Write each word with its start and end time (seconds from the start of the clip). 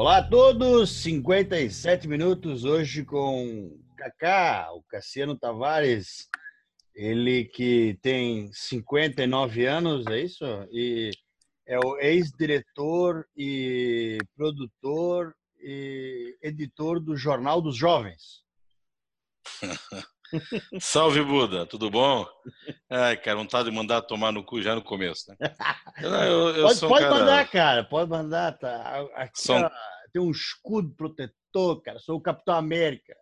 Olá 0.00 0.16
a 0.16 0.26
todos, 0.26 0.88
57 1.02 2.08
minutos 2.08 2.64
hoje 2.64 3.04
com 3.04 3.78
Kaká, 3.98 4.72
o 4.72 4.82
Cassiano 4.84 5.36
Tavares, 5.36 6.26
ele 6.94 7.44
que 7.44 7.98
tem 8.00 8.50
59 8.50 9.66
anos, 9.66 10.06
é 10.06 10.20
isso? 10.20 10.42
E 10.72 11.10
é 11.66 11.78
o 11.78 11.98
ex-diretor 11.98 13.28
e 13.36 14.16
produtor 14.34 15.36
e 15.58 16.34
editor 16.40 16.98
do 16.98 17.14
Jornal 17.14 17.60
dos 17.60 17.76
Jovens. 17.76 18.42
Salve, 20.80 21.22
Buda, 21.22 21.66
tudo 21.66 21.90
bom? 21.90 22.26
Ai, 22.88 23.16
cara, 23.16 23.36
vontade 23.36 23.70
de 23.70 23.76
mandar 23.76 24.02
tomar 24.02 24.32
no 24.32 24.44
cu 24.44 24.62
já 24.62 24.74
no 24.74 24.82
começo, 24.82 25.30
né? 25.30 25.36
Eu, 26.02 26.48
eu, 26.56 26.66
pode, 26.66 26.80
pode 26.80 27.04
cara... 27.04 27.14
mandar, 27.14 27.50
cara, 27.50 27.84
pode 27.84 28.10
mandar. 28.10 28.58
Tá. 28.58 29.06
Aqui, 29.14 29.42
sou... 29.42 29.70
tem 30.12 30.22
um 30.22 30.30
escudo 30.30 30.94
protetor, 30.96 31.82
cara, 31.82 31.98
sou 31.98 32.16
o 32.16 32.22
Capitão 32.22 32.54
América. 32.54 33.14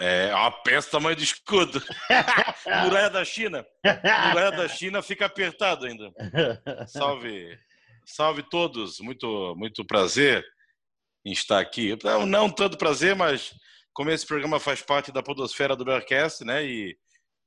É, 0.00 0.32
uma 0.32 0.50
peça 0.50 0.92
tamanho 0.92 1.16
de 1.16 1.24
escudo. 1.24 1.82
Muralha 2.84 3.10
da 3.10 3.24
China. 3.24 3.66
Muralha 4.28 4.56
da 4.56 4.68
China 4.68 5.02
fica 5.02 5.26
apertado 5.26 5.86
ainda. 5.86 6.12
Salve, 6.86 7.58
salve 8.06 8.44
todos. 8.48 9.00
Muito, 9.00 9.54
muito 9.56 9.84
prazer 9.84 10.44
em 11.24 11.32
estar 11.32 11.58
aqui. 11.58 11.98
Não, 12.04 12.24
não 12.24 12.48
tanto 12.48 12.78
prazer, 12.78 13.16
mas 13.16 13.52
como 13.98 14.12
esse 14.12 14.24
programa 14.24 14.60
faz 14.60 14.80
parte 14.80 15.10
da 15.10 15.24
podosfera 15.24 15.74
do 15.74 15.84
Bearcast, 15.84 16.44
né? 16.44 16.64
E 16.64 16.96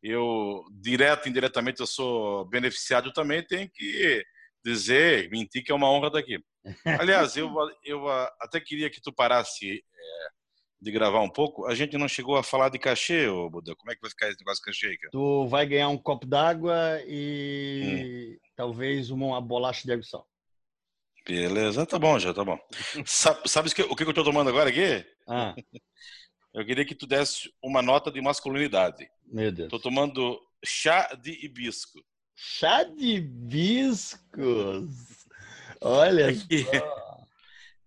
eu, 0.03 0.65
direto 0.69 1.25
e 1.25 1.29
indiretamente, 1.29 1.79
eu 1.79 1.87
sou 1.87 2.43
beneficiado 2.43 3.13
também, 3.13 3.41
tenho 3.41 3.69
que 3.73 4.21
dizer, 4.61 5.29
mentir 5.29 5.63
que 5.63 5.71
é 5.71 5.75
uma 5.75 5.89
honra 5.89 6.11
daqui. 6.11 6.37
Aliás, 6.85 7.37
eu, 7.37 7.49
eu 7.85 8.05
até 8.41 8.59
queria 8.59 8.89
que 8.89 8.99
tu 8.99 9.13
parasse 9.13 9.75
é, 9.75 10.27
de 10.81 10.91
gravar 10.91 11.21
um 11.21 11.29
pouco. 11.29 11.65
A 11.67 11.73
gente 11.73 11.97
não 11.97 12.09
chegou 12.09 12.35
a 12.35 12.43
falar 12.43 12.67
de 12.67 12.77
cachê, 12.77 13.29
ô 13.29 13.49
Buda. 13.49 13.73
Como 13.77 13.89
é 13.89 13.95
que 13.95 14.01
vai 14.01 14.09
ficar 14.09 14.27
esse 14.27 14.39
negócio 14.41 14.61
de 14.61 14.65
cachê? 14.65 14.97
Cara? 14.97 15.11
Tu 15.13 15.47
vai 15.47 15.65
ganhar 15.65 15.87
um 15.87 15.97
copo 15.97 16.27
d'água 16.27 17.01
e 17.07 18.35
hum. 18.35 18.49
talvez 18.57 19.09
uma 19.09 19.39
bolacha 19.39 19.85
de 19.85 19.93
aguçal. 19.93 20.27
Beleza, 21.25 21.85
tá 21.85 21.97
bom 21.97 22.19
já, 22.19 22.33
tá 22.33 22.43
bom. 22.43 22.59
Sabe, 23.05 23.47
sabe 23.47 23.69
o 23.69 23.95
que 23.95 24.03
eu 24.03 24.13
tô 24.13 24.21
tomando 24.21 24.49
agora 24.49 24.69
aqui? 24.69 25.05
Ah. 25.29 25.55
Eu 26.53 26.65
queria 26.65 26.85
que 26.85 26.95
tu 26.95 27.07
desse 27.07 27.53
uma 27.63 27.81
nota 27.81 28.11
de 28.11 28.21
masculinidade. 28.21 29.09
Meu 29.25 29.51
Deus. 29.51 29.69
Tô 29.69 29.79
tomando 29.79 30.39
chá 30.63 31.13
de 31.21 31.45
hibisco. 31.45 31.99
Chá 32.35 32.83
de 32.83 33.15
hibiscos. 33.15 34.89
Olha 35.79 36.31
é 36.31 36.33
que, 36.33 36.63
só. 36.65 37.17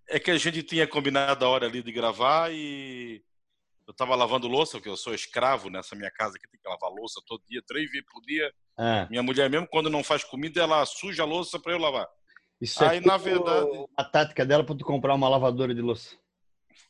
É 0.09 0.19
que 0.19 0.31
a 0.31 0.39
gente 0.39 0.63
tinha 0.63 0.87
combinado 0.87 1.45
a 1.45 1.49
hora 1.49 1.67
ali 1.67 1.83
de 1.83 1.93
gravar 1.93 2.53
e 2.53 3.23
eu 3.87 3.93
tava 3.93 4.15
lavando 4.15 4.49
louça, 4.49 4.79
porque 4.79 4.89
eu 4.89 4.97
sou 4.97 5.15
escravo 5.15 5.69
nessa 5.69 5.95
minha 5.95 6.11
casa 6.11 6.39
que 6.39 6.49
tem 6.49 6.59
que 6.59 6.69
lavar 6.69 6.91
louça 6.91 7.21
todo 7.27 7.45
dia, 7.47 7.63
três 7.67 7.91
vezes 7.91 8.07
por 8.11 8.23
dia. 8.23 8.51
Ah. 8.79 9.07
Minha 9.11 9.23
mulher 9.23 9.51
mesmo, 9.51 9.69
quando 9.69 9.91
não 9.91 10.03
faz 10.03 10.25
comida, 10.25 10.63
ela 10.63 10.85
suja 10.87 11.23
a 11.23 11.27
louça 11.27 11.61
para 11.61 11.73
eu 11.73 11.79
lavar. 11.79 12.09
Isso 12.61 12.83
é 12.83 12.89
Aí, 12.89 12.99
é 12.99 13.01
na 13.01 13.19
verdade, 13.19 13.69
a 13.97 14.05
tática 14.05 14.47
dela 14.47 14.65
para 14.65 14.75
tu 14.75 14.85
comprar 14.85 15.15
uma 15.15 15.29
lavadora 15.29 15.75
de 15.75 15.83
louça. 15.83 16.17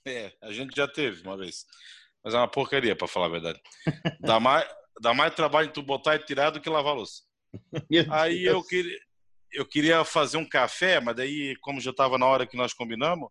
É, 0.06 0.32
a 0.42 0.53
gente 0.53 0.76
já 0.76 0.87
teve 0.87 1.22
uma 1.22 1.37
vez. 1.37 1.65
Mas 2.22 2.34
é 2.34 2.38
uma 2.38 2.48
porcaria, 2.48 2.97
para 2.97 3.09
falar 3.09 3.26
a 3.26 3.31
verdade. 3.31 3.60
Dá 4.20 4.41
mais, 4.41 4.69
dá 5.00 5.12
mais 5.15 5.34
trabalho 5.34 5.72
tu 5.72 5.82
botar 5.82 6.16
e 6.16 6.19
tirar 6.20 6.50
do 6.50 6.60
que 6.60 6.70
lavar 6.70 6.94
louça. 6.94 7.22
Aí 8.10 8.44
eu 8.44 8.62
queria, 8.64 8.98
eu 9.53 9.66
queria 9.66 10.04
fazer 10.04 10.37
um 10.37 10.48
café, 10.48 11.00
mas 11.00 11.16
daí, 11.16 11.56
como 11.60 11.81
já 11.81 11.91
estava 11.91 12.19
na 12.19 12.26
hora 12.26 12.47
que 12.47 12.56
nós 12.56 12.72
combinamos, 12.72 13.28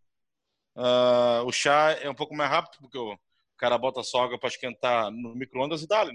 uh, 0.77 1.43
o 1.45 1.51
chá 1.51 1.91
é 2.01 2.09
um 2.09 2.15
pouco 2.15 2.35
mais 2.35 2.49
rápido, 2.49 2.79
porque 2.81 2.97
o 2.97 3.17
cara 3.57 3.77
bota 3.77 4.03
só 4.03 4.23
água 4.23 4.39
para 4.39 4.49
esquentar 4.49 5.11
no 5.11 5.35
micro-ondas 5.35 5.83
e 5.83 5.87
dá, 5.87 6.05
né? 6.05 6.11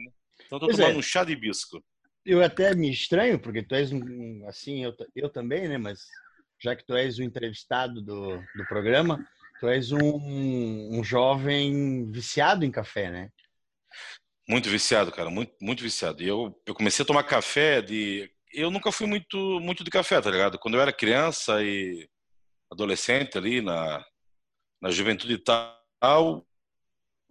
Então, 0.47 0.59
estou 0.59 0.71
tomando 0.71 0.95
é. 0.95 0.99
um 0.99 1.03
chá 1.03 1.25
de 1.25 1.33
hibisco. 1.33 1.83
Eu 2.25 2.43
até 2.43 2.75
me 2.75 2.91
estranho, 2.91 3.39
porque 3.39 3.63
tu 3.63 3.75
és 3.75 3.93
um, 3.93 4.47
assim, 4.47 4.85
eu, 4.85 4.95
eu 5.15 5.29
também, 5.29 5.69
né? 5.69 5.79
Mas 5.79 6.01
já 6.61 6.75
que 6.75 6.85
tu 6.85 6.95
és 6.95 7.19
o 7.19 7.23
entrevistado 7.23 8.01
do, 8.03 8.39
do 8.39 8.67
programa, 8.69 9.25
Tu 9.61 9.69
és 9.69 9.91
um, 9.93 10.99
um 10.99 11.03
jovem 11.03 12.11
viciado 12.11 12.65
em 12.65 12.71
café, 12.71 13.11
né? 13.11 13.31
Muito 14.49 14.69
viciado, 14.69 15.13
cara, 15.13 15.29
muito, 15.29 15.53
muito 15.61 15.83
viciado. 15.83 16.23
E 16.23 16.29
eu, 16.29 16.59
eu 16.65 16.75
comecei 16.75 17.03
a 17.03 17.07
tomar 17.07 17.25
café 17.25 17.83
de. 17.83 18.31
Eu 18.53 18.71
nunca 18.71 18.91
fui 18.91 19.07
muito, 19.07 19.61
muito 19.61 19.85
de 19.85 19.91
café, 19.91 20.21
tá 20.21 20.31
ligado? 20.31 20.59
Quando 20.59 20.75
eu 20.75 20.81
era 20.81 20.93
criança 20.93 21.63
e 21.63 22.09
adolescente 22.71 23.37
ali, 23.37 23.61
na, 23.61 24.03
na 24.81 24.91
juventude 24.91 25.35
e 25.35 25.39
tal, 25.39 26.47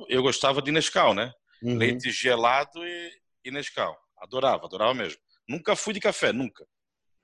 eu 0.09 0.21
gostava 0.21 0.61
de 0.61 0.71
Nescau, 0.71 1.13
né? 1.13 1.31
Uhum. 1.63 1.77
Leite 1.77 2.11
gelado 2.11 2.85
e, 2.85 3.11
e 3.45 3.51
Nescau. 3.51 3.97
Adorava, 4.19 4.65
adorava 4.65 4.93
mesmo. 4.93 5.19
Nunca 5.47 5.75
fui 5.75 5.93
de 5.93 5.99
café, 5.99 6.31
nunca. 6.31 6.67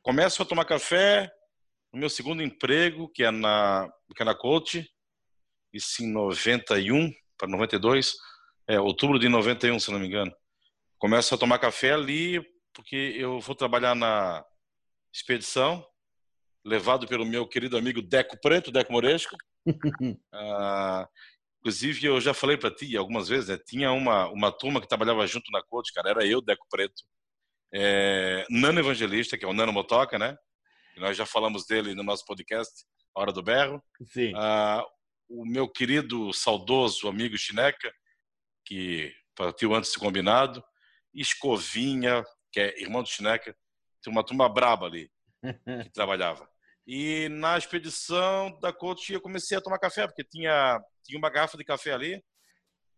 Começo 0.01 0.41
a 0.41 0.45
tomar 0.45 0.65
café 0.65 1.31
no 1.91 1.99
meu 1.99 2.09
segundo 2.09 2.41
emprego, 2.41 3.09
que 3.09 3.23
é 3.23 3.29
na, 3.29 3.91
que 4.15 4.23
é 4.23 4.25
na 4.25 4.33
Coach, 4.33 4.89
isso 5.73 6.03
em 6.03 6.11
91 6.11 7.11
para 7.37 7.49
92, 7.49 8.15
é, 8.67 8.79
outubro 8.79 9.19
de 9.19 9.27
91, 9.27 9.79
se 9.79 9.91
não 9.91 9.99
me 9.99 10.07
engano. 10.07 10.33
Começo 10.97 11.33
a 11.33 11.37
tomar 11.37 11.59
café 11.59 11.93
ali, 11.93 12.41
porque 12.73 13.15
eu 13.17 13.39
vou 13.39 13.55
trabalhar 13.55 13.95
na 13.95 14.43
expedição, 15.13 15.85
levado 16.63 17.07
pelo 17.07 17.25
meu 17.25 17.47
querido 17.47 17.77
amigo 17.77 18.01
Deco 18.01 18.39
Preto, 18.39 18.71
Deco 18.71 18.93
Moresco. 18.93 19.35
ah, 20.33 21.07
inclusive, 21.59 22.05
eu 22.05 22.21
já 22.21 22.33
falei 22.33 22.57
para 22.57 22.73
ti 22.73 22.95
algumas 22.95 23.27
vezes, 23.27 23.49
né, 23.49 23.57
tinha 23.57 23.91
uma, 23.91 24.27
uma 24.29 24.51
turma 24.51 24.79
que 24.79 24.87
trabalhava 24.87 25.25
junto 25.27 25.51
na 25.51 25.61
Coach, 25.61 25.91
cara, 25.93 26.09
era 26.09 26.25
eu, 26.25 26.41
Deco 26.41 26.65
Preto, 26.69 27.03
é, 27.73 28.45
Nano 28.49 28.79
Evangelista, 28.79 29.37
que 29.37 29.43
é 29.43 29.47
o 29.47 29.53
Nano 29.53 29.73
Motoca, 29.73 30.19
né? 30.19 30.37
Nós 30.97 31.17
já 31.17 31.25
falamos 31.25 31.65
dele 31.65 31.95
no 31.95 32.03
nosso 32.03 32.23
podcast, 32.23 32.85
Hora 33.15 33.31
do 33.31 33.41
Berro. 33.41 33.83
Sim. 34.05 34.31
Ah, 34.35 34.85
o 35.27 35.45
meu 35.45 35.67
querido, 35.67 36.33
saudoso 36.33 37.07
amigo 37.07 37.37
Chineca, 37.37 37.93
que 38.65 39.13
partiu 39.35 39.73
antes 39.73 39.91
de 39.91 39.99
combinado, 39.99 40.63
Escovinha, 41.13 42.23
que 42.51 42.59
é 42.59 42.81
irmão 42.81 43.03
do 43.03 43.09
Chineca, 43.09 43.55
tem 44.01 44.11
uma 44.11 44.25
turma 44.25 44.47
braba 44.49 44.85
ali 44.85 45.09
que 45.41 45.43
trabalhava. 45.93 46.47
E 46.85 47.29
na 47.29 47.57
expedição 47.57 48.57
da 48.59 48.73
coach 48.73 49.13
eu 49.13 49.21
comecei 49.21 49.57
a 49.57 49.61
tomar 49.61 49.79
café, 49.79 50.05
porque 50.05 50.23
tinha, 50.23 50.81
tinha 51.03 51.17
uma 51.17 51.29
garrafa 51.29 51.57
de 51.57 51.63
café 51.63 51.93
ali 51.93 52.23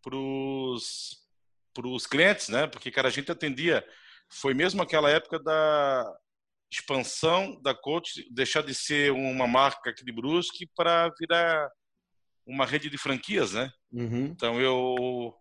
para 0.01 0.15
os 0.15 2.07
clientes, 2.07 2.49
né? 2.49 2.67
Porque, 2.67 2.91
cara, 2.91 3.07
a 3.07 3.11
gente 3.11 3.31
atendia. 3.31 3.85
Foi 4.29 4.53
mesmo 4.53 4.81
aquela 4.81 5.09
época 5.09 5.39
da 5.39 6.11
expansão 6.71 7.59
da 7.61 7.75
coach, 7.75 8.27
deixar 8.33 8.63
de 8.63 8.73
ser 8.73 9.11
uma 9.11 9.47
marca 9.47 9.91
aqui 9.91 10.03
de 10.03 10.11
Brusque 10.11 10.67
para 10.75 11.09
virar 11.19 11.69
uma 12.45 12.65
rede 12.65 12.89
de 12.89 12.97
franquias, 12.97 13.53
né? 13.53 13.71
Uhum. 13.91 14.25
Então 14.25 14.59
eu, 14.61 15.33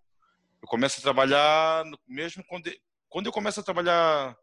eu 0.63 0.69
começo 0.69 1.01
a 1.01 1.03
trabalhar, 1.03 1.85
mesmo 2.07 2.43
quando, 2.47 2.71
quando 3.09 3.27
eu 3.27 3.33
começo 3.33 3.61
a 3.61 3.63
trabalhar 3.63 4.37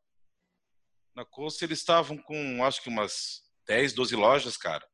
na 1.15 1.25
Costa, 1.25 1.65
eles 1.65 1.79
estavam 1.79 2.17
com 2.17 2.63
acho 2.63 2.81
que 2.81 2.89
umas 2.89 3.41
10, 3.67 3.93
12 3.93 4.15
lojas, 4.15 4.57
cara. 4.57 4.85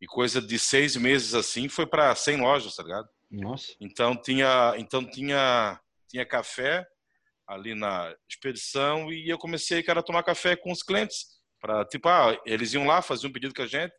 E 0.00 0.06
coisa 0.06 0.40
de 0.40 0.58
seis 0.58 0.96
meses 0.96 1.34
assim 1.34 1.68
foi 1.68 1.86
para 1.86 2.14
100 2.14 2.40
lojas, 2.40 2.76
tá 2.76 2.82
ligado? 2.82 3.08
Nossa. 3.30 3.74
Então 3.80 4.14
tinha, 4.14 4.74
então 4.76 5.04
tinha, 5.04 5.80
tinha 6.08 6.26
café 6.26 6.86
ali 7.46 7.74
na 7.74 8.14
expedição 8.28 9.12
e 9.12 9.28
eu 9.28 9.38
comecei, 9.38 9.82
cara, 9.82 10.00
a 10.00 10.02
tomar 10.02 10.22
café 10.22 10.56
com 10.56 10.70
os 10.70 10.82
clientes 10.82 11.34
para 11.60 11.84
tipo, 11.84 12.08
ah, 12.08 12.38
eles 12.44 12.74
iam 12.74 12.86
lá 12.86 13.00
fazer 13.00 13.26
um 13.26 13.32
pedido 13.32 13.54
com 13.54 13.62
a 13.62 13.66
gente, 13.66 13.94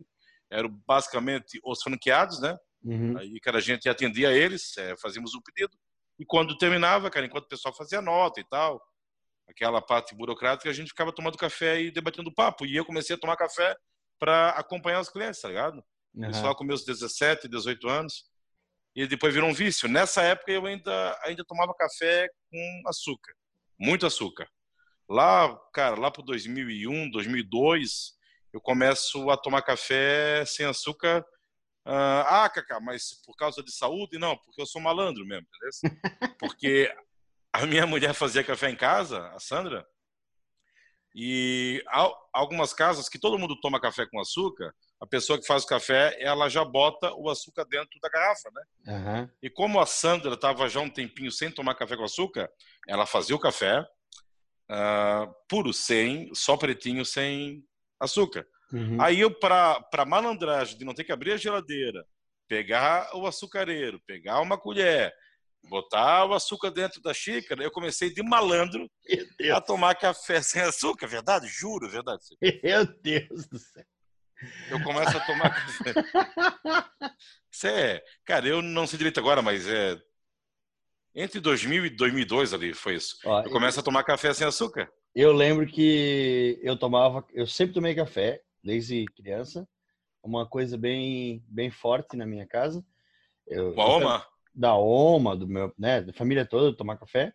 eram 0.51 0.69
basicamente 0.87 1.59
os 1.63 1.81
franqueados, 1.81 2.39
né? 2.39 2.57
Uhum. 2.85 3.17
Aí, 3.17 3.39
cara, 3.39 3.57
a 3.57 3.61
gente 3.61 3.89
atendia 3.89 4.31
eles, 4.31 4.77
é, 4.77 4.95
fazíamos 4.97 5.33
o 5.33 5.39
um 5.39 5.41
pedido. 5.41 5.75
E 6.19 6.25
quando 6.25 6.57
terminava, 6.57 7.09
cara, 7.09 7.25
enquanto 7.25 7.45
o 7.45 7.49
pessoal 7.49 7.75
fazia 7.75 8.01
nota 8.01 8.39
e 8.39 8.43
tal, 8.45 8.81
aquela 9.49 9.81
parte 9.81 10.15
burocrática, 10.15 10.69
a 10.69 10.73
gente 10.73 10.89
ficava 10.89 11.11
tomando 11.11 11.37
café 11.37 11.81
e 11.81 11.91
debatendo 11.91 12.33
papo. 12.33 12.65
E 12.65 12.75
eu 12.75 12.85
comecei 12.85 13.15
a 13.15 13.19
tomar 13.19 13.35
café 13.35 13.75
para 14.19 14.49
acompanhar 14.51 15.01
os 15.01 15.09
clientes, 15.09 15.41
tá 15.41 15.47
ligado? 15.47 15.83
Uhum. 16.13 16.29
Isso 16.29 16.45
lá 16.45 16.55
com 16.55 16.63
meus 16.63 16.85
17, 16.85 17.47
18 17.47 17.89
anos. 17.89 18.25
E 18.95 19.05
depois 19.05 19.33
virou 19.33 19.49
um 19.49 19.53
vício. 19.53 19.89
Nessa 19.89 20.21
época 20.21 20.51
eu 20.51 20.65
ainda, 20.65 21.19
ainda 21.23 21.43
tomava 21.43 21.73
café 21.73 22.29
com 22.49 22.81
açúcar. 22.87 23.33
Muito 23.77 24.05
açúcar. 24.05 24.47
Lá, 25.09 25.55
cara, 25.73 25.99
lá 25.99 26.09
pro 26.09 26.23
2001, 26.23 27.11
2002, 27.11 28.13
eu 28.53 28.61
começo 28.61 29.29
a 29.29 29.35
tomar 29.35 29.61
café 29.61 30.45
sem 30.45 30.65
açúcar. 30.65 31.25
Ah, 31.85 32.49
Cacá, 32.49 32.79
mas 32.79 33.13
por 33.25 33.35
causa 33.35 33.61
de 33.63 33.71
saúde? 33.71 34.17
Não, 34.17 34.35
porque 34.37 34.61
eu 34.61 34.65
sou 34.65 34.81
malandro 34.81 35.25
mesmo, 35.25 35.45
entendeu? 35.47 35.99
Porque 36.39 36.93
a 37.53 37.65
minha 37.65 37.85
mulher 37.85 38.13
fazia 38.13 38.43
café 38.43 38.69
em 38.69 38.75
casa, 38.75 39.29
a 39.29 39.39
Sandra, 39.39 39.85
e 41.17 41.81
algumas 42.33 42.73
casas 42.73 43.07
que 43.07 43.17
todo 43.17 43.39
mundo 43.39 43.57
toma 43.61 43.79
café 43.79 44.05
com 44.05 44.19
açúcar, 44.19 44.75
a 44.99 45.07
pessoa 45.07 45.39
que 45.39 45.47
faz 45.47 45.63
o 45.63 45.67
café, 45.67 46.13
ela 46.19 46.49
já 46.49 46.65
bota 46.65 47.13
o 47.13 47.29
açúcar 47.29 47.63
dentro 47.63 47.97
da 48.01 48.09
garrafa, 48.09 48.49
né? 48.53 48.63
Uhum. 48.87 49.29
E 49.41 49.49
como 49.49 49.79
a 49.79 49.85
Sandra 49.85 50.33
estava 50.33 50.67
já 50.67 50.81
um 50.81 50.89
tempinho 50.89 51.31
sem 51.31 51.49
tomar 51.49 51.75
café 51.75 51.95
com 51.95 52.03
açúcar, 52.03 52.51
ela 52.85 53.05
fazia 53.05 53.33
o 53.33 53.39
café 53.39 53.79
uh, 54.69 55.33
puro, 55.47 55.71
sem, 55.71 56.29
só 56.33 56.57
pretinho, 56.57 57.05
sem 57.05 57.63
açúcar. 57.97 58.45
Uhum. 58.75 59.01
Aí 59.01 59.21
eu, 59.21 59.31
para 59.31 60.05
malandragem 60.05 60.77
de 60.77 60.83
não 60.83 60.93
ter 60.93 61.05
que 61.05 61.11
abrir 61.13 61.31
a 61.31 61.37
geladeira, 61.37 62.05
pegar 62.45 63.09
o 63.15 63.25
açucareiro, 63.25 64.01
pegar 64.05 64.41
uma 64.41 64.57
colher, 64.57 65.13
botar 65.69 66.25
o 66.25 66.33
açúcar 66.33 66.71
dentro 66.71 67.01
da 67.01 67.13
xícara, 67.13 67.63
eu 67.63 67.71
comecei 67.71 68.13
de 68.13 68.21
malandro 68.21 68.91
a 69.53 69.61
tomar 69.61 69.95
café 69.95 70.41
sem 70.41 70.61
açúcar, 70.61 71.07
verdade? 71.07 71.47
Juro, 71.47 71.89
verdade. 71.89 72.21
Meu 72.61 72.85
Deus 73.01 73.47
do 73.47 73.57
céu. 73.57 73.85
Eu 74.69 74.83
começo 74.83 75.15
a 75.15 75.25
tomar 75.25 75.49
café. 75.49 75.93
Isso 77.49 77.67
é, 77.67 78.03
cara, 78.25 78.45
eu 78.45 78.61
não 78.61 78.85
sei 78.85 78.97
direito 78.97 79.21
agora, 79.21 79.41
mas 79.41 79.65
é 79.65 79.97
entre 81.15 81.39
2000 81.39 81.85
e 81.85 81.89
2002 81.91 82.53
ali 82.53 82.73
foi 82.73 82.95
isso. 82.95 83.15
Ó, 83.23 83.41
eu 83.41 83.49
começo 83.49 83.79
eu... 83.79 83.81
a 83.81 83.85
tomar 83.85 84.03
café 84.03 84.33
sem 84.33 84.45
açúcar. 84.45 84.91
Eu 85.15 85.31
lembro 85.31 85.65
que 85.65 86.59
eu 86.61 86.77
tomava, 86.77 87.25
eu 87.33 87.47
sempre 87.47 87.73
tomei 87.73 87.95
café 87.95 88.41
desde 88.65 89.05
criança, 89.15 89.67
uma 90.23 90.47
coisa 90.47 90.75
bem 90.75 91.45
bem 91.47 91.69
forte 91.69 92.17
na 92.17 92.25
minha 92.25 92.47
casa. 92.47 92.83
Eu, 93.45 93.73
Uma 93.73 93.85
oma? 93.85 94.27
da 94.53 94.75
Oma, 94.75 95.35
do 95.35 95.47
meu, 95.47 95.71
né, 95.77 96.01
da 96.01 96.11
família 96.11 96.45
toda, 96.45 96.75
tomar 96.75 96.97
café. 96.97 97.31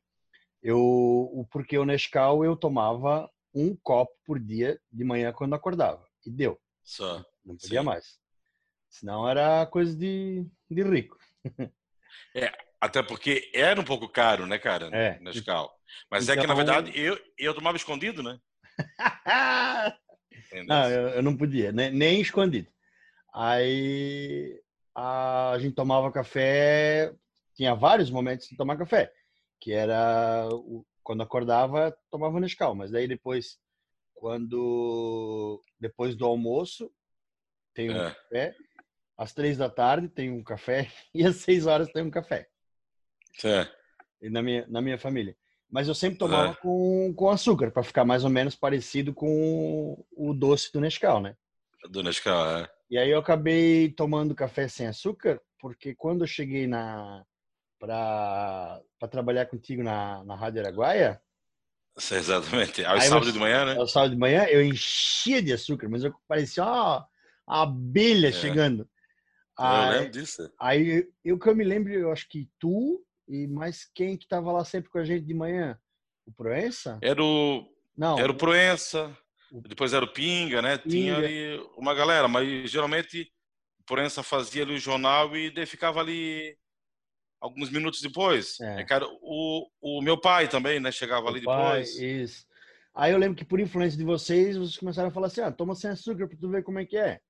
Eu, 0.61 1.47
porque 1.53 1.79
o 1.79 1.85
Nescau 1.85 2.44
eu 2.44 2.56
tomava 2.56 3.31
um 3.55 3.77
copo 3.77 4.12
por 4.25 4.41
dia 4.41 4.81
de 4.91 5.05
manhã 5.05 5.32
quando 5.32 5.55
acordava. 5.55 6.05
E 6.27 6.31
deu. 6.31 6.61
Só. 6.82 7.25
Não 7.44 7.56
podia 7.56 7.81
Sim. 7.81 7.87
mais. 7.87 8.19
Senão 8.88 9.29
era 9.29 9.65
coisa 9.67 9.97
de, 9.97 10.44
de 10.69 10.83
rico. 10.83 11.17
É, 12.35 12.53
até 12.81 13.05
porque 13.05 13.50
era 13.55 13.81
um 13.81 13.85
pouco 13.85 14.09
caro, 14.09 14.44
né, 14.44 14.59
cara? 14.59 14.88
É. 14.93 15.19
Nescau. 15.21 15.73
Mas 16.11 16.25
então... 16.25 16.35
é 16.35 16.41
que, 16.41 16.47
na 16.47 16.55
então 16.55 16.67
verdade, 16.67 16.99
eu, 16.99 17.17
eu 17.38 17.55
tomava 17.55 17.76
escondido, 17.76 18.21
né? 18.21 18.38
não, 20.67 20.91
eu, 20.91 21.08
eu, 21.08 21.23
não 21.23 21.37
podia, 21.37 21.73
nem, 21.73 21.91
nem 21.91 22.20
escondido. 22.20 22.69
Aí 23.32 24.61
a 24.94 25.56
gente 25.58 25.75
tomava 25.75 26.11
café, 26.11 27.12
tinha 27.55 27.75
vários 27.75 28.11
momentos 28.11 28.49
de 28.49 28.56
tomar 28.56 28.76
café, 28.76 29.12
que 29.61 29.73
era 29.73 30.49
quando 31.02 31.23
acordava, 31.23 31.97
tomava 32.11 32.41
Nescau, 32.41 32.75
mas 32.75 32.91
daí 32.91 33.08
depois, 33.08 33.58
quando 34.14 35.62
depois 35.79 36.14
do 36.14 36.26
almoço, 36.26 36.93
tem 37.75 37.91
um 37.91 37.97
é. 37.97 38.11
café, 38.11 38.55
às 39.17 39.32
três 39.32 39.58
da 39.58 39.69
tarde 39.69 40.08
tem 40.08 40.31
um 40.31 40.43
café 40.43 40.91
e 41.14 41.25
às 41.25 41.37
seis 41.37 41.67
horas 41.67 41.91
tem 41.93 42.02
um 42.02 42.11
café. 42.11 42.49
É. 43.44 43.69
Na 44.29 44.43
minha, 44.43 44.67
na 44.69 44.81
minha 44.81 44.99
família. 44.99 45.37
Mas 45.71 45.87
eu 45.87 45.95
sempre 45.95 46.19
tomava 46.19 46.53
é. 46.53 46.55
com, 46.57 47.15
com 47.15 47.31
açúcar, 47.31 47.71
para 47.71 47.83
ficar 47.83 48.05
mais 48.05 48.25
ou 48.25 48.31
menos 48.31 48.57
parecido 48.57 49.15
com 49.15 50.05
o 50.13 50.35
doce 50.35 50.73
do 50.73 50.81
Nescau, 50.81 51.21
né? 51.21 51.37
Do 51.89 52.03
Nescau, 52.03 52.59
é. 52.59 52.69
E 52.91 52.99
aí 52.99 53.11
eu 53.11 53.21
acabei 53.21 53.91
tomando 53.91 54.35
café 54.35 54.67
sem 54.67 54.89
açúcar, 54.89 55.41
porque 55.61 55.95
quando 55.95 56.23
eu 56.23 56.27
cheguei 56.27 56.67
na 56.67 57.25
para 57.79 58.83
trabalhar 59.11 59.47
contigo 59.47 59.83
na, 59.83 60.23
na 60.25 60.35
Rádio 60.35 60.61
Araguaia. 60.61 61.21
Exatamente. 61.97 62.85
Ao 62.85 63.01
sábado 63.01 63.29
eu, 63.29 63.33
de 63.33 63.39
manhã, 63.39 63.65
né? 63.65 63.77
Ao 63.77 63.87
sábado 63.87 64.11
de 64.11 64.19
manhã 64.19 64.45
eu 64.45 64.63
enchia 64.63 65.41
de 65.41 65.53
açúcar, 65.53 65.89
mas 65.89 66.05
eu 66.05 66.15
parecia 66.29 66.63
uma, 66.63 67.09
uma 67.49 67.63
abelha 67.63 68.29
é. 68.29 68.33
chegando. 68.33 68.83
Eu 69.59 69.65
aí, 69.65 69.91
lembro 69.91 70.11
disso. 70.11 70.53
Aí 70.61 71.09
o 71.25 71.39
que 71.39 71.49
eu 71.49 71.57
me 71.57 71.65
lembro, 71.65 71.93
eu 71.93 72.13
acho 72.13 72.29
que 72.29 72.49
tu 72.59 73.03
e 73.31 73.47
mais 73.47 73.88
quem 73.94 74.17
que 74.17 74.27
tava 74.27 74.50
lá 74.50 74.65
sempre 74.65 74.91
com 74.91 74.99
a 74.99 75.05
gente 75.05 75.25
de 75.25 75.32
manhã? 75.32 75.79
O 76.27 76.32
Proença? 76.32 76.99
Era 77.00 77.23
o. 77.23 77.65
Não. 77.97 78.19
Era 78.19 78.32
o 78.32 78.37
Proença. 78.37 79.17
Depois 79.53 79.93
era 79.93 80.05
o 80.05 80.12
Pinga, 80.12 80.61
né? 80.61 80.79
Pinga. 80.79 80.91
Tinha 80.91 81.17
ali 81.17 81.71
uma 81.77 81.94
galera, 81.94 82.27
mas 82.27 82.69
geralmente 82.69 83.32
o 83.81 83.85
Proença 83.85 84.23
fazia 84.23 84.65
ali 84.65 84.75
o 84.75 84.79
jornal 84.79 85.37
e 85.37 85.50
daí 85.50 85.65
ficava 85.65 86.00
ali 86.00 86.56
alguns 87.41 87.71
minutos 87.71 88.03
depois. 88.03 88.59
É. 88.61 88.81
é 88.81 88.85
cara, 88.85 89.06
o, 89.23 89.69
o 89.81 90.03
meu 90.03 90.21
pai 90.21 90.49
também, 90.49 90.81
né? 90.81 90.91
Chegava 90.91 91.26
o 91.26 91.29
ali 91.29 91.43
pai, 91.43 91.83
depois. 91.83 91.97
Isso. 91.99 92.44
Aí 92.93 93.12
eu 93.12 93.19
lembro 93.19 93.37
que 93.37 93.44
por 93.44 93.61
influência 93.61 93.97
de 93.97 94.05
vocês, 94.05 94.56
vocês 94.56 94.76
começaram 94.76 95.09
a 95.09 95.12
falar 95.12 95.29
assim, 95.29 95.41
ah, 95.41 95.53
toma 95.53 95.76
sem 95.76 95.91
açúcar 95.91 96.26
para 96.26 96.37
tu 96.37 96.49
ver 96.49 96.65
como 96.65 96.81
é 96.81 96.85
que 96.85 96.97
é. 96.97 97.21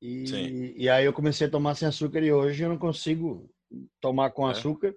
E, 0.00 0.74
e 0.76 0.88
aí 0.88 1.04
eu 1.04 1.12
comecei 1.12 1.46
a 1.46 1.50
tomar 1.50 1.74
sem 1.74 1.86
açúcar 1.86 2.20
e 2.20 2.32
hoje 2.32 2.62
eu 2.62 2.68
não 2.68 2.78
consigo 2.78 3.50
tomar 4.00 4.30
com 4.30 4.48
é. 4.48 4.52
açúcar. 4.52 4.94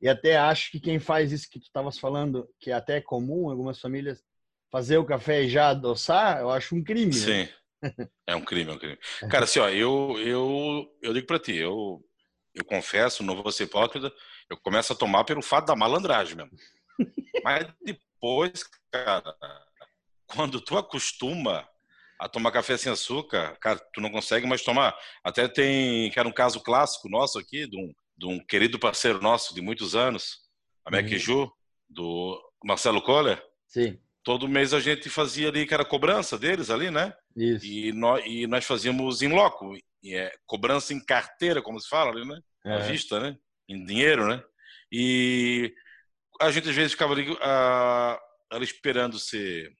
E 0.00 0.08
até 0.08 0.36
acho 0.36 0.70
que 0.70 0.80
quem 0.80 0.98
faz 0.98 1.32
isso 1.32 1.48
que 1.48 1.58
tu 1.58 1.64
estavas 1.64 1.98
falando, 1.98 2.48
que 2.60 2.70
é 2.70 2.74
até 2.74 3.00
comum 3.00 3.48
em 3.48 3.52
algumas 3.52 3.80
famílias, 3.80 4.22
fazer 4.70 4.98
o 4.98 5.04
café 5.04 5.42
e 5.42 5.48
já 5.48 5.70
adoçar, 5.70 6.40
eu 6.40 6.50
acho 6.50 6.74
um 6.74 6.82
crime. 6.82 7.14
Né? 7.14 7.20
Sim. 7.20 7.48
Né? 7.80 8.08
É 8.26 8.34
um 8.34 8.44
crime, 8.44 8.70
é 8.70 8.74
um 8.74 8.78
crime. 8.78 8.98
Cara, 9.30 9.44
assim, 9.44 9.60
ó, 9.60 9.68
eu, 9.68 10.16
eu, 10.18 10.86
eu 11.02 11.12
digo 11.12 11.26
pra 11.26 11.38
ti, 11.38 11.54
eu, 11.54 12.02
eu 12.54 12.64
confesso, 12.64 13.22
não 13.22 13.42
vou 13.42 13.52
ser 13.52 13.64
hipócrita, 13.64 14.12
eu 14.48 14.56
começo 14.56 14.92
a 14.92 14.96
tomar 14.96 15.24
pelo 15.24 15.42
fato 15.42 15.66
da 15.66 15.76
malandragem 15.76 16.36
mesmo. 16.36 16.52
Mas 17.44 17.66
depois, 17.82 18.64
cara, 18.90 19.36
quando 20.26 20.60
tu 20.60 20.76
acostuma 20.76 21.68
a 22.18 22.28
tomar 22.28 22.52
café 22.52 22.76
sem 22.76 22.90
açúcar, 22.90 23.56
cara, 23.60 23.78
tu 23.92 24.00
não 24.00 24.10
consegue 24.10 24.46
mais 24.46 24.62
tomar. 24.62 24.96
Até 25.22 25.48
tem, 25.48 26.10
que 26.10 26.18
era 26.18 26.28
um 26.28 26.32
caso 26.32 26.60
clássico 26.60 27.08
nosso 27.08 27.38
aqui, 27.38 27.66
de 27.66 27.76
um, 27.76 27.92
de 28.16 28.26
um 28.26 28.38
querido 28.38 28.78
parceiro 28.78 29.20
nosso 29.20 29.54
de 29.54 29.60
muitos 29.60 29.94
anos, 29.94 30.40
a 30.84 30.90
uhum. 30.90 31.50
do 31.88 32.52
Marcelo 32.62 33.02
Kohler. 33.02 33.42
Sim 33.66 33.98
todo 34.24 34.48
mês 34.48 34.72
a 34.72 34.80
gente 34.80 35.08
fazia 35.10 35.48
ali, 35.48 35.66
que 35.66 35.74
era 35.74 35.84
cobrança 35.84 36.38
deles 36.38 36.70
ali, 36.70 36.90
né? 36.90 37.14
Isso. 37.36 37.66
E 37.66 37.92
nós, 37.92 38.24
e 38.26 38.46
nós 38.46 38.64
fazíamos 38.64 39.20
em 39.20 39.28
loco, 39.28 39.76
e 40.02 40.14
é, 40.14 40.32
cobrança 40.46 40.94
em 40.94 41.04
carteira, 41.04 41.62
como 41.62 41.78
se 41.78 41.88
fala 41.88 42.10
ali, 42.10 42.26
né? 42.26 42.40
É. 42.64 42.74
À 42.74 42.78
vista, 42.78 43.20
né? 43.20 43.36
Em 43.68 43.84
dinheiro, 43.84 44.26
né? 44.26 44.42
E 44.90 45.72
a 46.40 46.50
gente 46.50 46.68
às 46.68 46.74
vezes 46.74 46.92
ficava 46.92 47.12
ali, 47.12 47.36
a, 47.40 48.18
ali 48.50 48.64
esperando 48.64 49.18
ser 49.18 49.70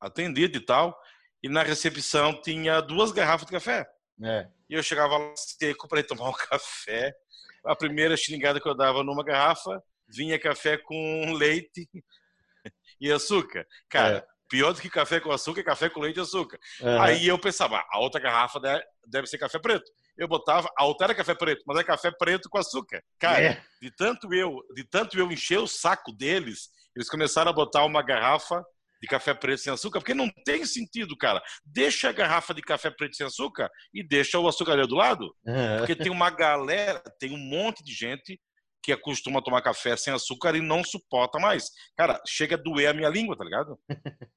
atendido 0.00 0.58
e 0.58 0.60
tal, 0.60 0.98
e 1.42 1.48
na 1.48 1.62
recepção 1.62 2.40
tinha 2.42 2.80
duas 2.80 3.12
garrafas 3.12 3.46
de 3.46 3.52
café. 3.52 3.86
É. 4.22 4.48
E 4.68 4.74
eu 4.74 4.82
chegava 4.82 5.18
lá 5.18 5.34
seco 5.36 5.88
para 5.88 6.02
tomar 6.02 6.28
um 6.28 6.32
café. 6.50 7.14
A 7.64 7.74
primeira 7.74 8.16
xingada 8.16 8.60
que 8.60 8.68
eu 8.68 8.74
dava 8.74 9.02
numa 9.02 9.24
garrafa 9.24 9.82
vinha 10.08 10.38
café 10.38 10.76
com 10.76 11.32
leite 11.32 11.88
e 13.00 13.10
açúcar. 13.10 13.66
Cara, 13.88 14.18
é. 14.18 14.26
pior 14.48 14.72
do 14.72 14.80
que 14.80 14.90
café 14.90 15.18
com 15.18 15.30
açúcar 15.30 15.60
é 15.60 15.64
café 15.64 15.88
com 15.88 16.00
leite 16.00 16.18
e 16.18 16.20
açúcar. 16.20 16.58
Uhum. 16.80 17.00
Aí 17.00 17.26
eu 17.26 17.38
pensava, 17.38 17.82
a 17.90 17.98
outra 17.98 18.20
garrafa 18.20 18.60
deve 19.06 19.26
ser 19.26 19.38
café 19.38 19.58
preto. 19.58 19.90
Eu 20.16 20.28
botava, 20.28 20.70
a 20.76 20.84
outra 20.84 21.06
era 21.06 21.14
café 21.14 21.34
preto, 21.34 21.64
mas 21.66 21.78
é 21.78 21.84
café 21.84 22.10
preto 22.10 22.48
com 22.48 22.58
açúcar. 22.58 23.02
Cara, 23.18 23.42
é. 23.42 23.62
de 23.82 23.90
tanto 23.90 24.32
eu, 24.32 24.60
de 24.74 24.84
tanto 24.84 25.18
eu 25.18 25.30
encher 25.32 25.58
o 25.58 25.66
saco 25.66 26.12
deles, 26.12 26.68
eles 26.94 27.08
começaram 27.08 27.50
a 27.50 27.54
botar 27.54 27.84
uma 27.84 28.02
garrafa 28.02 28.64
de 29.00 29.08
café 29.08 29.34
preto 29.34 29.60
sem 29.60 29.72
açúcar, 29.72 30.00
porque 30.00 30.14
não 30.14 30.30
tem 30.44 30.64
sentido, 30.64 31.16
cara. 31.16 31.42
Deixa 31.64 32.08
a 32.08 32.12
garrafa 32.12 32.54
de 32.54 32.62
café 32.62 32.90
preto 32.90 33.16
sem 33.16 33.26
açúcar 33.26 33.70
e 33.92 34.06
deixa 34.06 34.38
o 34.38 34.48
açúcar 34.48 34.86
do 34.86 34.94
lado. 34.94 35.24
Uhum. 35.46 35.78
Porque 35.78 35.96
tem 35.96 36.10
uma 36.10 36.30
galera, 36.30 37.02
tem 37.18 37.32
um 37.32 37.38
monte 37.38 37.84
de 37.84 37.92
gente 37.92 38.40
que 38.82 38.92
acostuma 38.92 39.42
tomar 39.42 39.62
café 39.62 39.96
sem 39.96 40.12
açúcar 40.12 40.54
e 40.54 40.60
não 40.60 40.84
suporta 40.84 41.38
mais. 41.38 41.70
Cara, 41.96 42.20
chega 42.26 42.54
a 42.54 42.58
doer 42.58 42.88
a 42.88 42.94
minha 42.94 43.08
língua, 43.08 43.36
tá 43.36 43.42
ligado? 43.42 43.78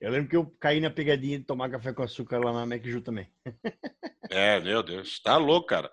eu 0.00 0.10
lembro 0.10 0.28
que 0.28 0.36
eu 0.36 0.46
caí 0.60 0.80
na 0.80 0.90
pegadinha 0.90 1.38
de 1.38 1.44
tomar 1.44 1.70
café 1.70 1.92
com 1.92 2.02
açúcar 2.02 2.38
lá 2.38 2.52
na 2.52 2.74
McJu 2.74 3.00
também. 3.00 3.28
é, 4.28 4.58
meu 4.60 4.82
Deus, 4.82 5.20
tá 5.20 5.36
louco, 5.36 5.68
cara. 5.68 5.90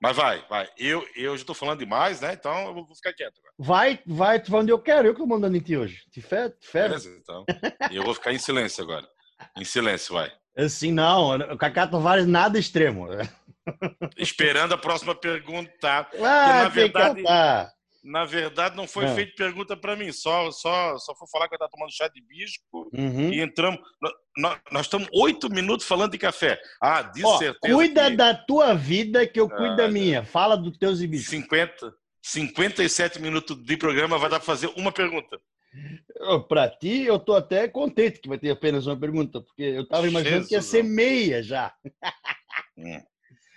Mas 0.00 0.16
vai, 0.16 0.44
vai. 0.48 0.68
Eu, 0.78 1.04
eu 1.16 1.36
já 1.36 1.44
tô 1.44 1.54
falando 1.54 1.80
demais, 1.80 2.20
né? 2.20 2.32
Então 2.32 2.68
eu 2.68 2.74
vou 2.74 2.94
ficar 2.94 3.12
quieto 3.12 3.38
agora. 3.38 3.54
Vai, 3.58 4.00
vai, 4.06 4.40
tu 4.40 4.50
vai 4.50 4.60
onde 4.60 4.70
eu 4.70 4.78
quero. 4.78 5.08
Eu 5.08 5.14
que 5.14 5.20
tô 5.20 5.26
mandando 5.26 5.56
em 5.56 5.60
ti 5.60 5.76
hoje. 5.76 6.04
Te 6.10 6.20
fé, 6.20 6.50
te 6.50 6.68
fé. 6.68 6.82
Beleza, 6.82 7.10
então. 7.20 7.44
eu 7.90 8.04
vou 8.04 8.14
ficar 8.14 8.32
em 8.32 8.38
silêncio 8.38 8.84
agora. 8.84 9.06
Em 9.56 9.64
silêncio, 9.64 10.14
vai. 10.14 10.32
Assim, 10.56 10.92
não. 10.92 11.36
O 11.36 11.58
Cacá 11.58 11.86
Tavares 11.86 12.26
nada 12.26 12.58
extremo. 12.58 13.08
Esperando 14.16 14.74
a 14.74 14.78
próxima 14.78 15.14
pergunta. 15.14 16.08
Ah, 16.20 16.62
na 16.62 16.68
verdade, 16.68 17.22
na 18.08 18.24
verdade, 18.24 18.74
não 18.74 18.88
foi 18.88 19.04
é. 19.04 19.14
feita 19.14 19.34
pergunta 19.36 19.76
para 19.76 19.94
mim. 19.94 20.10
Só, 20.12 20.50
só, 20.50 20.96
só 20.98 21.14
foi 21.14 21.28
falar 21.30 21.46
que 21.46 21.54
eu 21.54 21.56
estava 21.56 21.70
tomando 21.70 21.92
chá 21.92 22.08
de 22.08 22.22
bisco 22.22 22.90
uhum. 22.92 23.30
e 23.30 23.40
entramos. 23.40 23.78
Nós, 24.36 24.58
nós, 24.72 24.86
estamos 24.86 25.08
oito 25.12 25.50
minutos 25.50 25.86
falando 25.86 26.12
de 26.12 26.18
café. 26.18 26.58
Ah, 26.82 27.02
de 27.02 27.24
Ó, 27.24 27.36
certeza. 27.36 27.74
Cuida 27.74 28.10
que... 28.10 28.16
da 28.16 28.34
tua 28.34 28.74
vida 28.74 29.26
que 29.26 29.38
eu 29.38 29.48
cuido 29.48 29.74
ah, 29.74 29.76
da 29.76 29.88
minha. 29.88 30.24
Fala 30.24 30.56
dos 30.56 30.78
teus 30.78 31.02
hibiscos. 31.02 31.30
50, 31.30 31.94
57 32.22 33.20
minutos 33.20 33.62
de 33.62 33.76
programa 33.76 34.16
vai 34.16 34.30
dar 34.30 34.38
para 34.38 34.46
fazer 34.46 34.68
uma 34.74 34.90
pergunta. 34.90 35.38
Para 36.48 36.68
ti, 36.68 37.02
eu 37.02 37.18
tô 37.18 37.34
até 37.34 37.68
contente 37.68 38.20
que 38.20 38.28
vai 38.28 38.38
ter 38.38 38.50
apenas 38.50 38.86
uma 38.86 38.98
pergunta, 38.98 39.42
porque 39.42 39.62
eu 39.62 39.82
estava 39.82 40.08
imaginando 40.08 40.44
Jesus, 40.44 40.48
que 40.48 40.54
ia 40.54 40.62
ser 40.62 40.82
meia 40.82 41.42
já. 41.42 41.74
Hum. 42.76 43.02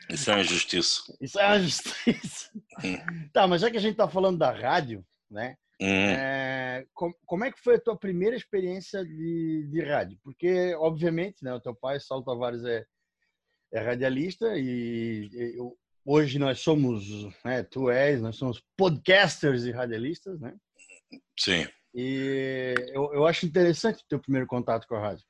Isso 0.09 0.29
é 0.29 0.33
uma 0.33 0.41
injustiça. 0.41 1.01
Isso 1.21 1.39
é 1.39 1.47
uma 1.47 1.57
injustiça. 1.57 2.51
Hum. 2.83 2.97
Tá, 3.33 3.47
mas 3.47 3.61
já 3.61 3.71
que 3.71 3.77
a 3.77 3.79
gente 3.79 3.93
está 3.93 4.09
falando 4.09 4.37
da 4.37 4.51
rádio, 4.51 5.05
né? 5.29 5.55
Hum. 5.81 5.87
É, 5.87 6.85
com, 6.93 7.13
como 7.25 7.45
é 7.45 7.51
que 7.51 7.61
foi 7.61 7.75
a 7.75 7.79
tua 7.79 7.97
primeira 7.97 8.35
experiência 8.35 9.03
de, 9.03 9.67
de 9.71 9.81
rádio? 9.81 10.19
Porque, 10.21 10.75
obviamente, 10.75 11.43
né, 11.43 11.53
o 11.53 11.61
teu 11.61 11.73
pai, 11.73 11.99
Saulo 11.99 12.25
Tavares, 12.25 12.63
é, 12.65 12.85
é 13.73 13.79
radialista 13.79 14.57
e, 14.57 15.29
e 15.31 15.57
eu, 15.57 15.77
hoje 16.05 16.37
nós 16.37 16.59
somos, 16.59 17.03
né, 17.43 17.63
tu 17.63 17.89
és, 17.89 18.21
nós 18.21 18.35
somos 18.35 18.61
podcasters 18.77 19.63
e 19.63 19.71
radialistas, 19.71 20.39
né? 20.39 20.53
Sim. 21.39 21.67
E 21.93 22.75
eu, 22.93 23.13
eu 23.13 23.25
acho 23.25 23.45
interessante 23.45 24.03
o 24.03 24.07
teu 24.07 24.19
primeiro 24.19 24.47
contato 24.47 24.87
com 24.87 24.95
a 24.95 24.99
rádio. 24.99 25.25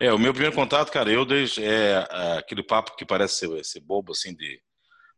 É, 0.00 0.12
o 0.12 0.18
meu 0.18 0.32
primeiro 0.32 0.54
contato, 0.54 0.92
cara, 0.92 1.10
eu 1.10 1.24
desde 1.24 1.64
é, 1.64 2.06
é, 2.08 2.38
aquele 2.38 2.62
papo 2.62 2.96
que 2.96 3.04
parece 3.04 3.38
ser, 3.38 3.64
ser 3.64 3.80
bobo, 3.80 4.12
assim, 4.12 4.34
de 4.34 4.62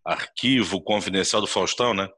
arquivo 0.05 0.83
confidencial 0.83 1.41
do 1.41 1.47
Faustão, 1.47 1.95
né? 1.95 2.09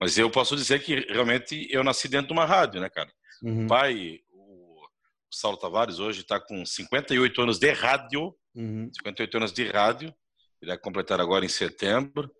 Mas 0.00 0.16
eu 0.16 0.30
posso 0.30 0.56
dizer 0.56 0.82
que 0.82 1.00
realmente 1.12 1.68
eu 1.70 1.84
nasci 1.84 2.08
dentro 2.08 2.28
de 2.28 2.32
uma 2.32 2.46
rádio, 2.46 2.80
né, 2.80 2.88
cara? 2.88 3.10
Uhum. 3.42 3.64
O 3.64 3.68
pai, 3.68 4.18
o, 4.32 4.88
Saulo 5.30 5.58
Tavares, 5.58 5.98
hoje 5.98 6.22
está 6.22 6.40
com 6.40 6.64
58 6.64 7.42
anos 7.42 7.58
de 7.58 7.70
rádio, 7.72 8.34
uhum. 8.54 8.90
58 8.92 9.36
anos 9.36 9.52
de 9.52 9.68
rádio, 9.68 10.14
ele 10.60 10.70
vai 10.70 10.78
completar 10.78 11.20
agora 11.20 11.44
em 11.44 11.48
setembro. 11.48 12.30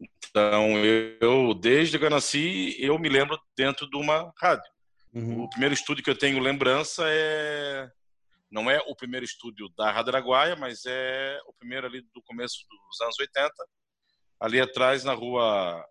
Então, 0.00 0.78
eu, 0.78 1.18
eu, 1.20 1.54
desde 1.54 1.98
que 1.98 2.04
eu 2.04 2.10
nasci, 2.10 2.74
eu 2.78 2.98
me 2.98 3.08
lembro 3.08 3.38
dentro 3.56 3.88
de 3.88 3.96
uma 3.96 4.32
rádio. 4.38 4.70
Uhum. 5.12 5.42
O 5.42 5.50
primeiro 5.50 5.74
estúdio 5.74 6.02
que 6.02 6.10
eu 6.10 6.18
tenho 6.18 6.40
lembrança 6.40 7.04
é 7.06 7.88
não 8.54 8.70
é 8.70 8.78
o 8.86 8.94
primeiro 8.94 9.24
estúdio 9.24 9.68
da 9.76 9.90
Rádio 9.90 10.10
Araguaia, 10.10 10.54
mas 10.54 10.84
é 10.86 11.40
o 11.48 11.52
primeiro 11.54 11.88
ali 11.88 12.00
do 12.14 12.22
começo 12.22 12.58
dos 12.68 13.00
anos 13.00 13.18
80, 13.18 13.52
ali 14.44 14.60
atrás 14.60 15.04
na 15.04 15.14
rua 15.14 15.82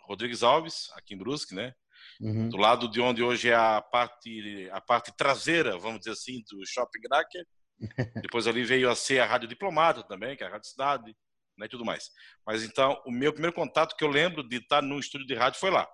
Rodrigues 0.00 0.42
Alves, 0.42 0.90
aqui 0.96 1.14
em 1.14 1.16
Brusque, 1.16 1.54
né? 1.54 1.72
Uhum. 2.20 2.48
Do 2.48 2.56
lado 2.56 2.90
de 2.90 3.00
onde 3.00 3.22
hoje 3.22 3.48
é 3.48 3.54
a 3.54 3.80
parte 3.80 4.68
a 4.72 4.80
parte 4.80 5.16
traseira, 5.16 5.78
vamos 5.78 6.00
dizer 6.00 6.12
assim, 6.12 6.42
do 6.50 6.66
Shopping 6.66 7.00
Gracker. 7.02 7.46
Depois 8.28 8.48
ali 8.48 8.64
veio 8.64 8.90
a 8.90 8.96
ser 8.96 9.20
a 9.20 9.26
Rádio 9.26 9.48
Diplomata 9.48 10.02
também, 10.02 10.36
que 10.36 10.42
é 10.42 10.48
a 10.48 10.50
Rádio 10.50 10.68
Cidade, 10.68 11.16
né, 11.56 11.66
e 11.66 11.68
tudo 11.68 11.84
mais. 11.84 12.10
Mas 12.44 12.64
então, 12.64 13.00
o 13.06 13.12
meu 13.12 13.32
primeiro 13.32 13.54
contato 13.54 13.96
que 13.96 14.02
eu 14.02 14.08
lembro 14.08 14.42
de 14.42 14.56
estar 14.56 14.82
no 14.82 14.98
estúdio 14.98 15.26
de 15.26 15.34
rádio 15.34 15.60
foi 15.60 15.70
lá. 15.70 15.88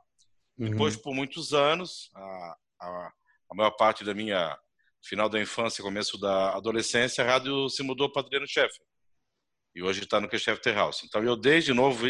Uhum. 0.58 0.70
Depois, 0.70 0.96
por 0.96 1.14
muitos 1.14 1.52
anos, 1.52 2.10
a, 2.14 2.56
a, 2.80 3.12
a 3.50 3.54
maior 3.54 3.72
parte 3.72 4.04
da 4.04 4.14
minha 4.14 4.58
final 5.04 5.28
da 5.28 5.38
infância, 5.38 5.84
começo 5.84 6.18
da 6.18 6.56
adolescência, 6.56 7.22
a 7.22 7.26
rádio 7.26 7.68
se 7.68 7.82
mudou 7.82 8.10
para 8.10 8.22
Adriano 8.22 8.48
Chefe. 8.48 8.78
E 9.76 9.82
hoje 9.82 10.02
está 10.02 10.18
no 10.18 10.38
Chef 10.38 10.58
House. 10.72 11.04
Então 11.04 11.22
eu 11.22 11.36
desde 11.36 11.74
novo 11.74 12.06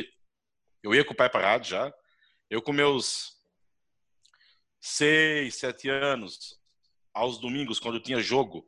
eu 0.85 0.95
ia 0.95 1.05
com 1.05 1.13
o 1.13 1.17
pai 1.17 1.29
para 1.29 1.45
a 1.45 1.51
rádio 1.51 1.71
já. 1.71 1.93
Eu 2.49 2.63
com 2.63 2.73
meus 2.73 3.33
seis, 4.81 5.57
sete 5.57 5.89
anos, 5.89 6.61
aos 7.13 7.39
domingos 7.39 7.81
quando 7.81 7.99
tinha 7.99 8.21
jogo 8.21 8.65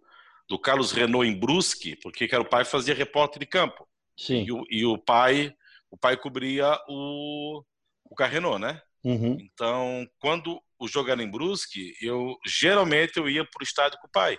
do 0.48 0.58
Carlos 0.58 0.90
Renault 0.90 1.28
em 1.28 1.38
Brusque, 1.38 1.94
porque 2.02 2.28
era 2.28 2.42
o 2.42 2.48
pai 2.48 2.64
fazia 2.64 2.92
repórter 2.92 3.38
de 3.38 3.46
campo. 3.46 3.88
Sim. 4.18 4.42
E 4.42 4.50
o, 4.50 4.64
e 4.68 4.84
o 4.84 4.98
pai 4.98 5.54
o 5.88 5.96
pai 5.96 6.16
cobria 6.16 6.76
o 6.88 7.62
o 8.10 8.16
Carrenault, 8.16 8.60
né? 8.60 8.82
Uhum. 9.04 9.36
Então, 9.38 10.08
quando 10.18 10.60
o 10.76 10.88
jogo 10.88 11.10
era 11.10 11.22
em 11.22 11.30
Brusque, 11.30 11.94
eu 12.00 12.36
geralmente 12.44 13.16
eu 13.16 13.28
ia 13.28 13.44
para 13.44 13.60
o 13.60 13.64
estádio 13.64 13.98
com 14.00 14.08
o 14.08 14.10
pai. 14.10 14.36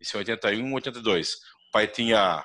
Isso 0.00 0.16
em 0.16 0.20
81, 0.20 0.72
82. 0.72 1.34
O 1.34 1.70
pai 1.70 1.86
tinha 1.86 2.42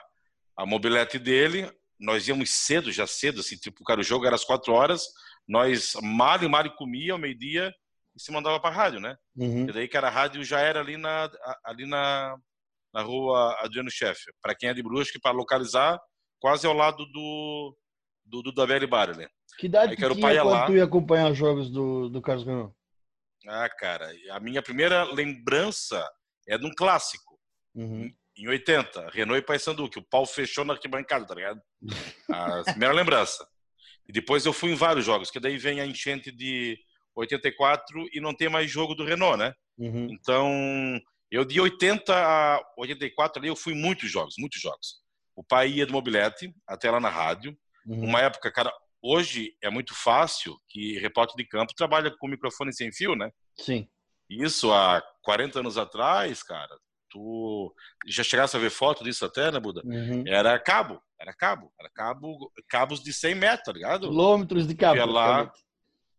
a 0.60 0.66
mobilete 0.66 1.18
dele, 1.18 1.72
nós 1.98 2.28
íamos 2.28 2.50
cedo, 2.50 2.92
já 2.92 3.08
cedo, 3.08 3.40
assim, 3.40 3.56
tipo, 3.56 3.82
cara, 3.86 4.02
o 4.02 4.04
jogo 4.04 4.26
era 4.26 4.36
às 4.36 4.44
quatro 4.44 4.74
horas, 4.74 5.06
nós 5.48 5.94
mal 6.04 6.44
e 6.44 6.50
mal 6.50 6.70
comia 6.76 7.14
ao 7.14 7.18
meio-dia 7.18 7.74
e 8.14 8.22
se 8.22 8.30
mandava 8.30 8.60
para 8.60 8.70
a 8.70 8.78
rádio, 8.78 9.00
né? 9.00 9.16
Uhum. 9.38 9.70
E 9.70 9.72
daí 9.72 9.88
que 9.88 9.96
a 9.96 10.10
rádio 10.10 10.44
já 10.44 10.60
era 10.60 10.82
ali 10.82 10.98
na, 10.98 11.32
ali 11.64 11.86
na, 11.86 12.36
na 12.94 13.02
rua 13.02 13.58
Adriano 13.62 13.90
Chefe. 13.90 14.34
Para 14.42 14.54
quem 14.54 14.68
é 14.68 14.74
de 14.74 14.84
Brusque, 14.84 15.18
para 15.18 15.32
localizar, 15.32 15.98
quase 16.42 16.68
ao 16.68 16.74
lado 16.74 17.06
do, 17.06 17.78
do, 18.26 18.42
do 18.42 18.52
Davi 18.52 18.86
Barley. 18.86 19.30
Que 19.58 19.68
idade 19.68 19.96
que 19.96 20.02
tinha 20.02 20.42
quando 20.42 20.50
lá. 20.50 20.66
tu 20.66 20.76
ia 20.76 20.84
acompanhar 20.84 21.32
os 21.32 21.38
jogos 21.38 21.72
do, 21.72 22.10
do 22.10 22.22
Carlos 22.22 22.46
Renault? 22.46 22.76
Ah, 23.48 23.70
cara, 23.70 24.12
a 24.32 24.40
minha 24.42 24.62
primeira 24.62 25.06
lembrança 25.06 26.06
é 26.50 26.58
de 26.58 26.66
um 26.66 26.72
clássico. 26.76 27.40
Uhum. 27.74 28.14
Em 28.40 28.48
80, 28.48 29.10
Renault 29.12 29.44
e 29.44 29.46
Paysandu, 29.46 29.90
que 29.90 30.00
o 30.00 30.04
pau 30.04 30.26
fechou 30.26 30.64
na 30.64 30.74
arquibancada, 30.74 31.26
tá 31.26 31.36
ligado? 31.36 31.62
A 32.32 32.64
primeira 32.64 32.94
lembrança. 32.94 33.46
E 34.08 34.14
depois 34.14 34.46
eu 34.46 34.54
fui 34.54 34.72
em 34.72 34.76
vários 34.76 35.06
jogos, 35.06 35.30
que 35.30 35.42
daí 35.42 35.58
vem 35.58 35.82
a 35.82 35.86
enchente 35.86 36.32
de 36.32 36.80
84 37.16 38.08
e 38.14 38.22
não 38.22 38.34
tem 38.34 38.48
mais 38.48 38.72
jogo 38.72 38.96
do 38.96 39.04
Renault, 39.04 39.38
né? 39.38 39.54
Uhum. 39.78 40.08
Então, 40.10 41.02
eu 41.30 41.44
de 41.44 41.60
80 41.60 42.14
a 42.16 42.62
84 42.78 43.40
ali, 43.40 43.50
eu 43.50 43.56
fui 43.58 43.74
em 43.74 43.82
muitos 43.82 44.10
jogos, 44.10 44.36
muitos 44.38 44.62
jogos. 44.62 45.02
O 45.36 45.44
pai 45.44 45.70
ia 45.70 45.86
de 45.86 45.92
mobilete 45.92 46.54
até 46.66 46.90
lá 46.90 47.00
na 47.00 47.10
rádio. 47.10 47.58
Uhum. 47.86 48.06
Uma 48.06 48.22
época, 48.22 48.50
cara, 48.52 48.74
hoje 49.02 49.54
é 49.62 49.70
muito 49.70 49.94
fácil 49.94 50.58
que 50.70 50.98
repórter 51.00 51.36
de 51.36 51.46
campo 51.46 51.76
trabalha 51.76 52.10
com 52.18 52.28
microfone 52.28 52.74
sem 52.74 52.92
fio, 52.92 53.16
né? 53.16 53.30
Sim. 53.58 53.88
Isso 54.30 54.72
há 54.72 55.04
40 55.24 55.60
anos 55.60 55.78
atrás, 55.78 56.42
cara, 56.42 56.78
tu 57.10 57.74
já 58.08 58.24
chegasse 58.24 58.56
a 58.56 58.60
ver 58.60 58.70
foto 58.70 59.04
disso 59.04 59.26
até, 59.26 59.52
né, 59.52 59.60
Buda? 59.60 59.82
Uhum. 59.84 60.24
Era 60.28 60.58
cabo, 60.60 61.02
era 61.20 61.34
cabo, 61.34 61.72
era 61.80 61.90
cabo, 61.90 62.52
cabos 62.68 63.04
de 63.04 63.12
100 63.12 63.36
metros, 63.36 63.66
tá 63.66 63.72
ligado? 63.72 64.08
Quilômetros 64.08 64.68
de 64.68 64.76
cabo. 64.76 64.98
ia 64.98 65.06
lá, 65.06 65.52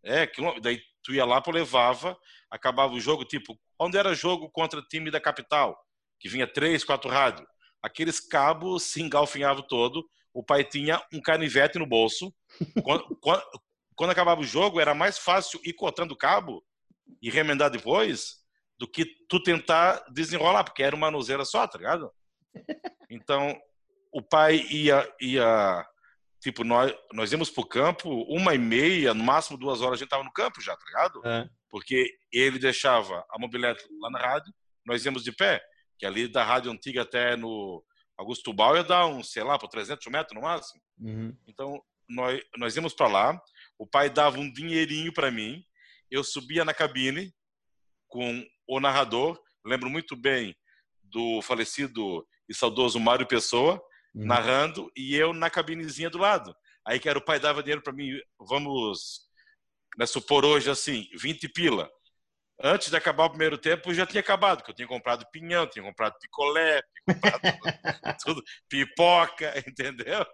é, 0.02 0.26
quilômetros, 0.26 0.62
daí 0.62 0.80
tu 1.02 1.14
ia 1.14 1.24
lá, 1.24 1.40
tu 1.40 1.50
levava, 1.50 2.18
acabava 2.50 2.92
o 2.92 3.00
jogo, 3.00 3.24
tipo, 3.24 3.58
onde 3.78 3.96
era 3.96 4.14
jogo 4.14 4.50
contra 4.50 4.82
time 4.82 5.10
da 5.10 5.20
capital, 5.20 5.78
que 6.18 6.28
vinha 6.28 6.46
três, 6.46 6.84
quatro 6.84 7.10
rádios, 7.10 7.46
aqueles 7.82 8.20
cabos 8.20 8.82
se 8.82 9.00
engalfinhavam 9.00 9.62
todo, 9.62 10.08
o 10.32 10.42
pai 10.42 10.64
tinha 10.64 11.02
um 11.12 11.20
canivete 11.20 11.78
no 11.78 11.86
bolso. 11.86 12.32
quando, 12.84 13.16
quando, 13.20 13.42
quando, 13.96 14.10
acabava 14.10 14.40
o 14.40 14.44
jogo, 14.44 14.80
era 14.80 14.94
mais 14.94 15.18
fácil 15.18 15.60
ir 15.64 15.72
cortando 15.72 16.12
o 16.12 16.16
cabo 16.16 16.64
e 17.22 17.30
remendar 17.30 17.70
depois 17.70 18.40
do 18.80 18.88
que 18.88 19.04
tu 19.28 19.42
tentar 19.42 20.02
desenrolar, 20.10 20.64
porque 20.64 20.82
era 20.82 20.96
uma 20.96 21.10
nozeira 21.10 21.44
só, 21.44 21.66
tá 21.68 21.78
ligado? 21.78 22.10
Então, 23.12 23.60
o 24.12 24.22
pai 24.22 24.64
ia, 24.70 25.04
ia 25.20 25.84
tipo, 26.40 26.62
nós, 26.62 26.94
nós 27.12 27.32
íamos 27.32 27.50
pro 27.50 27.66
campo, 27.66 28.08
uma 28.28 28.54
e 28.54 28.58
meia, 28.58 29.12
no 29.12 29.24
máximo 29.24 29.58
duas 29.58 29.80
horas 29.80 29.94
a 29.94 29.96
gente 29.98 30.08
tava 30.08 30.22
no 30.22 30.32
campo 30.32 30.60
já, 30.60 30.76
tá 30.76 30.84
ligado? 30.86 31.26
É. 31.26 31.50
Porque 31.68 32.08
ele 32.32 32.60
deixava 32.60 33.26
a 33.28 33.36
mobilete 33.36 33.84
lá 34.00 34.10
na 34.10 34.20
rádio, 34.20 34.54
nós 34.86 35.04
íamos 35.04 35.24
de 35.24 35.32
pé, 35.32 35.60
que 35.98 36.06
ali 36.06 36.28
da 36.28 36.44
rádio 36.44 36.70
antiga 36.70 37.02
até 37.02 37.34
no, 37.34 37.84
Augusto 38.16 38.52
Bal 38.52 38.76
ia 38.76 38.84
dar 38.84 39.06
uns, 39.06 39.32
sei 39.32 39.42
lá, 39.42 39.58
por 39.58 39.68
300 39.68 40.06
metros 40.06 40.36
no 40.36 40.42
máximo. 40.42 40.80
Uhum. 41.00 41.36
Então, 41.48 41.82
nós, 42.08 42.40
nós 42.56 42.76
íamos 42.76 42.94
para 42.94 43.08
lá, 43.08 43.42
o 43.76 43.86
pai 43.86 44.08
dava 44.08 44.38
um 44.38 44.52
dinheirinho 44.52 45.12
para 45.12 45.32
mim, 45.32 45.64
eu 46.10 46.22
subia 46.22 46.64
na 46.64 46.72
cabine 46.72 47.32
com 48.10 48.46
o 48.68 48.78
narrador, 48.78 49.40
lembro 49.64 49.88
muito 49.88 50.14
bem 50.14 50.54
do 51.02 51.40
falecido 51.40 52.26
e 52.46 52.54
saudoso 52.54 53.00
Mário 53.00 53.26
Pessoa, 53.26 53.80
uhum. 54.14 54.26
narrando, 54.26 54.92
e 54.94 55.16
eu 55.16 55.32
na 55.32 55.48
cabinezinha 55.48 56.10
do 56.10 56.18
lado. 56.18 56.54
Aí 56.86 56.98
que 56.98 57.08
era 57.08 57.18
o 57.18 57.24
pai 57.24 57.40
dava 57.40 57.62
dinheiro 57.62 57.82
para 57.82 57.92
mim, 57.92 58.20
vamos 58.38 59.22
né, 59.96 60.04
supor 60.04 60.44
hoje 60.44 60.68
assim, 60.68 61.08
20 61.14 61.48
pila 61.48 61.90
antes 62.62 62.90
de 62.90 62.96
acabar 62.96 63.24
o 63.24 63.30
primeiro 63.30 63.56
tempo, 63.56 63.92
já 63.94 64.06
tinha 64.06 64.20
acabado, 64.20 64.58
porque 64.58 64.70
eu 64.70 64.76
tinha 64.76 64.88
comprado 64.88 65.26
pinhão, 65.32 65.66
tinha 65.66 65.84
comprado 65.84 66.14
picolé, 66.20 66.82
tinha 66.82 67.14
comprado 67.14 67.40
tudo, 68.24 68.42
pipoca, 68.68 69.52
entendeu? 69.66 70.26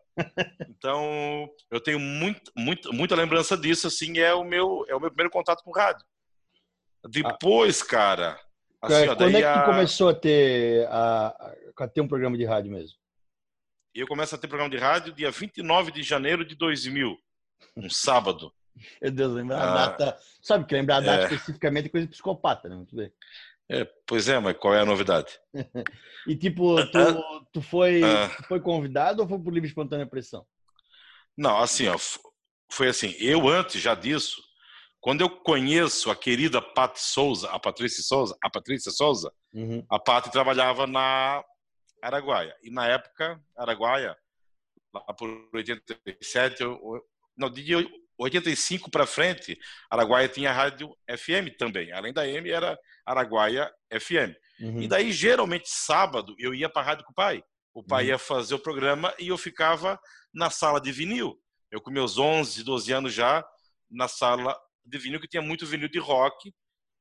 Então, 0.68 1.49
eu 1.71 1.80
tenho 1.80 2.00
muito, 2.00 2.50
muito, 2.56 2.92
muita 2.92 3.14
lembrança 3.14 3.56
disso, 3.56 3.87
assim, 3.87 4.18
é 4.18 4.35
o 4.35 4.45
meu, 4.45 4.85
é 4.88 4.95
o 4.95 5.00
meu 5.00 5.11
primeiro 5.11 5.30
contato 5.30 5.62
com 5.62 5.73
rádio. 5.73 6.04
Depois, 7.09 7.83
cara, 7.83 8.39
Assim, 8.81 9.09
ó, 9.09 9.17
Quando 9.17 9.37
é 9.37 9.41
que 9.41 9.45
a... 9.45 9.65
começou 9.65 10.09
a 10.09 10.15
ter, 10.15 10.87
a, 10.89 11.55
a 11.79 11.89
ter 11.89 12.01
um 12.01 12.09
programa 12.09 12.37
de 12.37 12.45
rádio 12.45 12.71
mesmo? 12.71 12.97
Eu 13.95 14.07
começo 14.07 14.35
a 14.35 14.39
ter 14.39 14.49
programa 14.49 14.71
de 14.71 14.77
rádio 14.77 15.13
dia 15.13 15.31
29 15.31 15.91
de 15.91 16.03
janeiro 16.03 16.45
de 16.45 16.55
2000, 16.55 17.17
um 17.77 17.91
sábado. 17.91 18.53
Meu 19.01 19.11
Deus, 19.11 19.33
lembrar 19.33 19.59
ah, 19.59 19.73
a 19.73 19.87
data. 19.87 20.19
Sabe 20.43 20.67
que 20.67 20.75
lembrar 20.75 20.97
a 20.97 21.01
data 21.01 21.23
é... 21.23 21.25
especificamente 21.25 21.87
é 21.87 21.89
coisa 21.89 22.07
de 22.07 22.13
psicopata, 22.13 22.69
né? 22.69 22.77
Muito 22.77 22.95
bem. 22.95 23.11
É, 23.69 23.85
pois 24.07 24.29
é, 24.29 24.39
mas 24.39 24.57
qual 24.57 24.75
é 24.75 24.81
a 24.81 24.87
novidade? 24.87 25.33
e 26.29 26.37
tipo, 26.37 26.77
tu, 26.87 27.47
tu, 27.55 27.63
foi, 27.63 28.03
ah. 28.05 28.29
tu 28.29 28.45
foi 28.45 28.61
convidado 28.61 29.23
ou 29.23 29.29
foi 29.29 29.39
por 29.41 29.53
livre 29.53 29.69
espontânea 29.69 30.07
pressão? 30.07 30.47
Não, 31.37 31.59
assim, 31.59 31.89
ó, 31.89 31.97
foi 32.71 32.89
assim, 32.89 33.15
eu 33.19 33.49
antes 33.49 33.81
já 33.81 33.95
disso, 33.95 34.41
quando 35.07 35.21
eu 35.21 35.31
conheço 35.31 36.11
a 36.11 36.17
querida 36.17 36.61
Pat 36.61 36.97
Souza, 36.97 37.49
a 37.51 37.61
Patrícia 37.61 38.03
Souza, 38.03 38.37
a 38.43 38.51
Patrícia 38.51 38.91
Souza, 38.91 39.33
uhum. 39.55 39.87
a 39.89 40.01
Pat 40.01 40.33
trabalhava 40.33 40.85
na 40.85 41.45
Araguaia. 42.03 42.53
E 42.61 42.73
na 42.73 42.89
época, 42.89 43.41
Araguaia, 43.57 44.17
lá 44.93 45.01
por 45.17 45.31
87, 45.55 46.65
não, 47.37 47.49
de 47.49 47.89
85 48.19 48.91
para 48.91 49.07
frente, 49.07 49.57
Araguaia 49.89 50.27
tinha 50.27 50.51
rádio 50.51 50.93
FM 51.09 51.57
também. 51.57 51.93
Além 51.93 52.13
da 52.13 52.27
M, 52.27 52.51
era 52.51 52.77
Araguaia 53.07 53.73
FM. 53.93 54.35
Uhum. 54.59 54.83
E 54.83 54.89
daí, 54.89 55.13
geralmente, 55.13 55.69
sábado, 55.69 56.35
eu 56.37 56.53
ia 56.53 56.69
para 56.69 56.83
a 56.83 56.85
rádio 56.85 57.05
com 57.05 57.13
o 57.13 57.15
pai. 57.15 57.45
O 57.73 57.81
pai 57.81 58.07
uhum. 58.07 58.11
ia 58.11 58.19
fazer 58.19 58.57
o 58.57 58.59
programa 58.59 59.15
e 59.21 59.29
eu 59.29 59.39
ficava 59.39 60.01
na 60.35 60.51
sala 60.51 60.81
de 60.81 60.91
vinil. 60.91 61.41
Eu, 61.71 61.81
com 61.81 61.93
meus 61.93 62.19
11, 62.19 62.65
12 62.65 62.93
anos 62.93 63.15
já, 63.15 63.47
na 63.89 64.09
sala 64.09 64.59
de 64.87 64.99
vinil, 64.99 65.21
que 65.21 65.28
tinha 65.28 65.43
muito 65.43 65.66
vinil 65.66 65.88
de 65.88 65.99
rock, 65.99 66.52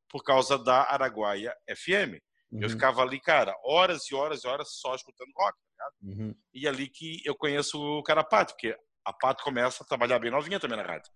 por 0.10 0.24
causa 0.24 0.58
da 0.58 0.84
Araguaia 0.84 1.54
FM. 1.70 2.20
Uhum. 2.52 2.62
Eu 2.62 2.70
ficava 2.70 3.02
ali, 3.02 3.20
cara, 3.20 3.56
horas 3.64 4.10
e 4.10 4.16
horas 4.16 4.44
e 4.44 4.48
horas 4.48 4.70
só 4.72 4.96
escutando 4.96 5.32
rock. 5.36 5.58
Tá 5.78 5.90
uhum. 6.02 6.36
E 6.54 6.68
ali 6.68 6.88
que 6.88 7.22
eu 7.26 7.36
conheço 7.36 7.80
o 7.80 8.04
cara 8.04 8.24
Pato, 8.24 8.54
porque 8.54 8.76
a 9.06 9.14
Pato 9.14 9.44
começa 9.44 9.84
a 9.84 9.88
trabalhar 9.88 10.20
bem 10.20 10.32
novinha 10.32 10.60
também 10.60 10.78
na 10.78 10.84
rádio. 10.84 11.12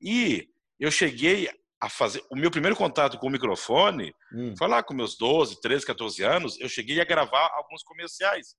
E 0.00 0.48
eu 0.78 0.90
cheguei 0.90 1.48
a 1.80 1.88
fazer. 1.88 2.24
O 2.30 2.36
meu 2.36 2.50
primeiro 2.50 2.76
contato 2.76 3.18
com 3.18 3.26
o 3.26 3.30
microfone 3.30 4.14
hum. 4.32 4.54
foi 4.56 4.68
lá 4.68 4.82
com 4.82 4.94
meus 4.94 5.16
12, 5.16 5.60
13, 5.60 5.86
14 5.86 6.22
anos. 6.22 6.60
Eu 6.60 6.68
cheguei 6.68 7.00
a 7.00 7.04
gravar 7.04 7.50
alguns 7.54 7.82
comerciais 7.82 8.56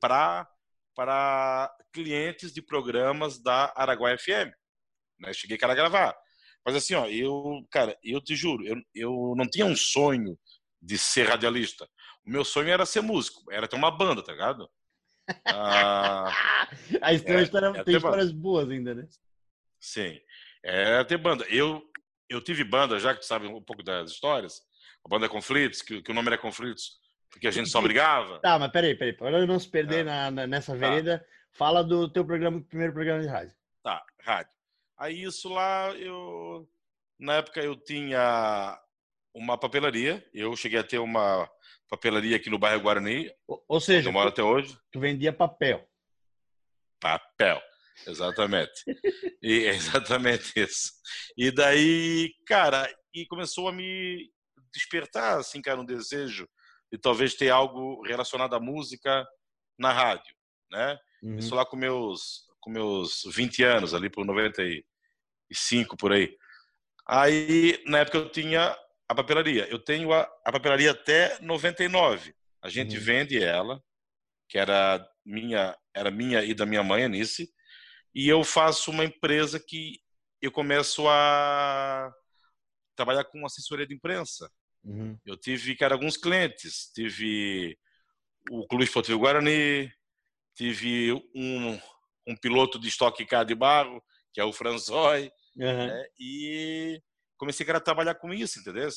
para 0.00 1.70
clientes 1.92 2.52
de 2.52 2.62
programas 2.62 3.42
da 3.42 3.72
Araguaia 3.76 4.18
FM. 4.18 4.52
Né? 5.20 5.32
Cheguei 5.32 5.58
a 5.60 5.74
gravar. 5.74 6.16
Mas 6.68 6.76
assim, 6.76 6.92
ó, 6.92 7.06
eu, 7.06 7.66
cara, 7.70 7.96
eu 8.04 8.20
te 8.20 8.36
juro, 8.36 8.62
eu, 8.62 8.76
eu 8.94 9.34
não 9.34 9.48
tinha 9.48 9.64
um 9.64 9.74
sonho 9.74 10.38
de 10.82 10.98
ser 10.98 11.26
radialista. 11.26 11.88
O 12.26 12.30
meu 12.30 12.44
sonho 12.44 12.68
era 12.68 12.84
ser 12.84 13.00
músico, 13.00 13.50
era 13.50 13.66
ter 13.66 13.74
uma 13.74 13.90
banda, 13.90 14.22
tá 14.22 14.32
ligado? 14.32 14.70
Ah, 15.46 16.26
a 17.00 17.14
história, 17.14 17.72
é, 17.74 17.80
é 17.80 17.84
tem 17.84 17.96
histórias 17.96 18.30
banda. 18.30 18.42
boas 18.42 18.68
ainda, 18.68 18.94
né? 18.94 19.08
Sim. 19.80 20.20
É 20.62 21.02
ter 21.04 21.16
banda. 21.16 21.46
Eu, 21.48 21.82
eu 22.28 22.42
tive 22.42 22.64
banda, 22.64 23.00
já 23.00 23.14
que 23.14 23.20
tu 23.20 23.26
sabe 23.26 23.46
um 23.46 23.62
pouco 23.62 23.82
das 23.82 24.10
histórias, 24.10 24.60
a 25.02 25.08
banda 25.08 25.26
Conflitos, 25.26 25.80
que, 25.80 26.02
que 26.02 26.10
o 26.10 26.14
nome 26.14 26.28
era 26.28 26.36
Conflitos, 26.36 26.98
porque 27.30 27.48
a 27.48 27.50
gente 27.50 27.70
só 27.70 27.80
brigava. 27.80 28.40
Tá, 28.44 28.58
mas 28.58 28.70
peraí, 28.70 28.94
peraí, 28.94 29.14
para 29.14 29.46
não 29.46 29.58
se 29.58 29.70
perder 29.70 30.00
é. 30.00 30.04
na, 30.04 30.30
na, 30.30 30.46
nessa 30.46 30.72
tá. 30.72 30.78
vereda, 30.78 31.24
fala 31.50 31.82
do 31.82 32.12
teu 32.12 32.26
programa, 32.26 32.60
primeiro 32.60 32.92
programa 32.92 33.22
de 33.22 33.28
rádio. 33.28 33.54
Tá, 33.82 34.04
rádio. 34.20 34.57
Aí 34.98 35.22
isso 35.22 35.48
lá, 35.48 35.94
eu. 35.94 36.68
Na 37.18 37.36
época 37.36 37.60
eu 37.60 37.76
tinha 37.76 38.80
uma 39.32 39.56
papelaria, 39.56 40.26
eu 40.34 40.54
cheguei 40.56 40.78
a 40.78 40.84
ter 40.84 40.98
uma 40.98 41.48
papelaria 41.88 42.36
aqui 42.36 42.50
no 42.50 42.58
bairro 42.58 42.82
Guarani. 42.82 43.30
Ou 43.46 43.80
seja, 43.80 44.08
eu 44.08 44.12
moro 44.12 44.28
até 44.28 44.42
hoje. 44.42 44.76
Tu 44.90 44.98
vendia 44.98 45.32
papel. 45.32 45.88
Papel, 47.00 47.62
exatamente. 48.06 48.84
e 49.40 49.66
é 49.66 49.70
exatamente 49.74 50.52
isso. 50.56 50.92
E 51.36 51.52
daí, 51.52 52.34
cara, 52.44 52.92
e 53.14 53.24
começou 53.26 53.68
a 53.68 53.72
me 53.72 54.32
despertar, 54.72 55.38
assim, 55.38 55.62
cara, 55.62 55.80
um 55.80 55.84
desejo 55.84 56.48
de 56.92 56.98
talvez 56.98 57.34
ter 57.34 57.50
algo 57.50 58.02
relacionado 58.02 58.54
à 58.54 58.60
música 58.60 59.24
na 59.78 59.92
rádio, 59.92 60.34
né? 60.70 60.98
Uhum. 61.22 61.36
Isso 61.36 61.54
lá 61.54 61.64
com 61.64 61.76
meus 61.76 62.47
com 62.68 62.70
meus 62.70 63.22
20 63.34 63.64
anos, 63.64 63.94
ali 63.94 64.10
por 64.10 64.26
95 64.26 65.96
por 65.96 66.12
aí. 66.12 66.36
Aí, 67.08 67.82
na 67.86 68.00
época 68.00 68.18
eu 68.18 68.28
tinha 68.28 68.76
a 69.08 69.14
papelaria. 69.14 69.66
Eu 69.70 69.78
tenho 69.78 70.12
a, 70.12 70.30
a 70.44 70.52
papelaria 70.52 70.90
até 70.90 71.40
99. 71.40 72.34
A 72.60 72.68
gente 72.68 72.98
uhum. 72.98 73.02
vende 73.02 73.42
ela, 73.42 73.82
que 74.46 74.58
era 74.58 75.02
minha, 75.24 75.74
era 75.94 76.10
minha 76.10 76.44
e 76.44 76.52
da 76.52 76.66
minha 76.66 76.82
mãe, 76.82 77.04
Anice, 77.04 77.50
e 78.14 78.28
eu 78.28 78.44
faço 78.44 78.90
uma 78.90 79.04
empresa 79.04 79.58
que 79.58 79.98
eu 80.42 80.52
começo 80.52 81.08
a 81.08 82.12
trabalhar 82.94 83.24
com 83.24 83.46
assessoria 83.46 83.86
de 83.86 83.94
imprensa. 83.94 84.50
Uhum. 84.84 85.18
Eu 85.24 85.38
tive, 85.38 85.74
cara, 85.74 85.94
alguns 85.94 86.18
clientes. 86.18 86.90
Tive 86.94 87.78
o 88.50 88.66
Clube 88.66 88.84
Esportivo 88.84 89.18
Guarani, 89.18 89.90
tive 90.54 91.12
um, 91.34 91.78
um 92.28 92.36
piloto 92.36 92.78
de 92.78 92.88
estoque 92.88 93.24
Car 93.24 93.44
de 93.44 93.54
barro, 93.54 94.02
que 94.32 94.40
é 94.40 94.44
o 94.44 94.52
Franzói, 94.52 95.32
uhum. 95.56 95.86
né? 95.86 96.04
e 96.20 97.02
comecei 97.36 97.68
a 97.70 97.80
trabalhar 97.80 98.14
com 98.14 98.32
isso, 98.32 98.60
entendeu? 98.60 98.88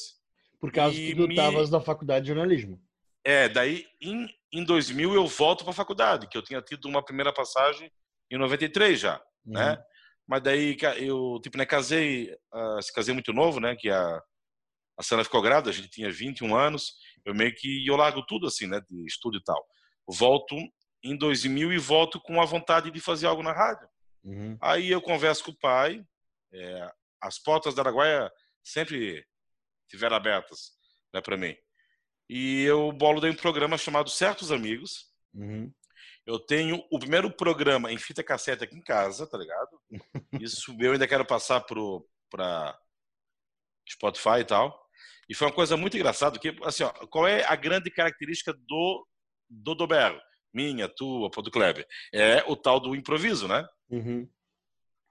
Por 0.60 0.72
causa 0.72 0.96
e 0.96 1.08
que 1.08 1.16
tu 1.16 1.30
estavas 1.30 1.70
me... 1.70 1.78
na 1.78 1.82
faculdade 1.82 2.26
de 2.26 2.28
jornalismo. 2.28 2.80
É, 3.24 3.48
daí 3.48 3.88
em, 4.02 4.28
em 4.52 4.64
2000 4.64 5.14
eu 5.14 5.26
volto 5.28 5.64
para 5.64 5.72
a 5.72 5.76
faculdade, 5.76 6.28
que 6.28 6.38
eu 6.38 6.42
tinha 6.42 6.62
tido 6.62 6.86
uma 6.86 7.04
primeira 7.04 7.32
passagem 7.34 7.92
em 8.30 8.38
93 8.38 9.00
já, 9.00 9.22
uhum. 9.46 9.54
né? 9.54 9.82
Mas 10.28 10.44
daí 10.44 10.78
eu, 10.98 11.40
tipo, 11.42 11.58
né, 11.58 11.66
casei, 11.66 12.32
uh, 12.54 12.82
se 12.82 12.94
casei 12.94 13.14
muito 13.14 13.34
novo, 13.34 13.60
né, 13.60 13.76
que 13.76 13.90
a, 13.90 14.22
a 14.98 15.04
Sana 15.04 15.24
ficou 15.24 15.42
grávida, 15.42 15.70
a 15.70 15.74
gente 15.74 15.90
tinha 15.90 16.12
21 16.12 16.56
anos, 16.56 16.94
eu 17.26 17.34
meio 17.34 17.54
que, 17.54 17.86
eu 17.86 17.96
largo 17.96 18.26
tudo 18.26 18.48
assim, 18.48 18.68
né, 18.68 18.80
de 18.90 19.06
estudo 19.06 19.38
e 19.38 19.44
tal. 19.44 19.62
Volto 20.08 20.56
em 21.04 21.16
2000 21.16 21.74
e 21.74 21.78
volto 21.78 22.20
com 22.20 22.42
a 22.42 22.46
vontade 22.46 22.92
de 22.92 23.00
fazer 23.00 23.28
algo 23.28 23.44
na 23.44 23.52
rádio. 23.52 23.88
Uhum. 24.24 24.58
Aí 24.62 24.92
eu 24.92 25.02
converso 25.02 25.44
com 25.44 25.52
o 25.52 25.58
pai, 25.58 26.06
é, 26.54 26.92
as 27.20 27.40
portas 27.40 27.74
da 27.74 27.82
Araguaia 27.82 28.32
sempre 28.64 29.26
estiveram 29.86 30.16
abertas 30.16 30.72
né, 31.14 31.22
para 31.22 31.38
mim. 31.38 31.56
E 32.30 32.64
eu 32.64 32.92
bolo 32.92 33.20
de 33.20 33.30
um 33.30 33.36
programa 33.36 33.78
chamado 33.78 34.10
Certos 34.10 34.52
Amigos. 34.52 35.12
Uhum. 35.34 35.72
Eu 36.26 36.40
tenho 36.40 36.86
o 36.92 37.00
primeiro 37.00 37.32
programa 37.32 37.92
em 37.92 37.98
fita 37.98 38.24
cassete 38.24 38.64
aqui 38.64 38.76
em 38.76 38.82
casa, 38.82 39.28
tá 39.28 39.38
ligado? 39.38 39.82
Isso 40.40 40.76
eu 40.80 40.94
ainda 40.94 41.08
quero 41.08 41.26
passar 41.26 41.62
para 41.62 42.80
Spotify 43.90 44.40
e 44.40 44.46
tal. 44.46 44.82
E 45.28 45.34
foi 45.34 45.48
uma 45.48 45.54
coisa 45.54 45.76
muito 45.76 45.98
engraçada, 45.98 46.38
que 46.38 46.56
assim, 46.64 46.84
ó, 46.84 46.90
qual 47.08 47.28
é 47.28 47.44
a 47.46 47.56
grande 47.56 47.90
característica 47.90 48.54
do 48.54 49.08
do 49.50 49.76
Doberro? 49.76 50.20
Minha, 50.54 50.88
tua, 50.88 51.30
do 51.30 51.52
Kleber. 51.52 51.88
É 52.14 52.44
o 52.48 52.56
tal 52.56 52.80
do 52.80 52.96
improviso, 52.96 53.48
né? 53.48 53.66
Uhum. 53.90 54.28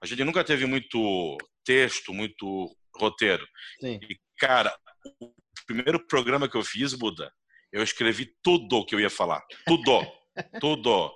A 0.01 0.05
gente 0.05 0.23
nunca 0.23 0.43
teve 0.43 0.65
muito 0.65 1.37
texto, 1.63 2.13
muito 2.13 2.75
roteiro. 2.95 3.45
Sim. 3.79 3.99
E, 4.01 4.19
cara, 4.37 4.75
o 5.19 5.31
primeiro 5.65 6.05
programa 6.07 6.49
que 6.49 6.57
eu 6.57 6.63
fiz, 6.63 6.93
Buda, 6.93 7.31
eu 7.71 7.83
escrevi 7.83 8.33
tudo 8.43 8.77
o 8.77 8.85
que 8.85 8.95
eu 8.95 8.99
ia 8.99 9.09
falar. 9.09 9.41
Tudo. 9.65 10.05
tudo. 10.59 11.11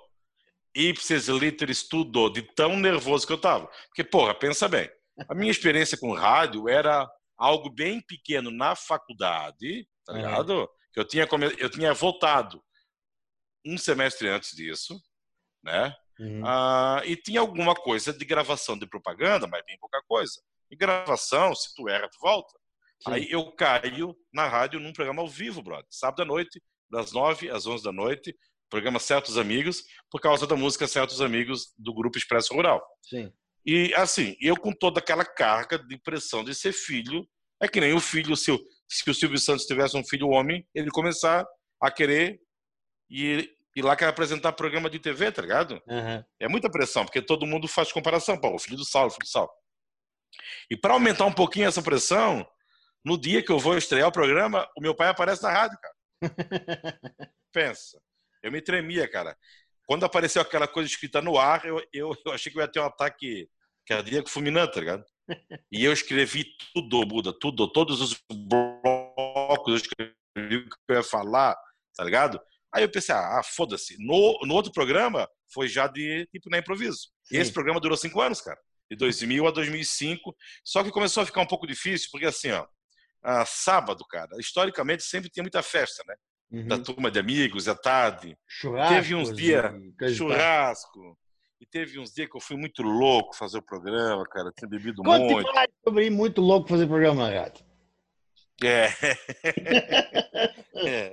Ipsis 0.74 1.28
literis 1.28 1.88
tudo, 1.88 2.28
de 2.28 2.42
tão 2.42 2.76
nervoso 2.76 3.26
que 3.26 3.32
eu 3.32 3.40
tava. 3.40 3.66
Porque, 3.88 4.04
porra, 4.04 4.34
pensa 4.34 4.68
bem. 4.68 4.90
A 5.28 5.34
minha 5.34 5.50
experiência 5.50 5.96
com 5.96 6.12
rádio 6.12 6.68
era 6.68 7.08
algo 7.38 7.70
bem 7.70 8.00
pequeno 8.00 8.50
na 8.50 8.76
faculdade, 8.76 9.88
tá 10.04 10.12
ligado? 10.12 10.62
É. 10.62 10.66
Que 10.92 11.00
eu 11.00 11.04
tinha, 11.04 11.28
eu 11.58 11.70
tinha 11.70 11.94
voltado 11.94 12.62
um 13.66 13.76
semestre 13.76 14.28
antes 14.28 14.54
disso, 14.54 15.00
né? 15.62 15.94
Uhum. 16.18 16.46
Ah, 16.46 17.02
e 17.04 17.16
tinha 17.16 17.40
alguma 17.40 17.74
coisa 17.74 18.12
de 18.12 18.24
gravação 18.24 18.78
de 18.78 18.86
propaganda, 18.86 19.46
mas 19.46 19.64
bem 19.66 19.76
pouca 19.78 20.00
coisa. 20.06 20.40
E 20.70 20.76
gravação, 20.76 21.54
se 21.54 21.74
tu 21.74 21.88
erra, 21.88 22.08
tu 22.08 22.18
volta. 22.20 22.52
Sim. 23.00 23.12
Aí 23.12 23.30
eu 23.30 23.52
caio 23.52 24.16
na 24.32 24.48
rádio 24.48 24.80
num 24.80 24.92
programa 24.92 25.20
ao 25.20 25.28
vivo, 25.28 25.62
brother. 25.62 25.86
Sábado 25.90 26.22
à 26.22 26.24
noite, 26.24 26.62
das 26.90 27.12
9 27.12 27.50
às 27.50 27.66
11 27.66 27.84
da 27.84 27.92
noite, 27.92 28.34
programa 28.70 28.98
Certos 28.98 29.36
Amigos, 29.36 29.84
por 30.10 30.20
causa 30.20 30.46
da 30.46 30.56
música 30.56 30.86
Certos 30.86 31.20
Amigos 31.20 31.72
do 31.76 31.92
Grupo 31.92 32.16
Expresso 32.16 32.54
Rural. 32.54 32.82
Sim. 33.02 33.32
E 33.64 33.92
assim, 33.94 34.36
eu 34.40 34.56
com 34.56 34.72
toda 34.72 35.00
aquela 35.00 35.24
carga 35.24 35.78
de 35.78 35.98
pressão 35.98 36.44
de 36.44 36.54
ser 36.54 36.72
filho, 36.72 37.28
é 37.60 37.66
que 37.66 37.80
nem 37.80 37.92
o 37.92 38.00
filho, 38.00 38.36
se 38.36 38.50
o, 38.50 38.60
se 38.88 39.08
o 39.10 39.14
Silvio 39.14 39.38
Santos 39.38 39.66
tivesse 39.66 39.96
um 39.96 40.04
filho 40.04 40.28
homem, 40.28 40.66
ele 40.74 40.90
começar 40.90 41.44
a 41.80 41.90
querer 41.90 42.40
e 43.10 43.55
e 43.76 43.82
lá 43.82 43.94
quer 43.94 44.08
apresentar 44.08 44.52
programa 44.52 44.88
de 44.88 44.98
TV, 44.98 45.30
tá 45.30 45.42
ligado? 45.42 45.82
Uhum. 45.86 46.24
É 46.40 46.48
muita 46.48 46.70
pressão, 46.70 47.04
porque 47.04 47.20
todo 47.20 47.46
mundo 47.46 47.68
faz 47.68 47.92
comparação. 47.92 48.40
Pô, 48.40 48.54
o 48.54 48.58
filho 48.58 48.78
do 48.78 48.86
Saulo, 48.86 49.10
filho 49.10 49.24
do 49.24 49.28
Saulo. 49.28 49.50
E 50.70 50.76
para 50.76 50.94
aumentar 50.94 51.26
um 51.26 51.32
pouquinho 51.32 51.68
essa 51.68 51.82
pressão, 51.82 52.46
No 53.04 53.16
dia 53.16 53.40
que 53.40 53.52
eu 53.52 53.58
vou 53.58 53.78
estrear 53.78 54.08
o 54.08 54.12
programa, 54.12 54.68
o 54.76 54.80
meu 54.80 54.92
pai 54.92 55.08
aparece 55.08 55.40
na 55.40 55.52
rádio, 55.52 55.78
cara. 55.78 55.94
Pensa. 57.52 58.00
Eu 58.42 58.50
me 58.50 58.60
tremia, 58.60 59.06
cara. 59.06 59.36
Quando 59.86 60.04
apareceu 60.04 60.42
aquela 60.42 60.66
coisa 60.66 60.88
escrita 60.88 61.22
no 61.22 61.38
ar, 61.38 61.64
eu, 61.64 61.80
eu, 61.92 62.16
eu 62.26 62.32
achei 62.32 62.50
que 62.50 62.58
eu 62.58 62.62
ia 62.62 62.68
ter 62.68 62.80
um 62.80 62.86
ataque 62.86 63.48
cardíaco 63.86 64.28
fulminante, 64.28 64.74
tá 64.74 64.80
ligado? 64.80 65.04
E 65.70 65.84
eu 65.84 65.92
escrevi 65.92 66.46
tudo, 66.74 67.06
Buda, 67.06 67.32
tudo, 67.32 67.70
todos 67.70 68.00
os 68.00 68.20
blocos, 68.28 69.68
eu 69.68 69.76
escrevi 69.76 70.56
o 70.56 70.68
que 70.68 70.76
eu 70.88 70.96
ia 70.96 71.02
falar, 71.04 71.56
tá 71.94 72.02
ligado? 72.02 72.40
Aí 72.76 72.82
eu 72.84 72.90
pensei, 72.90 73.14
ah, 73.14 73.40
foda-se. 73.42 73.96
No, 73.98 74.38
no 74.42 74.54
outro 74.54 74.70
programa, 74.70 75.28
foi 75.52 75.66
já 75.66 75.86
de, 75.86 76.28
tipo, 76.30 76.50
na 76.50 76.58
improviso. 76.58 77.08
Sim. 77.24 77.36
E 77.36 77.38
esse 77.38 77.52
programa 77.52 77.80
durou 77.80 77.96
cinco 77.96 78.20
anos, 78.20 78.40
cara. 78.40 78.58
De 78.90 78.96
2000 78.96 79.46
a 79.46 79.50
2005. 79.50 80.36
Só 80.64 80.84
que 80.84 80.90
começou 80.90 81.22
a 81.22 81.26
ficar 81.26 81.40
um 81.40 81.46
pouco 81.46 81.66
difícil, 81.66 82.08
porque 82.12 82.26
assim, 82.26 82.50
ó, 82.50 82.66
ah, 83.22 83.44
sábado, 83.46 84.04
cara, 84.08 84.28
historicamente 84.38 85.02
sempre 85.02 85.30
tinha 85.30 85.42
muita 85.42 85.62
festa, 85.62 86.02
né? 86.06 86.14
Uhum. 86.52 86.68
Da 86.68 86.78
turma 86.78 87.10
de 87.10 87.18
amigos, 87.18 87.66
à 87.66 87.74
tarde. 87.74 88.36
Churrasco. 88.46 88.94
Teve 88.94 89.14
uns 89.14 89.34
dias, 89.34 89.64
churrasco. 90.14 91.18
E 91.60 91.66
teve 91.66 91.98
uns 91.98 92.12
dias 92.12 92.28
que 92.30 92.36
eu 92.36 92.40
fui 92.40 92.56
muito 92.56 92.82
louco 92.82 93.34
fazer 93.34 93.58
o 93.58 93.62
programa, 93.62 94.22
cara. 94.30 94.52
Tinha 94.56 94.68
bebido 94.68 95.02
Conte 95.02 95.32
muito. 95.32 95.52
Mais 95.54 95.68
sobre 95.82 96.10
muito 96.10 96.40
louco 96.40 96.68
fazer 96.68 96.84
o 96.84 96.88
programa, 96.88 97.30
gato. 97.30 97.65
É. 98.62 98.88
é. 100.86 101.12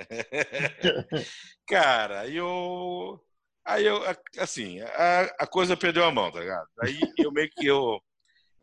Cara, 1.67 2.27
eu. 2.27 3.19
Aí 3.65 3.85
eu, 3.85 4.01
assim, 4.37 4.81
a, 4.81 5.21
a 5.39 5.47
coisa 5.47 5.77
perdeu 5.77 6.03
a 6.03 6.11
mão, 6.11 6.31
tá 6.31 6.39
ligado? 6.39 6.67
Aí 6.81 6.99
eu 7.17 7.31
meio 7.31 7.49
que 7.49 7.65
eu. 7.65 8.01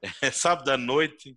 Sábado 0.33 0.71
à 0.71 0.77
noite, 0.77 1.37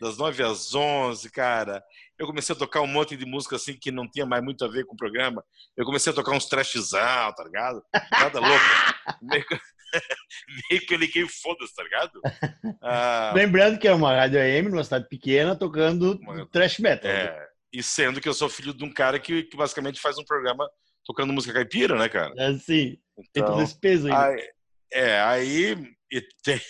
das 0.00 0.18
9 0.18 0.42
às 0.42 0.74
11, 0.74 1.30
cara. 1.30 1.82
Eu 2.18 2.26
comecei 2.26 2.54
a 2.54 2.58
tocar 2.58 2.80
um 2.82 2.86
monte 2.86 3.16
de 3.16 3.24
música 3.24 3.56
assim 3.56 3.74
que 3.74 3.90
não 3.90 4.08
tinha 4.10 4.26
mais 4.26 4.42
muito 4.42 4.64
a 4.64 4.68
ver 4.68 4.84
com 4.84 4.94
o 4.94 4.96
programa. 4.96 5.44
Eu 5.76 5.84
comecei 5.84 6.12
a 6.12 6.14
tocar 6.14 6.32
uns 6.32 6.46
trashzão, 6.46 7.32
tá 7.34 7.44
ligado? 7.44 7.82
Nada 8.10 8.40
louco. 8.40 8.64
meio, 9.22 9.46
que, 9.46 9.58
meio 10.70 10.86
que 10.86 10.94
eu 10.94 10.98
liguei 10.98 11.26
foda-se, 11.28 11.74
tá 11.74 11.82
ligado? 11.82 12.20
Ah, 12.84 13.32
Lembrando 13.34 13.78
que 13.78 13.86
é 13.86 13.94
uma 13.94 14.14
rádio 14.14 14.40
AM 14.40 14.68
numa 14.68 14.82
cidade 14.82 15.08
pequena 15.08 15.54
tocando 15.54 16.18
uma, 16.20 16.46
trash 16.46 16.78
metal. 16.78 17.10
É, 17.10 17.24
né? 17.24 17.46
e 17.72 17.82
sendo 17.82 18.20
que 18.20 18.28
eu 18.28 18.34
sou 18.34 18.48
filho 18.48 18.74
de 18.74 18.84
um 18.84 18.92
cara 18.92 19.20
que, 19.20 19.44
que 19.44 19.56
basicamente 19.56 20.00
faz 20.00 20.18
um 20.18 20.24
programa 20.24 20.68
tocando 21.04 21.32
música 21.32 21.54
caipira, 21.54 21.96
né, 21.96 22.08
cara? 22.08 22.32
É, 22.36 22.52
sim. 22.58 22.98
Então, 23.16 23.30
tem 23.32 23.44
todo 23.44 23.62
esse 23.62 23.78
peso 23.78 24.08
aí. 24.08 24.12
aí 24.12 24.48
é, 24.92 25.20
aí 25.20 25.94
tem, 26.42 26.60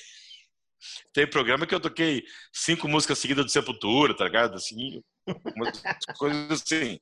tem 1.13 1.27
programa 1.27 1.67
que 1.67 1.75
eu 1.75 1.81
toquei 1.81 2.25
cinco 2.53 2.89
músicas 2.89 3.19
seguidas 3.19 3.47
de 3.47 3.53
Sepultura, 3.53 4.17
tá 4.17 4.25
ligado? 4.25 4.55
Assim, 4.55 5.03
umas 5.57 5.83
coisas 6.17 6.63
assim. 6.63 7.01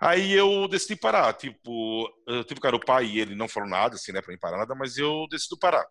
Aí 0.00 0.32
eu 0.32 0.66
decidi 0.68 0.96
parar, 0.96 1.32
tipo, 1.34 2.08
eu 2.26 2.44
tive 2.44 2.60
cara 2.60 2.76
o 2.76 2.84
pai 2.84 3.06
e 3.06 3.20
ele 3.20 3.34
não 3.34 3.48
falou 3.48 3.68
nada, 3.68 3.94
assim, 3.94 4.12
né, 4.12 4.20
pra 4.20 4.32
mim 4.32 4.38
parar 4.38 4.58
nada, 4.58 4.74
mas 4.74 4.98
eu 4.98 5.26
decidi 5.30 5.58
parar. 5.58 5.86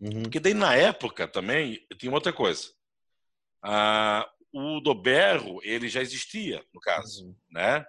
Uhum. 0.00 0.24
Porque 0.24 0.38
daí 0.38 0.54
na 0.54 0.74
época 0.74 1.26
também 1.26 1.80
tinha 1.98 2.12
outra 2.12 2.32
coisa. 2.32 2.68
Ah, 3.62 4.28
o 4.52 4.80
Doberro, 4.80 5.58
ele 5.62 5.88
já 5.88 6.00
existia, 6.00 6.62
no 6.72 6.80
caso, 6.80 7.26
uhum. 7.26 7.36
né? 7.50 7.84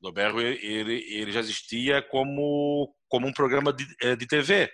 O 0.00 0.08
Doberro, 0.08 0.40
ele, 0.40 1.04
ele 1.12 1.32
já 1.32 1.40
existia 1.40 2.02
como, 2.02 2.94
como 3.08 3.26
um 3.26 3.32
programa 3.32 3.72
de, 3.72 3.86
eh, 4.02 4.16
de 4.16 4.26
TV. 4.26 4.70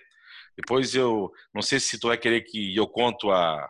Depois 0.57 0.95
eu 0.95 1.31
não 1.53 1.61
sei 1.61 1.79
se 1.79 1.99
tu 1.99 2.07
vai 2.07 2.17
querer 2.17 2.41
que 2.41 2.75
eu 2.75 2.87
conto 2.87 3.31
a, 3.31 3.69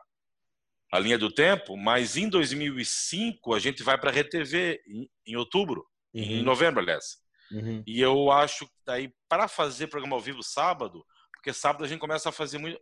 a 0.91 0.99
linha 0.99 1.17
do 1.17 1.31
tempo, 1.31 1.75
mas 1.77 2.15
em 2.17 2.29
2005 2.29 3.53
a 3.53 3.59
gente 3.59 3.83
vai 3.83 3.97
para 3.97 4.11
a 4.11 4.13
RTV 4.13 4.81
em, 4.87 5.09
em 5.27 5.35
outubro, 5.35 5.85
uhum. 6.15 6.23
em 6.23 6.43
novembro, 6.43 6.81
aliás. 6.81 7.17
Uhum. 7.51 7.83
E 7.85 8.01
eu 8.01 8.31
acho 8.31 8.65
que 8.65 8.73
daí 8.85 9.13
para 9.29 9.47
fazer 9.47 9.87
programa 9.87 10.15
ao 10.15 10.21
vivo 10.21 10.41
sábado, 10.41 11.05
porque 11.33 11.53
sábado 11.53 11.83
a 11.83 11.87
gente 11.87 11.99
começa 11.99 12.29
a 12.29 12.31
fazer 12.31 12.57
muito, 12.57 12.81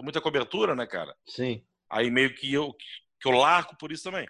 muita 0.00 0.20
cobertura, 0.20 0.74
né, 0.74 0.86
cara? 0.86 1.14
Sim. 1.26 1.64
Aí 1.90 2.10
meio 2.10 2.34
que 2.34 2.52
eu 2.52 2.74
que 3.20 3.28
eu 3.28 3.32
largo 3.32 3.76
por 3.76 3.92
isso 3.92 4.04
também. 4.04 4.26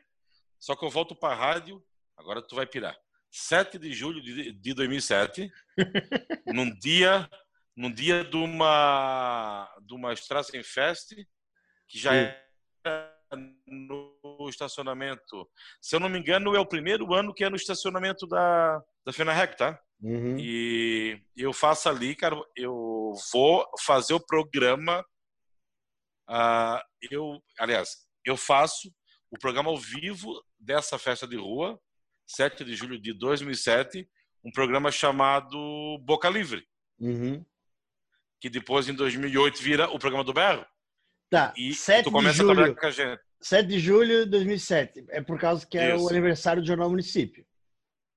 Só 0.59 0.77
que 0.77 0.85
eu 0.85 0.90
volto 0.90 1.14
para 1.14 1.35
a 1.35 1.37
rádio, 1.37 1.83
agora 2.16 2.42
tu 2.42 2.55
vai 2.55 2.66
pirar. 2.66 2.97
7 3.31 3.79
de 3.79 3.92
julho 3.92 4.21
de, 4.21 4.53
de 4.53 4.75
2007, 4.75 5.51
num 6.47 6.71
dia 6.79 7.29
num 7.75 7.90
dia 7.90 8.23
de 8.23 8.37
uma 8.37 9.75
de 9.81 9.95
uma 9.95 10.12
Straßenfest 10.12 11.14
que 11.88 11.99
já 11.99 12.11
Sim. 12.11 12.35
era 12.85 13.21
no 13.66 14.49
estacionamento. 14.49 15.49
Se 15.81 15.97
eu 15.97 16.01
não 16.01 16.09
me 16.09 16.18
engano, 16.18 16.55
é 16.55 16.61
o 16.61 16.66
primeiro 16.66 17.12
ano 17.14 17.35
que 17.35 17.45
é 17.45 17.51
no 17.51 17.57
estacionamento 17.57 18.27
da 18.27 18.83
da 19.05 19.12
FENAREC, 19.12 19.57
tá? 19.57 19.81
Uhum. 20.01 20.37
E 20.38 21.21
eu 21.37 21.53
faço 21.53 21.88
ali, 21.88 22.14
cara, 22.14 22.37
eu 22.57 23.12
vou 23.33 23.66
fazer 23.81 24.14
o 24.14 24.25
programa. 24.25 25.05
Uh, 26.29 26.79
eu, 27.11 27.42
aliás, 27.59 28.07
eu 28.25 28.37
faço 28.37 28.92
o 29.31 29.38
programa 29.38 29.71
ao 29.71 29.77
vivo 29.77 30.40
dessa 30.59 30.99
festa 30.99 31.27
de 31.27 31.37
rua, 31.37 31.81
7 32.27 32.64
de 32.64 32.75
julho 32.75 33.01
de 33.01 33.12
2007, 33.12 34.09
um 34.45 34.51
programa 34.53 34.90
chamado 34.90 35.99
Boca 36.05 36.29
Livre. 36.29 36.64
Uhum 37.01 37.45
que 38.42 38.51
depois 38.51 38.88
em 38.88 38.95
2008 38.95 39.62
vira 39.62 39.88
o 39.88 40.01
programa 40.01 40.25
do 40.25 40.33
Berro. 40.33 40.66
Tá. 41.33 41.51
E 41.57 41.73
7 41.73 42.05
tu 42.05 42.12
começa 42.12 42.35
de 42.35 42.38
julho, 42.40 42.51
a 42.51 42.55
trabalhar 42.55 42.75
com 42.79 42.87
a 42.87 42.90
gente. 42.90 43.23
7 43.40 43.66
de 43.66 43.79
julho 43.79 44.25
de 44.27 44.31
2007. 44.33 45.07
É 45.09 45.23
por 45.23 45.40
causa 45.40 45.66
que 45.66 45.79
é 45.79 45.95
Isso. 45.95 46.05
o 46.05 46.11
aniversário 46.11 46.61
do 46.61 46.68
Jornal 46.68 46.90
Município. 46.90 47.42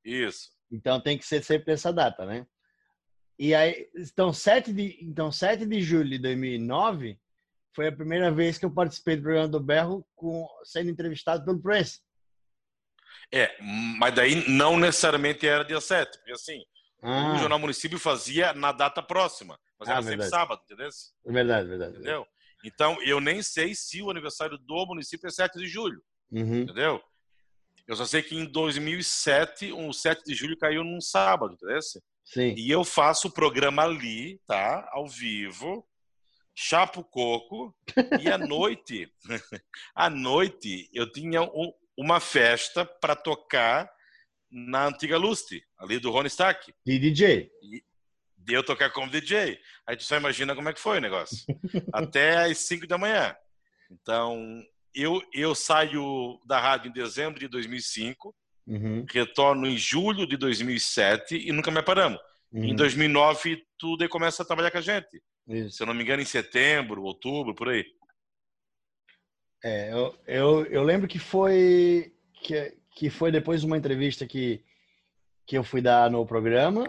Isso. 0.04 0.50
Então 0.70 1.00
tem 1.00 1.18
que 1.18 1.26
ser 1.26 1.42
sempre 1.42 1.72
essa 1.72 1.94
data, 1.94 2.26
né? 2.26 2.46
E 3.40 3.56
aí, 3.56 3.88
então 3.96 4.34
7 4.34 4.74
de, 4.74 4.98
então 5.02 5.32
7 5.32 5.66
de 5.66 5.82
julho 5.82 6.10
de 6.10 6.18
2009 6.20 7.18
foi 7.74 7.88
a 7.88 7.92
primeira 7.96 8.30
vez 8.32 8.58
que 8.58 8.66
eu 8.66 8.74
participei 8.74 9.16
do 9.16 9.22
programa 9.24 9.48
do 9.48 9.62
Berro 9.62 10.06
com, 10.14 10.46
sendo 10.66 10.90
entrevistado 10.90 11.46
pelo 11.46 11.62
Prince. 11.62 12.02
É, 13.34 13.56
mas 13.98 14.14
daí 14.14 14.46
não 14.50 14.78
necessariamente 14.78 15.48
era 15.48 15.64
dia 15.64 15.80
7, 15.80 16.18
porque 16.18 16.34
assim, 16.34 16.62
ah. 17.02 17.34
o 17.34 17.38
Jornal 17.38 17.60
Município 17.60 17.98
fazia 17.98 18.54
na 18.54 18.74
data 18.74 19.02
próxima. 19.02 19.58
Mas 19.80 19.88
ah, 19.88 19.94
era 19.94 20.02
verdade. 20.02 20.30
sempre 20.30 20.38
sábado, 20.38 20.62
entendeu? 20.66 20.90
É 21.26 21.32
verdade, 21.32 21.68
verdade. 21.70 21.94
Entendeu? 21.94 22.28
Então, 22.66 22.98
eu 23.04 23.22
nem 23.22 23.42
sei 23.44 23.76
se 23.76 24.02
o 24.02 24.10
aniversário 24.10 24.58
do 24.58 24.86
município 24.88 25.28
é 25.28 25.32
7 25.32 25.58
de 25.60 25.68
julho. 25.68 26.02
Uhum. 26.32 26.62
Entendeu? 26.62 27.02
Eu 27.88 27.96
só 27.96 28.06
sei 28.06 28.24
que 28.24 28.36
em 28.36 28.46
2007, 28.46 29.72
um 29.72 29.94
7 29.94 30.24
de 30.26 30.34
julho 30.34 30.58
caiu 30.58 30.84
num 30.84 31.00
sábado, 31.00 31.54
entendeu? 31.54 31.80
Sim. 32.26 32.56
E 32.58 32.72
eu 32.72 32.84
faço 32.84 33.28
o 33.28 33.32
programa 33.32 33.84
ali, 33.84 34.42
tá? 34.48 34.90
Ao 34.92 35.08
vivo, 35.08 35.88
chapo 36.56 37.04
coco, 37.04 37.76
e 38.20 38.28
à 38.28 38.38
noite, 38.40 39.08
à 39.94 40.10
noite, 40.10 40.90
eu 40.92 41.12
tinha 41.12 41.44
um, 41.44 41.72
uma 41.96 42.20
festa 42.20 42.84
para 42.84 43.16
tocar 43.16 43.88
na 44.50 44.88
antiga 44.88 45.18
Lustre, 45.18 45.64
ali 45.78 46.00
do 46.00 46.10
Rony 46.10 46.28
Stack. 46.28 46.74
De 46.84 46.98
DJ. 46.98 47.52
E, 47.62 47.84
de 48.46 48.54
eu 48.54 48.64
tocar 48.64 48.92
como 48.92 49.10
DJ. 49.10 49.60
Aí 49.88 49.98
tu 49.98 50.04
só 50.04 50.16
imagina 50.16 50.56
como 50.56 50.70
é 50.70 50.74
que 50.74 50.80
foi 50.80 51.00
o 51.00 51.02
negócio. 51.02 51.46
Até 51.92 52.46
às 52.46 52.60
5 52.60 52.86
da 52.86 52.98
manhã. 52.98 53.36
Então, 53.90 54.64
eu, 54.94 55.22
eu 55.34 55.56
saio 55.56 56.40
da 56.46 56.60
rádio 56.60 56.90
em 56.90 56.94
dezembro 56.94 57.40
de 57.40 57.48
2005, 57.48 58.36
uhum. 58.68 59.06
retorno 59.12 59.68
em 59.68 59.78
julho 59.78 60.28
de 60.28 60.38
2007 60.38 61.36
e 61.36 61.52
nunca 61.52 61.72
mais 61.72 61.86
paramos. 61.86 62.20
Uhum. 62.52 62.66
Em 62.66 62.76
2009, 62.76 63.66
tudo 63.80 64.08
começa 64.08 64.44
a 64.44 64.46
trabalhar 64.46 64.70
com 64.70 64.78
a 64.78 64.82
gente. 64.82 65.22
Isso. 65.48 65.78
Se 65.78 65.84
eu 65.84 65.88
não 65.88 65.94
me 65.94 66.04
engano, 66.04 66.22
em 66.22 66.26
setembro, 66.26 67.04
outubro, 67.04 67.56
por 67.56 67.70
aí. 67.70 67.84
É, 69.64 69.92
eu, 69.92 70.16
eu, 70.28 70.66
eu 70.68 70.84
lembro 70.84 71.08
que 71.08 71.18
foi 71.18 72.14
que, 72.44 72.78
que 72.92 73.10
foi 73.10 73.32
depois 73.32 73.62
de 73.62 73.68
uma 73.68 73.78
entrevista 73.78 74.28
que, 74.28 74.64
que 75.48 75.58
eu 75.58 75.64
fui 75.64 75.82
dar 75.82 76.12
no 76.12 76.26
programa 76.26 76.88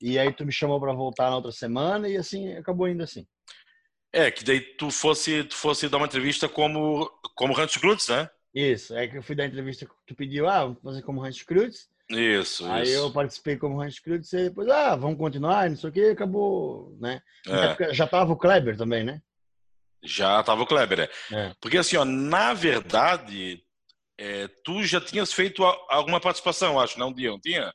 e 0.00 0.18
aí 0.18 0.32
tu 0.32 0.46
me 0.46 0.52
chamou 0.52 0.80
para 0.80 0.92
voltar 0.92 1.30
na 1.30 1.36
outra 1.36 1.52
semana 1.52 2.08
e 2.08 2.16
assim 2.16 2.54
acabou 2.54 2.88
indo 2.88 3.02
assim. 3.02 3.26
É, 4.12 4.30
que 4.30 4.42
daí 4.42 4.60
tu 4.60 4.90
fosse, 4.90 5.44
tu 5.44 5.54
fosse 5.54 5.88
dar 5.88 5.98
uma 5.98 6.06
entrevista 6.06 6.48
como, 6.48 7.06
como 7.34 7.58
Hans 7.58 7.76
Krutz, 7.76 8.08
né? 8.08 8.28
Isso, 8.52 8.96
é 8.96 9.06
que 9.06 9.16
eu 9.16 9.22
fui 9.22 9.36
dar 9.36 9.44
a 9.44 9.46
entrevista 9.46 9.86
que 9.86 9.92
tu 10.06 10.14
pediu, 10.14 10.48
ah, 10.48 10.64
vamos 10.64 10.82
fazer 10.82 11.02
como 11.02 11.24
Hans 11.24 11.42
Krutz. 11.42 11.88
Isso, 12.08 12.66
Aí 12.68 12.82
isso. 12.82 12.92
eu 12.94 13.12
participei 13.12 13.56
como 13.56 13.80
Hans 13.80 14.00
Krutz 14.00 14.32
e 14.32 14.48
depois, 14.48 14.68
ah, 14.68 14.96
vamos 14.96 15.16
continuar, 15.16 15.70
não 15.70 15.76
sei 15.76 15.90
o 15.90 15.92
que, 15.92 16.04
acabou, 16.06 16.96
né? 17.00 17.22
É. 17.46 17.94
Já 17.94 18.04
tava 18.04 18.32
o 18.32 18.36
Kleber 18.36 18.76
também, 18.76 19.04
né? 19.04 19.22
Já 20.02 20.42
tava 20.42 20.62
o 20.62 20.66
Kleber, 20.66 21.00
é. 21.00 21.10
é. 21.32 21.54
Porque 21.60 21.78
assim, 21.78 21.96
ó, 21.96 22.04
na 22.04 22.52
verdade, 22.52 23.62
é, 24.18 24.48
tu 24.64 24.82
já 24.82 25.00
tinhas 25.00 25.32
feito 25.32 25.62
alguma 25.88 26.20
participação, 26.20 26.80
acho, 26.80 26.98
não, 26.98 27.12
Dia, 27.12 27.30
não 27.30 27.40
tinha? 27.40 27.72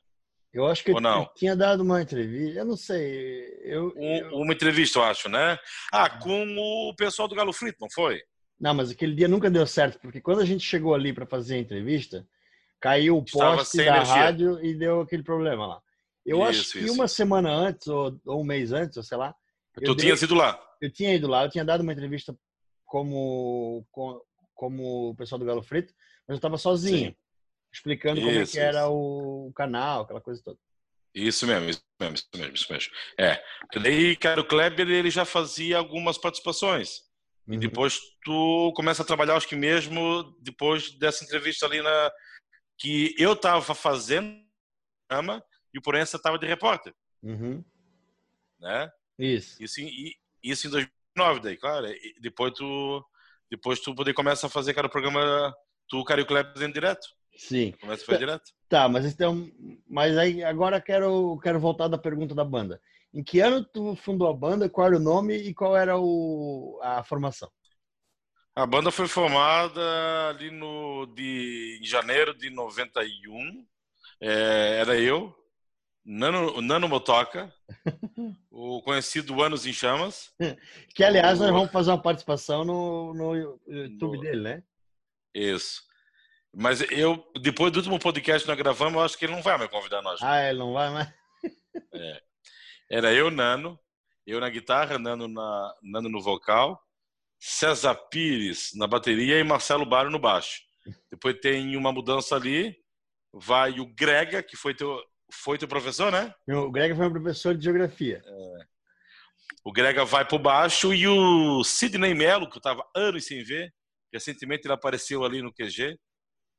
Eu 0.56 0.66
acho 0.68 0.82
que 0.82 0.90
Ou 0.90 1.02
não? 1.02 1.30
tinha 1.36 1.54
dado 1.54 1.82
uma 1.82 2.00
entrevista, 2.00 2.60
eu 2.60 2.64
não 2.64 2.78
sei. 2.78 3.60
Eu, 3.62 3.92
um, 3.94 4.16
eu... 4.16 4.36
Uma 4.38 4.54
entrevista, 4.54 4.98
eu 4.98 5.04
acho, 5.04 5.28
né? 5.28 5.58
Ah, 5.92 6.08
com 6.08 6.46
o 6.58 6.94
pessoal 6.96 7.28
do 7.28 7.34
Galo 7.34 7.52
Frito, 7.52 7.76
não 7.78 7.90
foi? 7.90 8.22
Não, 8.58 8.72
mas 8.72 8.90
aquele 8.90 9.14
dia 9.14 9.28
nunca 9.28 9.50
deu 9.50 9.66
certo, 9.66 10.00
porque 10.00 10.18
quando 10.18 10.40
a 10.40 10.46
gente 10.46 10.64
chegou 10.64 10.94
ali 10.94 11.12
para 11.12 11.26
fazer 11.26 11.56
a 11.56 11.58
entrevista, 11.58 12.26
caiu 12.80 13.18
o 13.18 13.24
poste 13.24 13.76
da 13.76 13.84
energia. 13.84 14.14
rádio 14.14 14.64
e 14.64 14.74
deu 14.74 15.02
aquele 15.02 15.22
problema 15.22 15.66
lá. 15.66 15.82
Eu 16.24 16.38
isso, 16.38 16.48
acho 16.48 16.72
que 16.72 16.78
isso. 16.86 16.94
uma 16.94 17.06
semana 17.06 17.52
antes, 17.52 17.86
ou, 17.86 18.18
ou, 18.24 18.40
um 18.40 18.44
mês 18.44 18.72
antes, 18.72 18.96
ou 18.96 19.02
sei 19.02 19.18
lá. 19.18 19.34
Tu 19.74 19.94
tinha 19.94 19.94
dei, 19.94 20.16
sido 20.16 20.34
lá? 20.34 20.58
Eu 20.80 20.90
tinha 20.90 21.14
ido 21.14 21.28
lá, 21.28 21.44
eu 21.44 21.50
tinha 21.50 21.66
dado 21.66 21.82
uma 21.82 21.92
entrevista 21.92 22.34
como, 22.86 23.86
como, 23.90 24.22
como 24.54 25.10
o 25.10 25.14
pessoal 25.14 25.38
do 25.38 25.44
Galo 25.44 25.62
Frito, 25.62 25.92
mas 26.26 26.36
eu 26.36 26.36
estava 26.36 26.56
sozinho, 26.56 27.10
Sim. 27.10 27.16
Explicando 27.76 28.20
isso, 28.20 28.28
como 28.28 28.40
é 28.40 28.46
que 28.46 28.58
era 28.58 28.88
o 28.88 29.52
canal, 29.54 30.02
aquela 30.02 30.20
coisa 30.20 30.42
toda. 30.42 30.58
Isso 31.14 31.46
mesmo, 31.46 31.70
isso 31.70 31.82
mesmo, 32.00 32.14
isso 32.14 32.28
mesmo, 32.34 32.54
isso 32.54 32.72
mesmo. 32.72 32.92
É. 33.18 33.42
Daí, 33.74 34.16
cara, 34.16 34.40
o 34.40 34.46
Kleber 34.46 34.88
ele 34.88 35.10
já 35.10 35.24
fazia 35.24 35.78
algumas 35.78 36.18
participações. 36.18 37.00
Uhum. 37.46 37.54
E 37.54 37.58
depois 37.58 37.98
tu 38.24 38.72
começa 38.74 39.02
a 39.02 39.06
trabalhar, 39.06 39.36
acho 39.36 39.48
que 39.48 39.56
mesmo 39.56 40.36
depois 40.40 40.90
dessa 40.98 41.24
entrevista 41.24 41.64
ali 41.64 41.80
na 41.80 42.12
que 42.78 43.14
eu 43.18 43.32
estava 43.32 43.74
fazendo 43.74 44.36
programa 45.08 45.42
e 45.72 45.78
o 45.78 45.82
Porença 45.82 46.16
estava 46.16 46.38
de 46.38 46.46
repórter. 46.46 46.94
Uhum. 47.22 47.64
Né? 48.60 48.90
Isso. 49.18 49.62
Isso 49.62 49.80
em, 49.80 50.12
isso 50.42 50.66
em 50.66 50.70
2009, 50.70 51.40
daí, 51.40 51.56
claro. 51.56 51.86
E 51.86 52.20
depois 52.20 52.52
tu 52.52 53.04
depois 53.50 53.80
tu 53.80 53.94
poder 53.94 54.12
começa 54.12 54.48
a 54.48 54.50
fazer 54.50 54.74
cara 54.74 54.88
o 54.88 54.90
programa 54.90 55.54
tu, 55.88 56.02
cara, 56.04 56.20
e 56.20 56.24
o 56.24 56.26
Kleber 56.26 56.52
fazendo 56.52 56.74
direto. 56.74 57.06
Sim. 57.36 57.72
Começa 57.80 58.02
a 58.02 58.06
fazer 58.06 58.18
direto. 58.18 58.50
Tá, 58.68 58.88
mas 58.88 59.04
então, 59.04 59.50
mas 59.88 60.16
aí 60.16 60.42
agora 60.42 60.80
quero 60.80 61.38
quero 61.42 61.60
voltar 61.60 61.88
da 61.88 61.98
pergunta 61.98 62.34
da 62.34 62.44
banda. 62.44 62.80
Em 63.12 63.22
que 63.22 63.40
ano 63.40 63.64
tu 63.64 63.94
fundou 63.96 64.28
a 64.28 64.34
banda? 64.34 64.68
Qual 64.68 64.86
era 64.86 64.96
o 64.96 65.00
nome 65.00 65.36
e 65.36 65.54
qual 65.54 65.76
era 65.76 65.98
o, 65.98 66.78
a 66.82 67.02
formação? 67.04 67.50
A 68.54 68.66
banda 68.66 68.90
foi 68.90 69.06
formada 69.06 69.80
ali 70.30 70.50
no 70.50 71.06
de 71.14 71.78
em 71.80 71.84
janeiro 71.84 72.34
de 72.34 72.50
91. 72.50 73.66
É, 74.20 74.78
era 74.80 74.98
eu, 74.98 75.34
Nano, 76.04 76.62
Nano 76.62 76.88
Motoca, 76.88 77.52
o 78.50 78.80
conhecido 78.80 79.42
Anos 79.42 79.66
em 79.66 79.72
Chamas. 79.72 80.32
Que, 80.94 81.04
aliás, 81.04 81.40
o... 81.40 81.42
nós 81.42 81.52
vamos 81.52 81.70
fazer 81.70 81.90
uma 81.90 82.00
participação 82.00 82.64
no, 82.64 83.12
no 83.12 83.36
YouTube 83.66 84.16
no... 84.16 84.22
dele, 84.22 84.40
né? 84.40 84.62
Isso. 85.34 85.85
Mas 86.58 86.80
eu, 86.90 87.22
depois 87.38 87.70
do 87.70 87.76
último 87.76 87.98
podcast 87.98 88.42
que 88.42 88.48
nós 88.48 88.56
gravamos, 88.56 88.94
eu 88.94 89.02
acho 89.02 89.18
que 89.18 89.26
ele 89.26 89.34
não 89.34 89.42
vai 89.42 89.58
mais 89.58 89.70
convidar 89.70 90.00
nós. 90.00 90.22
Ah, 90.22 90.48
ele 90.48 90.58
não 90.58 90.72
vai 90.72 90.90
mais? 90.90 91.12
É. 91.92 92.22
Era 92.90 93.12
eu, 93.12 93.30
Nano, 93.30 93.78
eu 94.26 94.40
na 94.40 94.48
guitarra, 94.48 94.98
Nano, 94.98 95.28
na, 95.28 95.74
Nano 95.82 96.08
no 96.08 96.22
vocal, 96.22 96.80
César 97.38 97.94
Pires 98.10 98.70
na 98.74 98.86
bateria 98.86 99.38
e 99.38 99.44
Marcelo 99.44 99.84
Baro 99.84 100.10
no 100.10 100.18
baixo. 100.18 100.62
Depois 101.10 101.38
tem 101.40 101.76
uma 101.76 101.92
mudança 101.92 102.34
ali, 102.34 102.74
vai 103.34 103.78
o 103.78 103.86
Grega, 103.94 104.42
que 104.42 104.56
foi 104.56 104.74
teu, 104.74 104.98
foi 105.30 105.58
teu 105.58 105.68
professor, 105.68 106.10
né? 106.10 106.34
O 106.48 106.70
Grega 106.70 106.96
foi 106.96 107.06
um 107.06 107.12
professor 107.12 107.54
de 107.54 107.64
geografia. 107.64 108.22
É. 108.24 108.64
O 109.62 109.72
Grega 109.72 110.06
vai 110.06 110.24
para 110.24 110.38
baixo 110.38 110.94
e 110.94 111.06
o 111.06 111.62
Sidney 111.62 112.14
Melo, 112.14 112.48
que 112.48 112.56
eu 112.56 112.60
estava 112.60 112.82
anos 112.96 113.26
sem 113.26 113.44
ver, 113.44 113.74
recentemente 114.10 114.66
ele 114.66 114.74
apareceu 114.74 115.22
ali 115.22 115.42
no 115.42 115.52
QG, 115.52 115.98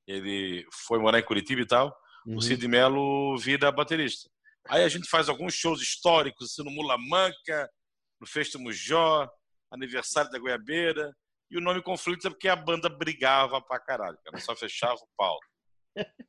ele 0.07 0.65
foi 0.71 0.99
morar 0.99 1.19
em 1.19 1.25
Curitiba 1.25 1.61
e 1.61 1.67
tal. 1.67 1.95
Uhum. 2.25 2.37
O 2.37 2.41
Sidney 2.41 2.67
Melo 2.67 3.37
vira 3.37 3.71
baterista. 3.71 4.29
Aí 4.69 4.83
a 4.83 4.89
gente 4.89 5.09
faz 5.09 5.29
alguns 5.29 5.53
shows 5.53 5.81
históricos, 5.81 6.51
assim, 6.51 6.63
no 6.63 6.71
Mula 6.71 6.97
Manca, 6.97 7.69
no 8.19 8.27
Festa 8.27 8.57
Mujó, 8.57 9.29
aniversário 9.71 10.29
da 10.31 10.39
Goiabeira. 10.39 11.13
E 11.49 11.57
o 11.57 11.61
nome 11.61 11.81
conflito 11.81 12.27
é 12.27 12.29
porque 12.29 12.49
a 12.49 12.55
banda 12.55 12.89
brigava 12.89 13.61
pra 13.61 13.79
caralho, 13.79 14.17
cara. 14.23 14.37
Só 14.39 14.55
fechava 14.55 14.95
o 14.95 15.07
pau. 15.15 15.39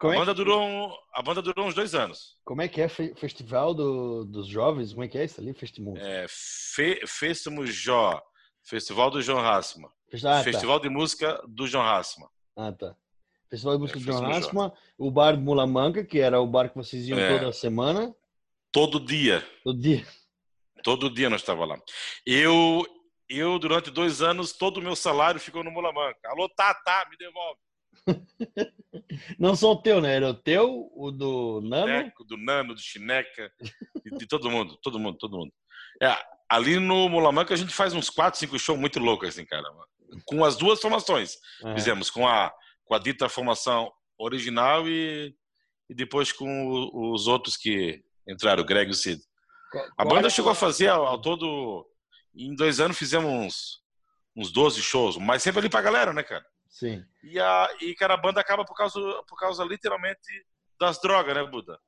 a, 0.00 0.06
banda 0.08 0.30
é 0.30 0.34
que... 0.34 0.34
durou 0.34 0.62
um, 0.62 0.96
a 1.12 1.22
banda 1.22 1.42
durou 1.42 1.66
uns 1.66 1.74
dois 1.74 1.94
anos. 1.94 2.38
Como 2.44 2.62
é 2.62 2.68
que 2.68 2.80
é 2.80 2.88
Festival 2.88 3.74
do, 3.74 4.24
dos 4.24 4.46
Jovens? 4.46 4.92
Como 4.92 5.04
é 5.04 5.08
que 5.08 5.18
é 5.18 5.24
isso 5.24 5.40
ali? 5.40 5.52
Festival? 5.52 5.94
É, 5.98 6.26
Fe, 6.28 7.50
Mujó, 7.50 8.22
Festival 8.64 9.10
do 9.10 9.20
João 9.20 9.42
Rassma. 9.42 9.92
Ah, 10.24 10.42
Festival 10.42 10.80
tá. 10.80 10.88
de 10.88 10.94
Música 10.94 11.42
do 11.46 11.66
João 11.66 11.84
Rassma. 11.84 12.30
Ah, 12.56 12.72
tá. 12.72 12.96
Festival 13.48 13.74
de 13.74 13.80
Música 13.80 13.98
é, 13.98 14.00
de 14.00 14.06
Jornasma, 14.06 14.72
o 14.96 15.10
bar 15.10 15.38
Mula 15.38 15.66
Manca, 15.66 16.04
que 16.04 16.18
era 16.20 16.40
o 16.40 16.46
bar 16.46 16.70
que 16.70 16.76
vocês 16.76 17.06
iam 17.06 17.18
é. 17.18 17.38
toda 17.38 17.52
semana. 17.52 18.14
Todo 18.70 18.98
dia. 18.98 19.46
Todo 19.62 19.78
dia. 19.78 20.06
Todo 20.82 21.10
dia 21.10 21.28
nós 21.28 21.42
estava 21.42 21.64
lá. 21.64 21.78
Eu, 22.26 22.84
eu, 23.28 23.58
durante 23.58 23.90
dois 23.90 24.22
anos, 24.22 24.52
todo 24.52 24.78
o 24.78 24.82
meu 24.82 24.96
salário 24.96 25.40
ficou 25.40 25.62
no 25.62 25.70
Mula 25.70 25.92
Manca. 25.92 26.30
Alô, 26.30 26.48
tá, 26.48 26.74
tá, 26.74 27.06
me 27.10 27.16
devolve. 27.16 27.58
Não 29.38 29.54
só 29.54 29.72
o 29.72 29.82
teu, 29.82 30.00
né? 30.00 30.16
Era 30.16 30.30
o 30.30 30.34
teu, 30.34 30.90
o 30.94 31.10
do 31.10 31.60
Nano. 31.62 31.86
Chineco, 31.86 32.24
do 32.24 32.36
Nano, 32.36 32.74
do 32.74 32.80
Chineca, 32.80 33.52
de, 34.02 34.16
de, 34.18 34.26
todo 34.26 34.50
mundo, 34.50 34.78
todo 34.82 34.98
mundo, 34.98 35.18
todo 35.18 35.38
mundo. 35.38 35.52
É, 36.02 36.16
ali 36.48 36.78
no 36.78 37.08
Mulamanca 37.08 37.54
a 37.54 37.56
gente 37.56 37.72
faz 37.72 37.92
uns 37.92 38.10
quatro, 38.10 38.40
cinco 38.40 38.58
shows 38.58 38.80
muito 38.80 38.98
loucos, 38.98 39.28
assim, 39.28 39.44
cara. 39.44 39.68
Com 40.24 40.44
as 40.44 40.56
duas 40.56 40.80
formações. 40.80 41.36
É. 41.64 41.74
Fizemos 41.74 42.10
com 42.10 42.26
a 42.26 42.52
com 42.84 42.94
a 42.94 42.98
dita 42.98 43.28
formação 43.28 43.90
original 44.18 44.86
e, 44.86 45.34
e 45.88 45.94
depois 45.94 46.30
com 46.30 46.66
o, 46.66 47.12
os 47.12 47.26
outros 47.26 47.56
que 47.56 48.02
entraram, 48.28 48.62
o 48.62 48.66
Greg 48.66 48.90
e 48.90 48.92
o 48.92 48.94
Cid. 48.94 49.22
A 49.96 50.04
banda 50.04 50.28
chegou 50.28 50.52
a 50.52 50.54
fazer 50.54 50.88
ao, 50.88 51.06
ao, 51.06 51.18
todo, 51.18 51.86
em 52.34 52.54
dois 52.54 52.80
anos 52.80 52.98
fizemos 52.98 53.30
uns, 53.30 53.82
uns 54.36 54.52
12 54.52 54.82
shows, 54.82 55.16
mas 55.16 55.42
sempre 55.42 55.60
ali 55.60 55.70
pra 55.70 55.80
galera, 55.80 56.12
né, 56.12 56.22
cara? 56.22 56.44
Sim. 56.68 57.02
E, 57.22 57.40
a, 57.40 57.68
e 57.80 57.94
cara, 57.94 58.14
a 58.14 58.18
banda 58.18 58.40
acaba 58.40 58.64
por 58.64 58.76
causa, 58.76 59.00
por 59.26 59.38
causa 59.38 59.64
literalmente 59.64 60.20
das 60.78 61.00
drogas, 61.00 61.34
né, 61.34 61.44
Buda? 61.44 61.78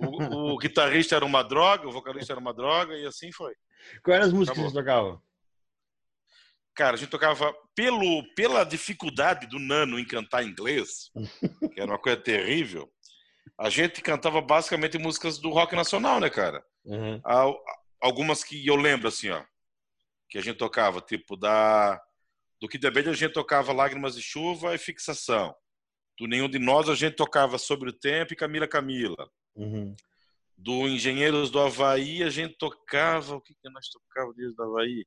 O, 0.00 0.52
o 0.54 0.56
guitarrista 0.58 1.16
era 1.16 1.24
uma 1.24 1.42
droga, 1.42 1.86
o 1.86 1.92
vocalista 1.92 2.32
era 2.32 2.40
uma 2.40 2.54
droga 2.54 2.96
e 2.96 3.04
assim 3.04 3.30
foi. 3.32 3.52
Quais 4.02 4.16
eram 4.16 4.26
as 4.26 4.32
músicas 4.32 4.58
Acabou. 4.58 4.70
que 4.70 4.76
você 4.76 4.82
tocava? 4.82 5.22
Cara, 6.74 6.94
a 6.94 6.96
gente 6.96 7.10
tocava 7.10 7.54
pelo, 7.74 8.22
pela 8.34 8.64
dificuldade 8.64 9.46
do 9.46 9.58
Nano 9.58 9.98
em 9.98 10.04
cantar 10.04 10.42
inglês, 10.42 11.10
que 11.72 11.80
era 11.80 11.90
uma 11.90 11.98
coisa 11.98 12.20
terrível. 12.20 12.92
A 13.58 13.70
gente 13.70 14.02
cantava 14.02 14.40
basicamente 14.40 14.98
músicas 14.98 15.38
do 15.38 15.50
rock 15.50 15.76
nacional, 15.76 16.18
né, 16.18 16.28
cara? 16.28 16.64
Uhum. 16.84 17.22
Algumas 18.00 18.42
que 18.42 18.66
eu 18.66 18.74
lembro, 18.74 19.06
assim, 19.06 19.30
ó, 19.30 19.44
que 20.28 20.36
a 20.36 20.42
gente 20.42 20.56
tocava, 20.56 21.00
tipo, 21.00 21.36
da 21.36 22.00
do 22.60 22.68
que 22.68 22.78
debate 22.78 23.08
a 23.08 23.12
gente 23.12 23.32
tocava 23.32 23.72
Lágrimas 23.72 24.14
de 24.14 24.22
Chuva 24.22 24.74
e 24.74 24.78
Fixação. 24.78 25.54
Do 26.18 26.26
Nenhum 26.26 26.48
de 26.48 26.58
Nós 26.58 26.88
a 26.88 26.94
gente 26.94 27.14
tocava 27.14 27.58
Sobre 27.58 27.90
o 27.90 27.92
Tempo 27.92 28.32
e 28.32 28.36
Camila 28.36 28.66
Camila. 28.66 29.28
Uhum. 29.54 29.94
Do 30.56 30.88
Engenheiros 30.88 31.50
do 31.50 31.60
Havaí 31.60 32.22
a 32.22 32.30
gente 32.30 32.56
tocava. 32.56 33.36
O 33.36 33.40
que, 33.40 33.54
que 33.54 33.68
nós 33.70 33.86
tocávamos 33.88 34.56
do 34.56 34.62
Havaí? 34.62 35.04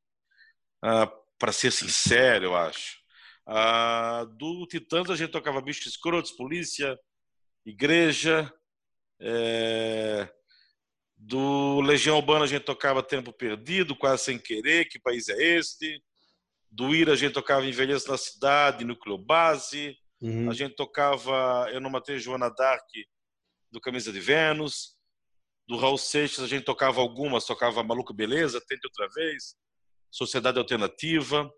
Ah, 0.83 1.11
para 1.37 1.51
ser 1.51 1.71
sincero, 1.71 2.45
eu 2.45 2.55
acho. 2.55 2.97
Ah, 3.45 4.25
do 4.37 4.65
Titãs 4.67 5.09
a 5.09 5.15
gente 5.15 5.31
tocava 5.31 5.61
Bichos 5.61 5.85
Escrotos, 5.85 6.31
Polícia, 6.31 6.97
Igreja. 7.65 8.51
É... 9.19 10.29
Do 11.15 11.81
Legião 11.81 12.17
Urbana 12.17 12.45
a 12.45 12.47
gente 12.47 12.63
tocava 12.63 13.01
Tempo 13.01 13.33
Perdido, 13.33 13.95
Quase 13.95 14.25
Sem 14.25 14.37
Querer, 14.37 14.87
Que 14.87 14.99
País 14.99 15.27
é 15.29 15.57
Este? 15.57 16.01
Do 16.69 16.93
Ira 16.93 17.13
a 17.13 17.15
gente 17.15 17.33
tocava 17.33 17.65
Envelheço 17.65 18.11
na 18.11 18.17
Cidade, 18.17 18.85
Núcleo 18.85 19.17
Base. 19.17 19.97
Uhum. 20.21 20.49
A 20.49 20.53
gente 20.53 20.75
tocava 20.75 21.67
Eu 21.71 21.79
Não 21.79 21.89
Matei 21.89 22.19
Joana 22.19 22.49
Dark, 22.49 22.85
do 23.71 23.81
Camisa 23.81 24.11
de 24.11 24.19
Vênus. 24.19 24.95
Do 25.67 25.77
Raul 25.77 25.97
Seixas 25.97 26.43
a 26.43 26.47
gente 26.47 26.63
tocava 26.63 27.01
algumas, 27.01 27.45
tocava 27.45 27.83
Maluco 27.83 28.13
Beleza, 28.13 28.61
Tente 28.61 28.85
Outra 28.85 29.07
Vez. 29.15 29.55
Sociedade 30.11 30.57
Alternativa. 30.57 31.51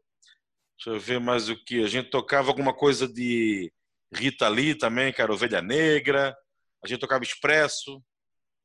Deixa 0.77 0.97
eu 0.97 0.99
ver 0.99 1.19
mais 1.19 1.49
o 1.49 1.55
que. 1.63 1.83
A 1.83 1.87
gente 1.87 2.09
tocava 2.09 2.49
alguma 2.49 2.73
coisa 2.73 3.07
de 3.07 3.71
Rita 4.13 4.47
Lee 4.47 4.75
também, 4.75 5.11
que 5.11 5.21
era 5.21 5.33
Ovelha 5.33 5.61
Negra. 5.61 6.35
A 6.83 6.87
gente 6.87 6.99
tocava 6.99 7.23
Expresso, 7.23 8.01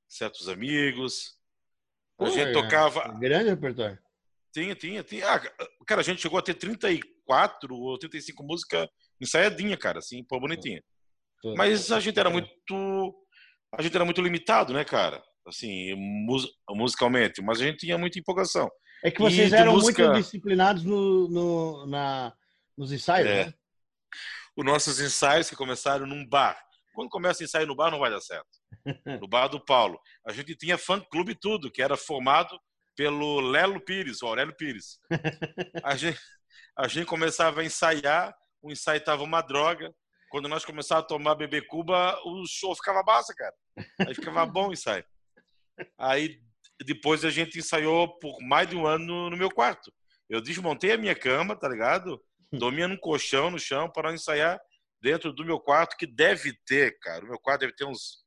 Certos 0.08 0.48
Amigos. 0.48 1.36
A 2.18 2.24
Pô, 2.24 2.30
gente 2.30 2.52
tocava. 2.52 3.00
É 3.00 3.18
grande 3.18 3.50
repertório. 3.50 3.98
Tinha, 4.52 4.74
tinha, 4.74 5.02
tinha. 5.02 5.28
Ah, 5.28 5.40
cara, 5.86 6.00
a 6.00 6.04
gente 6.04 6.22
chegou 6.22 6.38
a 6.38 6.42
ter 6.42 6.54
34 6.54 7.74
ou 7.74 7.98
35 7.98 8.44
músicas 8.44 8.88
ensaiadinha, 9.20 9.76
cara, 9.76 9.98
assim, 9.98 10.22
pô, 10.24 10.38
bonitinha. 10.38 10.82
Mas 11.56 11.90
a 11.90 12.00
gente 12.00 12.18
era 12.18 12.30
muito. 12.30 13.14
A 13.76 13.82
gente 13.82 13.94
era 13.94 14.04
muito 14.04 14.22
limitado, 14.22 14.72
né, 14.72 14.84
cara? 14.84 15.22
Assim, 15.46 15.94
musicalmente. 16.70 17.42
Mas 17.42 17.60
a 17.60 17.64
gente 17.64 17.78
tinha 17.78 17.98
muita 17.98 18.18
empolgação. 18.18 18.70
É 19.04 19.10
que 19.10 19.20
vocês 19.20 19.52
eram 19.52 19.76
muito 19.76 20.12
disciplinados 20.14 20.82
no, 20.82 21.28
no, 21.28 21.86
na, 21.86 22.32
nos 22.74 22.90
ensaios, 22.90 23.28
é. 23.28 23.44
né? 23.44 23.54
Os 24.56 24.64
nossos 24.64 24.98
ensaios 24.98 25.50
que 25.50 25.54
começaram 25.54 26.06
num 26.06 26.26
bar. 26.26 26.58
Quando 26.94 27.10
começa 27.10 27.42
o 27.42 27.44
ensaio 27.44 27.66
no 27.66 27.76
bar, 27.76 27.90
não 27.90 27.98
vai 27.98 28.10
dar 28.10 28.20
certo. 28.20 28.48
No 29.20 29.28
bar 29.28 29.48
do 29.48 29.62
Paulo. 29.62 30.00
A 30.26 30.32
gente 30.32 30.56
tinha 30.56 30.78
fã-clube 30.78 31.34
tudo, 31.34 31.70
que 31.70 31.82
era 31.82 31.98
formado 31.98 32.58
pelo 32.96 33.40
Lelo 33.40 33.78
Pires, 33.78 34.22
o 34.22 34.26
Aurélio 34.26 34.56
Pires. 34.56 34.98
A 35.84 35.96
gente, 35.96 36.18
a 36.78 36.88
gente 36.88 37.06
começava 37.06 37.60
a 37.60 37.64
ensaiar, 37.64 38.34
o 38.62 38.72
ensaio 38.72 39.04
tava 39.04 39.22
uma 39.22 39.42
droga. 39.42 39.94
Quando 40.30 40.48
nós 40.48 40.64
começávamos 40.64 41.04
a 41.04 41.08
tomar 41.08 41.34
bebê 41.34 41.60
Cuba, 41.60 42.18
o 42.24 42.44
show 42.48 42.74
ficava 42.74 43.02
massa, 43.02 43.34
cara. 43.34 43.54
Aí 44.00 44.14
ficava 44.14 44.46
bom 44.46 44.68
o 44.68 44.72
ensaio. 44.72 45.04
Aí 45.98 46.40
depois 46.82 47.24
a 47.24 47.30
gente 47.30 47.58
ensaiou 47.58 48.18
por 48.18 48.40
mais 48.40 48.68
de 48.68 48.76
um 48.76 48.86
ano 48.86 49.30
no 49.30 49.36
meu 49.36 49.50
quarto. 49.50 49.92
Eu 50.28 50.40
desmontei 50.40 50.92
a 50.92 50.98
minha 50.98 51.14
cama, 51.14 51.54
tá 51.54 51.68
ligado? 51.68 52.22
Dormia 52.52 52.88
num 52.88 52.96
colchão 52.96 53.50
no 53.50 53.58
chão 53.58 53.90
para 53.90 54.12
ensaiar 54.12 54.60
dentro 55.00 55.32
do 55.32 55.44
meu 55.44 55.60
quarto, 55.60 55.96
que 55.96 56.06
deve 56.06 56.52
ter, 56.64 56.98
cara. 56.98 57.24
O 57.24 57.28
meu 57.28 57.38
quarto 57.38 57.60
deve 57.60 57.74
ter 57.74 57.84
uns. 57.84 58.24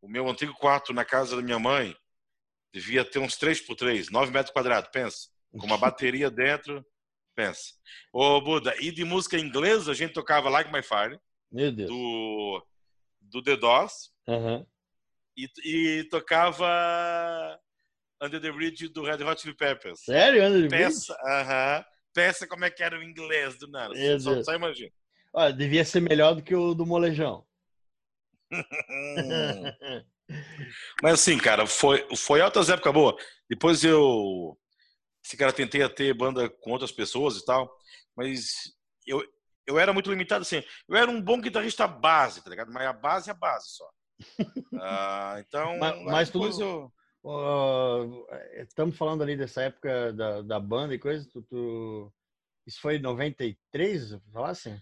O 0.00 0.08
meu 0.08 0.28
antigo 0.28 0.52
quarto 0.54 0.92
na 0.92 1.04
casa 1.04 1.36
da 1.36 1.42
minha 1.42 1.58
mãe 1.58 1.96
devia 2.72 3.04
ter 3.04 3.18
uns 3.18 3.36
3 3.36 3.60
por 3.60 3.76
3 3.76 4.10
9 4.10 4.32
metros 4.32 4.52
quadrados, 4.52 4.90
pensa. 4.92 5.28
Com 5.52 5.66
uma 5.66 5.78
bateria 5.78 6.28
dentro, 6.30 6.84
pensa. 7.34 7.72
Ô, 8.12 8.40
Buda, 8.40 8.74
e 8.80 8.90
de 8.90 9.04
música 9.04 9.38
inglesa 9.38 9.92
a 9.92 9.94
gente 9.94 10.12
tocava 10.12 10.48
Like 10.48 10.72
My 10.72 10.82
Fire. 10.82 11.18
Meu 11.50 11.72
Deus. 11.72 11.88
Do, 11.88 12.66
do 13.20 13.42
The 13.42 13.56
Doors. 13.56 14.12
Uhum. 14.26 14.66
E, 15.36 15.48
e 15.64 16.04
tocava 16.04 17.58
Under 18.22 18.40
the 18.40 18.52
Bridge 18.52 18.88
do 18.88 19.02
Red 19.02 19.22
Hot 19.24 19.40
Chili 19.40 19.56
Peppers. 19.56 20.04
Sério? 20.04 20.44
Under 20.46 20.62
the 20.62 20.76
Peça, 20.76 21.16
aham. 21.24 21.84
Peça 22.14 22.46
como 22.46 22.64
é 22.64 22.70
que 22.70 22.82
era 22.82 22.98
o 22.98 23.02
inglês 23.02 23.58
do 23.58 23.66
Nano. 23.68 23.94
Só, 24.20 24.42
só 24.42 24.54
imagina. 24.54 24.92
Olha, 25.32 25.52
devia 25.52 25.84
ser 25.84 26.00
melhor 26.00 26.34
do 26.34 26.42
que 26.42 26.54
o 26.54 26.74
do 26.74 26.84
Molejão. 26.84 27.46
Mas 31.02 31.14
assim, 31.14 31.38
cara, 31.38 31.66
foi, 31.66 32.06
foi 32.16 32.40
altas 32.40 32.70
épocas 32.70 32.92
boas. 32.92 33.16
Depois 33.48 33.82
eu. 33.82 34.58
Esse 35.24 35.36
cara 35.36 35.52
tentei 35.52 35.88
ter 35.88 36.12
banda 36.14 36.48
com 36.48 36.72
outras 36.72 36.90
pessoas 36.90 37.36
e 37.36 37.44
tal, 37.44 37.72
mas 38.16 38.72
eu, 39.06 39.22
eu 39.64 39.78
era 39.78 39.92
muito 39.92 40.10
limitado 40.10 40.42
assim. 40.42 40.64
Eu 40.88 40.96
era 40.96 41.08
um 41.08 41.20
bom 41.20 41.40
guitarrista 41.40 41.86
base, 41.86 42.42
tá 42.42 42.50
ligado? 42.50 42.72
Mas 42.72 42.86
a 42.88 42.92
base 42.92 43.28
é 43.28 43.32
a 43.32 43.36
base 43.36 43.68
só. 43.68 43.88
Ah, 44.80 45.36
então. 45.38 45.78
Mas, 45.78 46.04
mas 46.04 46.30
tudo. 46.30 46.60
Eu... 46.60 46.92
Uh, 47.24 48.26
estamos 48.56 48.96
falando 48.96 49.22
ali 49.22 49.36
dessa 49.36 49.62
época 49.62 50.12
da, 50.12 50.42
da 50.42 50.60
banda 50.60 50.94
e 50.94 50.98
coisa. 50.98 51.28
Tu, 51.30 51.42
tu... 51.42 52.12
Isso 52.66 52.80
foi 52.80 52.96
em 52.96 53.00
93, 53.00 54.18
falar 54.32 54.50
assim? 54.50 54.80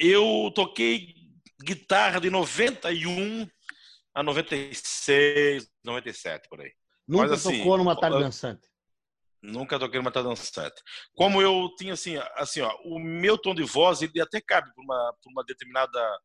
Eu 0.00 0.52
toquei 0.54 1.14
guitarra 1.62 2.20
de 2.20 2.30
91 2.30 3.46
a 4.14 4.22
96, 4.22 5.70
97, 5.84 6.48
por 6.48 6.60
aí. 6.60 6.72
Nunca 7.06 7.28
Mas, 7.28 7.32
assim, 7.32 7.58
tocou 7.58 7.78
numa 7.78 7.98
tarde 7.98 8.18
dançante? 8.18 8.68
Nunca 9.42 9.78
toquei 9.78 9.98
numa 9.98 10.12
tarde 10.12 10.28
dançante. 10.28 10.80
Como 11.14 11.40
eu 11.40 11.68
tinha 11.76 11.94
assim, 11.94 12.16
assim, 12.36 12.60
ó, 12.60 12.74
o 12.84 12.98
meu 12.98 13.36
tom 13.36 13.54
de 13.54 13.64
voz 13.64 14.02
ele 14.02 14.20
até 14.20 14.40
cabe 14.40 14.72
para 14.74 14.84
uma, 14.84 15.14
uma 15.26 15.44
determinada 15.44 16.20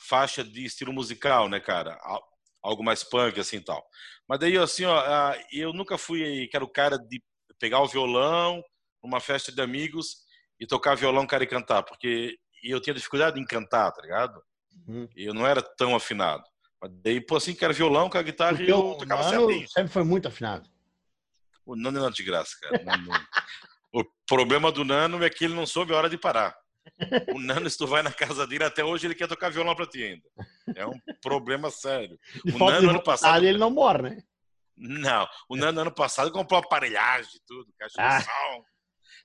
faixa 0.00 0.42
de 0.42 0.64
estilo 0.64 0.92
musical, 0.92 1.48
né, 1.48 1.60
cara? 1.60 1.98
Algo 2.62 2.82
mais 2.82 3.04
punk 3.04 3.38
assim 3.38 3.56
e 3.56 3.64
tal. 3.64 3.84
Mas 4.28 4.38
daí 4.38 4.56
assim, 4.56 4.84
ó, 4.84 5.34
eu 5.52 5.72
nunca 5.72 5.98
fui 5.98 6.48
que 6.48 6.56
era 6.56 6.64
o 6.64 6.72
cara 6.72 6.96
de 6.96 7.22
pegar 7.58 7.80
o 7.80 7.88
violão 7.88 8.62
numa 9.02 9.20
festa 9.20 9.52
de 9.52 9.60
amigos 9.60 10.16
e 10.58 10.66
tocar 10.66 10.94
violão, 10.94 11.26
cara, 11.26 11.44
e 11.44 11.46
cantar, 11.46 11.82
porque 11.82 12.36
eu 12.62 12.80
tinha 12.80 12.94
dificuldade 12.94 13.40
em 13.40 13.44
cantar, 13.44 13.90
tá 13.92 14.02
ligado? 14.02 14.42
Uhum. 14.86 15.08
Eu 15.16 15.32
não 15.32 15.46
era 15.46 15.62
tão 15.62 15.94
afinado. 15.94 16.42
Mas 16.80 16.90
daí, 17.02 17.20
pô, 17.20 17.36
assim, 17.36 17.54
que 17.54 17.64
era 17.64 17.74
violão, 17.74 18.08
com 18.08 18.18
a 18.18 18.22
guitarra, 18.22 18.56
porque 18.56 18.72
eu 18.72 18.94
tocava 18.98 19.22
certinho. 19.28 19.68
sempre 19.68 19.92
foi 19.92 20.04
muito 20.04 20.28
afinado. 20.28 20.68
O 21.64 21.76
Nano 21.76 22.06
é 22.06 22.10
de 22.10 22.22
graça, 22.22 22.56
cara. 22.60 22.82
o 23.92 24.04
problema 24.26 24.72
do 24.72 24.84
Nano 24.84 25.22
é 25.22 25.30
que 25.30 25.44
ele 25.44 25.54
não 25.54 25.66
soube 25.66 25.92
a 25.92 25.96
hora 25.96 26.10
de 26.10 26.18
parar. 26.18 26.56
O 27.34 27.40
Nano, 27.40 27.68
se 27.68 27.78
tu 27.78 27.86
vai 27.86 28.02
na 28.02 28.12
casa 28.12 28.46
dele, 28.46 28.64
até 28.64 28.84
hoje 28.84 29.06
ele 29.06 29.14
quer 29.14 29.28
tocar 29.28 29.50
violão 29.50 29.74
pra 29.74 29.86
ti 29.86 30.02
ainda. 30.02 30.28
É 30.74 30.86
um 30.86 30.98
problema 31.22 31.70
sério. 31.70 32.18
De 32.44 32.52
o 32.52 32.58
Nano, 32.58 32.90
ano 32.90 33.02
passado... 33.02 33.44
ele 33.44 33.58
não 33.58 33.70
mora, 33.70 34.10
né? 34.10 34.22
Não. 34.76 35.28
O 35.48 35.56
Nano, 35.56 35.80
ano 35.80 35.94
passado, 35.94 36.32
comprou 36.32 36.60
aparelhagem 36.60 37.40
tudo, 37.46 37.72
caixa 37.78 37.96
ah. 37.98 38.18
de 38.18 38.24
som, 38.24 38.64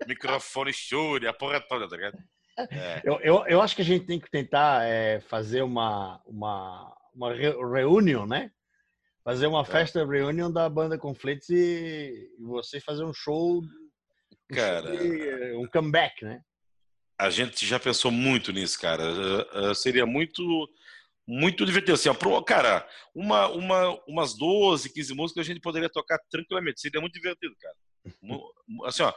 microfone 0.08 0.74
Shure, 0.74 1.28
a 1.28 1.34
porra 1.34 1.62
toda, 1.62 1.88
tá 1.88 1.96
ligado? 1.96 2.18
É. 2.58 3.02
Eu, 3.04 3.20
eu, 3.22 3.48
eu 3.48 3.62
acho 3.62 3.76
que 3.76 3.82
a 3.82 3.86
gente 3.86 4.06
tem 4.06 4.20
que 4.20 4.30
tentar 4.30 4.86
é, 4.86 5.20
fazer 5.22 5.62
uma, 5.62 6.22
uma, 6.26 6.96
uma 7.14 7.34
reunião, 7.34 8.26
né? 8.26 8.52
Fazer 9.24 9.48
uma 9.48 9.62
é. 9.62 9.66
festa 9.66 10.06
reunião 10.06 10.52
da 10.52 10.70
banda 10.70 10.98
Conflitos 10.98 11.50
e, 11.50 12.30
e 12.38 12.44
você 12.44 12.80
fazer 12.80 13.04
um 13.04 13.14
show, 13.14 13.62
um 13.62 14.56
cara, 14.56 14.96
show 14.96 15.62
um 15.62 15.68
comeback, 15.68 16.24
né? 16.24 16.42
A 17.18 17.30
gente 17.30 17.66
já 17.66 17.80
pensou 17.80 18.12
muito 18.12 18.52
nisso, 18.52 18.80
cara. 18.80 19.04
Uh, 19.04 19.72
uh, 19.72 19.76
seria 19.76 20.06
muito 20.06 20.44
muito 21.28 21.66
divertido. 21.66 21.94
Assim, 21.94 22.10
ó, 22.10 22.42
cara, 22.42 22.88
uma, 23.14 23.48
uma, 23.48 24.00
umas 24.08 24.36
12, 24.38 24.94
15 24.94 25.14
músicas 25.14 25.46
a 25.46 25.48
gente 25.48 25.62
poderia 25.62 25.90
tocar 25.90 26.20
tranquilamente. 26.30 26.82
Seria 26.82 27.02
muito 27.02 27.14
divertido, 27.14 27.56
cara. 27.60 27.76
Assim, 28.86 29.04
ó, 29.04 29.14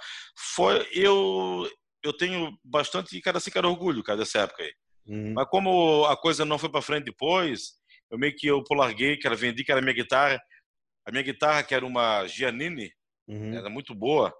foi, 0.54 0.88
eu, 0.92 1.70
eu 2.02 2.12
tenho 2.12 2.58
bastante, 2.64 3.20
cara, 3.20 3.38
assim, 3.38 3.50
cara, 3.50 3.68
orgulho, 3.68 4.02
cara, 4.02 4.18
dessa 4.18 4.40
época 4.40 4.62
aí. 4.62 4.72
Uhum. 5.06 5.32
Mas 5.34 5.48
como 5.48 6.04
a 6.06 6.16
coisa 6.16 6.44
não 6.44 6.58
foi 6.58 6.70
para 6.70 6.82
frente 6.82 7.04
depois, 7.04 7.72
eu 8.10 8.18
meio 8.18 8.34
que 8.34 8.46
eu 8.46 8.62
polarguei, 8.64 9.18
cara, 9.18 9.34
vendi, 9.34 9.64
que 9.64 9.72
era 9.72 9.80
minha 9.80 9.94
guitarra. 9.94 10.40
A 11.06 11.10
minha 11.10 11.22
guitarra, 11.22 11.62
que 11.62 11.74
era 11.74 11.84
uma 11.84 12.26
Giannini, 12.26 12.92
uhum. 13.26 13.54
era 13.54 13.70
muito 13.70 13.94
boa, 13.94 14.34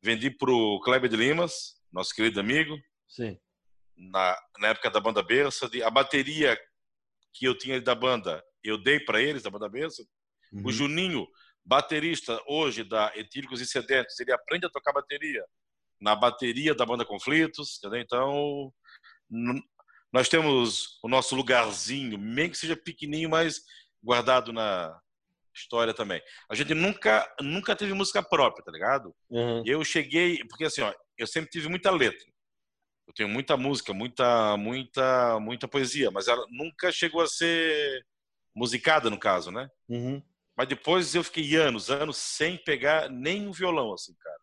vendi 0.00 0.30
pro 0.30 0.80
Kleber 0.84 1.10
de 1.10 1.16
Limas, 1.16 1.74
nosso 1.92 2.14
querido 2.14 2.38
amigo. 2.38 2.78
Sim. 3.12 3.38
Na, 3.96 4.38
na 4.58 4.68
época 4.68 4.90
da 4.90 4.98
banda 4.98 5.22
Berça, 5.22 5.70
a 5.84 5.90
bateria 5.90 6.58
que 7.34 7.44
eu 7.44 7.56
tinha 7.56 7.80
da 7.80 7.94
banda, 7.94 8.42
eu 8.64 8.82
dei 8.82 8.98
para 8.98 9.20
eles, 9.20 9.42
da 9.42 9.50
banda 9.50 9.68
Berça. 9.68 10.02
Uhum. 10.50 10.62
O 10.66 10.72
Juninho, 10.72 11.26
baterista 11.64 12.40
hoje 12.46 12.82
da 12.82 13.12
Etílicos 13.14 13.60
e 13.60 13.66
Sedentes, 13.66 14.18
ele 14.18 14.32
aprende 14.32 14.66
a 14.66 14.70
tocar 14.70 14.92
bateria 14.92 15.44
na 16.00 16.16
bateria 16.16 16.74
da 16.74 16.84
banda 16.84 17.04
Conflitos, 17.04 17.78
entendeu? 17.78 18.00
Então, 18.00 18.74
nós 20.12 20.28
temos 20.28 20.98
o 21.02 21.08
nosso 21.08 21.36
lugarzinho, 21.36 22.18
mesmo 22.18 22.52
que 22.52 22.58
seja 22.58 22.76
pequenininho, 22.76 23.30
mas 23.30 23.60
guardado 24.02 24.52
na 24.52 24.98
história 25.54 25.94
também. 25.94 26.20
A 26.50 26.54
gente 26.54 26.74
nunca 26.74 27.30
nunca 27.40 27.76
teve 27.76 27.92
música 27.92 28.22
própria, 28.22 28.64
tá 28.64 28.72
ligado? 28.72 29.14
Uhum. 29.30 29.62
Eu 29.64 29.84
cheguei, 29.84 30.38
porque 30.48 30.64
assim, 30.64 30.80
ó, 30.80 30.92
eu 31.16 31.26
sempre 31.26 31.50
tive 31.50 31.68
muita 31.68 31.90
letra. 31.90 32.31
Eu 33.06 33.14
tenho 33.14 33.28
muita 33.28 33.56
música, 33.56 33.92
muita 33.92 34.56
muita 34.56 35.40
muita 35.40 35.68
poesia, 35.68 36.10
mas 36.10 36.28
ela 36.28 36.44
nunca 36.50 36.92
chegou 36.92 37.20
a 37.20 37.26
ser 37.26 38.04
musicada 38.54 39.10
no 39.10 39.18
caso, 39.18 39.50
né? 39.50 39.68
Uhum. 39.88 40.22
Mas 40.56 40.68
depois 40.68 41.14
eu 41.14 41.24
fiquei 41.24 41.56
anos, 41.56 41.90
anos 41.90 42.16
sem 42.16 42.56
pegar 42.56 43.08
nem 43.10 43.48
um 43.48 43.52
violão 43.52 43.92
assim, 43.92 44.14
cara. 44.14 44.38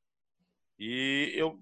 E 0.78 1.34
eu, 1.36 1.60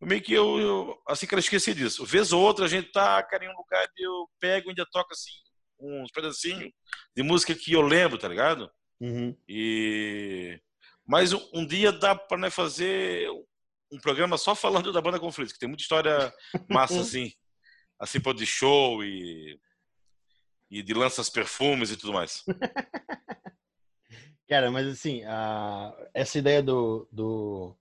meio 0.00 0.22
que 0.22 0.32
eu, 0.32 0.58
eu, 0.58 1.02
assim 1.06 1.26
eu 1.30 1.38
esqueci 1.38 1.74
disso. 1.74 2.04
Vez 2.04 2.32
ou 2.32 2.42
outra 2.42 2.64
a 2.64 2.68
gente 2.68 2.90
tá, 2.90 3.22
cara, 3.22 3.44
em 3.44 3.48
um 3.48 3.56
lugar 3.56 3.86
e 3.96 4.06
eu 4.06 4.28
pego 4.40 4.68
e 4.68 4.70
ainda 4.70 4.86
toco 4.90 5.12
assim 5.12 5.32
uns 5.78 6.10
pedacinhos 6.10 6.72
de 7.14 7.22
música 7.22 7.54
que 7.54 7.72
eu 7.72 7.82
lembro, 7.82 8.18
tá 8.18 8.28
ligado? 8.28 8.70
Uhum. 9.00 9.36
E 9.48 10.58
mas 11.06 11.32
um, 11.32 11.48
um 11.54 11.66
dia 11.66 11.92
dá 11.92 12.14
para 12.14 12.38
né, 12.38 12.50
fazer 12.50 13.28
um 13.90 13.98
programa 13.98 14.36
só 14.36 14.54
falando 14.54 14.92
da 14.92 15.00
banda 15.00 15.20
Conflitos, 15.20 15.52
que 15.52 15.58
tem 15.58 15.68
muita 15.68 15.82
história 15.82 16.32
massa 16.68 17.00
assim, 17.00 17.32
assim 17.98 18.20
pô 18.20 18.32
de 18.32 18.46
show 18.46 19.02
e 19.04 19.58
e 20.70 20.82
de 20.82 20.94
lanças 20.94 21.30
perfumes 21.30 21.90
e 21.90 21.96
tudo 21.96 22.12
mais. 22.12 22.44
Cara, 24.48 24.70
mas 24.70 24.86
assim, 24.86 25.24
a, 25.24 25.92
essa 26.14 26.38
ideia 26.38 26.62
do, 26.62 27.08
do 27.10 27.76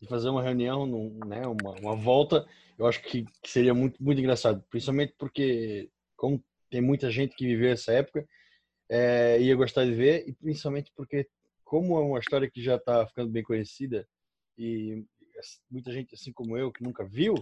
de 0.00 0.08
fazer 0.08 0.28
uma 0.28 0.42
reunião, 0.42 0.86
num, 0.86 1.18
né, 1.26 1.46
uma, 1.46 1.72
uma 1.72 1.96
volta, 1.96 2.46
eu 2.78 2.86
acho 2.86 3.02
que, 3.02 3.24
que, 3.42 3.50
seria 3.50 3.74
muito, 3.74 4.02
muito 4.02 4.18
engraçado, 4.18 4.64
principalmente 4.70 5.14
porque, 5.18 5.90
como 6.16 6.42
tem 6.70 6.80
muita 6.80 7.10
gente 7.10 7.34
que 7.34 7.46
viveu 7.46 7.72
essa 7.72 7.92
época, 7.92 8.26
é, 8.88 9.40
ia 9.40 9.54
gostar 9.54 9.84
de 9.84 9.92
ver, 9.92 10.26
e 10.26 10.32
principalmente 10.32 10.90
porque, 10.96 11.28
como 11.64 11.98
é 11.98 12.02
uma 12.02 12.18
história 12.18 12.50
que 12.50 12.62
já 12.62 12.76
está 12.76 13.06
ficando 13.06 13.30
bem 13.30 13.42
conhecida, 13.42 14.06
e 14.56 15.04
muita 15.70 15.92
gente, 15.92 16.14
assim 16.14 16.32
como 16.32 16.56
eu, 16.56 16.72
que 16.72 16.82
nunca 16.82 17.04
viu, 17.04 17.34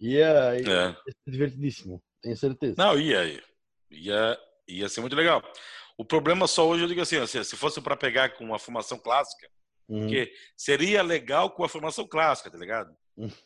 ia, 0.00 0.60
ia, 0.60 0.72
é. 0.72 0.92
ser 0.92 1.30
divertidíssimo, 1.30 2.02
tenho 2.22 2.36
certeza. 2.36 2.74
Não, 2.78 2.98
ia, 2.98 3.42
ia, 3.90 4.38
ia 4.66 4.88
ser 4.88 5.00
muito 5.00 5.16
legal. 5.16 5.42
O 5.96 6.04
problema 6.04 6.46
só 6.46 6.66
hoje, 6.68 6.84
eu 6.84 6.88
digo 6.88 7.00
assim, 7.00 7.24
se 7.26 7.56
fosse 7.56 7.80
para 7.80 7.96
pegar 7.96 8.30
com 8.36 8.44
uma 8.44 8.58
formação 8.58 8.98
clássica, 8.98 9.48
Uhum. 9.88 10.00
Porque 10.00 10.32
seria 10.56 11.02
legal 11.02 11.50
com 11.50 11.64
a 11.64 11.68
formação 11.68 12.06
clássica, 12.06 12.50
tá 12.50 12.58
ligado? 12.58 12.94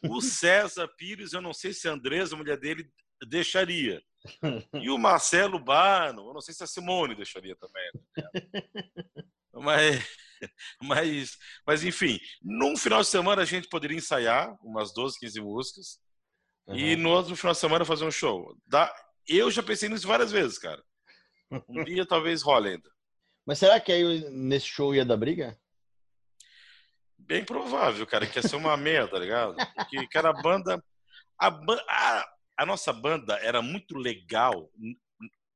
O 0.08 0.20
César 0.20 0.88
Pires, 0.98 1.32
eu 1.32 1.40
não 1.40 1.54
sei 1.54 1.72
se 1.72 1.88
a 1.88 1.92
Andresa, 1.92 2.34
a 2.34 2.38
mulher 2.38 2.58
dele, 2.58 2.90
deixaria. 3.28 4.02
E 4.74 4.90
o 4.90 4.98
Marcelo 4.98 5.58
Bano, 5.58 6.28
eu 6.28 6.34
não 6.34 6.40
sei 6.40 6.54
se 6.54 6.62
a 6.62 6.66
Simone 6.66 7.14
deixaria 7.14 7.56
também. 7.56 7.90
Tá 8.14 8.30
Mas 9.54 10.04
mas, 10.82 11.36
mas, 11.66 11.84
enfim, 11.84 12.18
num 12.42 12.76
final 12.76 13.00
de 13.00 13.08
semana 13.08 13.42
a 13.42 13.44
gente 13.44 13.68
poderia 13.68 13.96
ensaiar 13.96 14.56
umas 14.62 14.92
12, 14.92 15.18
15 15.18 15.40
músicas 15.40 15.98
uhum. 16.66 16.76
e 16.76 16.96
no 16.96 17.10
outro 17.10 17.36
final 17.36 17.52
de 17.52 17.58
semana 17.58 17.84
fazer 17.84 18.04
um 18.04 18.10
show. 18.10 18.56
Da... 18.66 18.92
Eu 19.26 19.50
já 19.50 19.62
pensei 19.62 19.88
nisso 19.88 20.06
várias 20.06 20.32
vezes, 20.32 20.58
cara. 20.58 20.82
Um 21.68 21.84
dia 21.84 22.06
talvez 22.06 22.42
role 22.42 22.70
ainda. 22.70 22.90
Mas 23.46 23.58
será 23.58 23.80
que 23.80 23.92
aí 23.92 24.30
nesse 24.30 24.66
show 24.66 24.94
ia 24.94 25.04
dar 25.04 25.16
briga? 25.16 25.58
Bem 27.18 27.44
provável, 27.44 28.06
cara, 28.06 28.26
que 28.26 28.38
ia 28.38 28.42
ser 28.42 28.56
uma 28.56 28.76
merda, 28.76 29.12
tá 29.12 29.18
ligado? 29.18 29.56
Porque, 29.74 30.06
cara, 30.08 30.30
a 30.30 30.42
banda. 30.42 30.82
A, 31.38 31.48
a, 31.48 32.28
a 32.58 32.66
nossa 32.66 32.92
banda 32.92 33.34
era 33.38 33.62
muito 33.62 33.96
legal. 33.96 34.70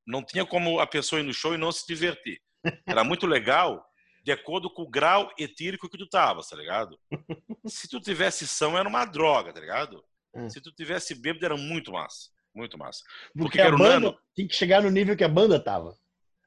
Não 0.06 0.24
tinha 0.24 0.44
como 0.44 0.80
a 0.80 0.86
pessoa 0.86 1.20
ir 1.20 1.24
no 1.24 1.34
show 1.34 1.54
e 1.54 1.58
não 1.58 1.72
se 1.72 1.84
divertir. 1.86 2.40
Era 2.86 3.04
muito 3.04 3.26
legal 3.26 3.84
de 4.26 4.32
acordo 4.32 4.68
com 4.68 4.82
o 4.82 4.90
grau 4.90 5.32
etírico 5.38 5.88
que 5.88 5.96
tu 5.96 6.08
tava, 6.08 6.42
tá 6.42 6.56
ligado? 6.56 6.98
Se 7.64 7.86
tu 7.88 8.00
tivesse 8.00 8.44
são, 8.44 8.76
era 8.76 8.88
uma 8.88 9.04
droga, 9.04 9.52
tá 9.52 9.60
ligado? 9.60 10.04
É. 10.34 10.48
Se 10.48 10.60
tu 10.60 10.72
tivesse 10.72 11.14
bêbado, 11.14 11.44
era 11.44 11.56
muito 11.56 11.92
massa. 11.92 12.30
Muito 12.52 12.76
massa. 12.76 13.04
Porque, 13.38 13.58
Porque 13.58 13.60
a 13.60 13.70
banda 13.70 14.00
Nano... 14.00 14.18
tem 14.34 14.48
que 14.48 14.56
chegar 14.56 14.82
no 14.82 14.90
nível 14.90 15.16
que 15.16 15.22
a 15.22 15.28
banda 15.28 15.60
tava. 15.60 15.96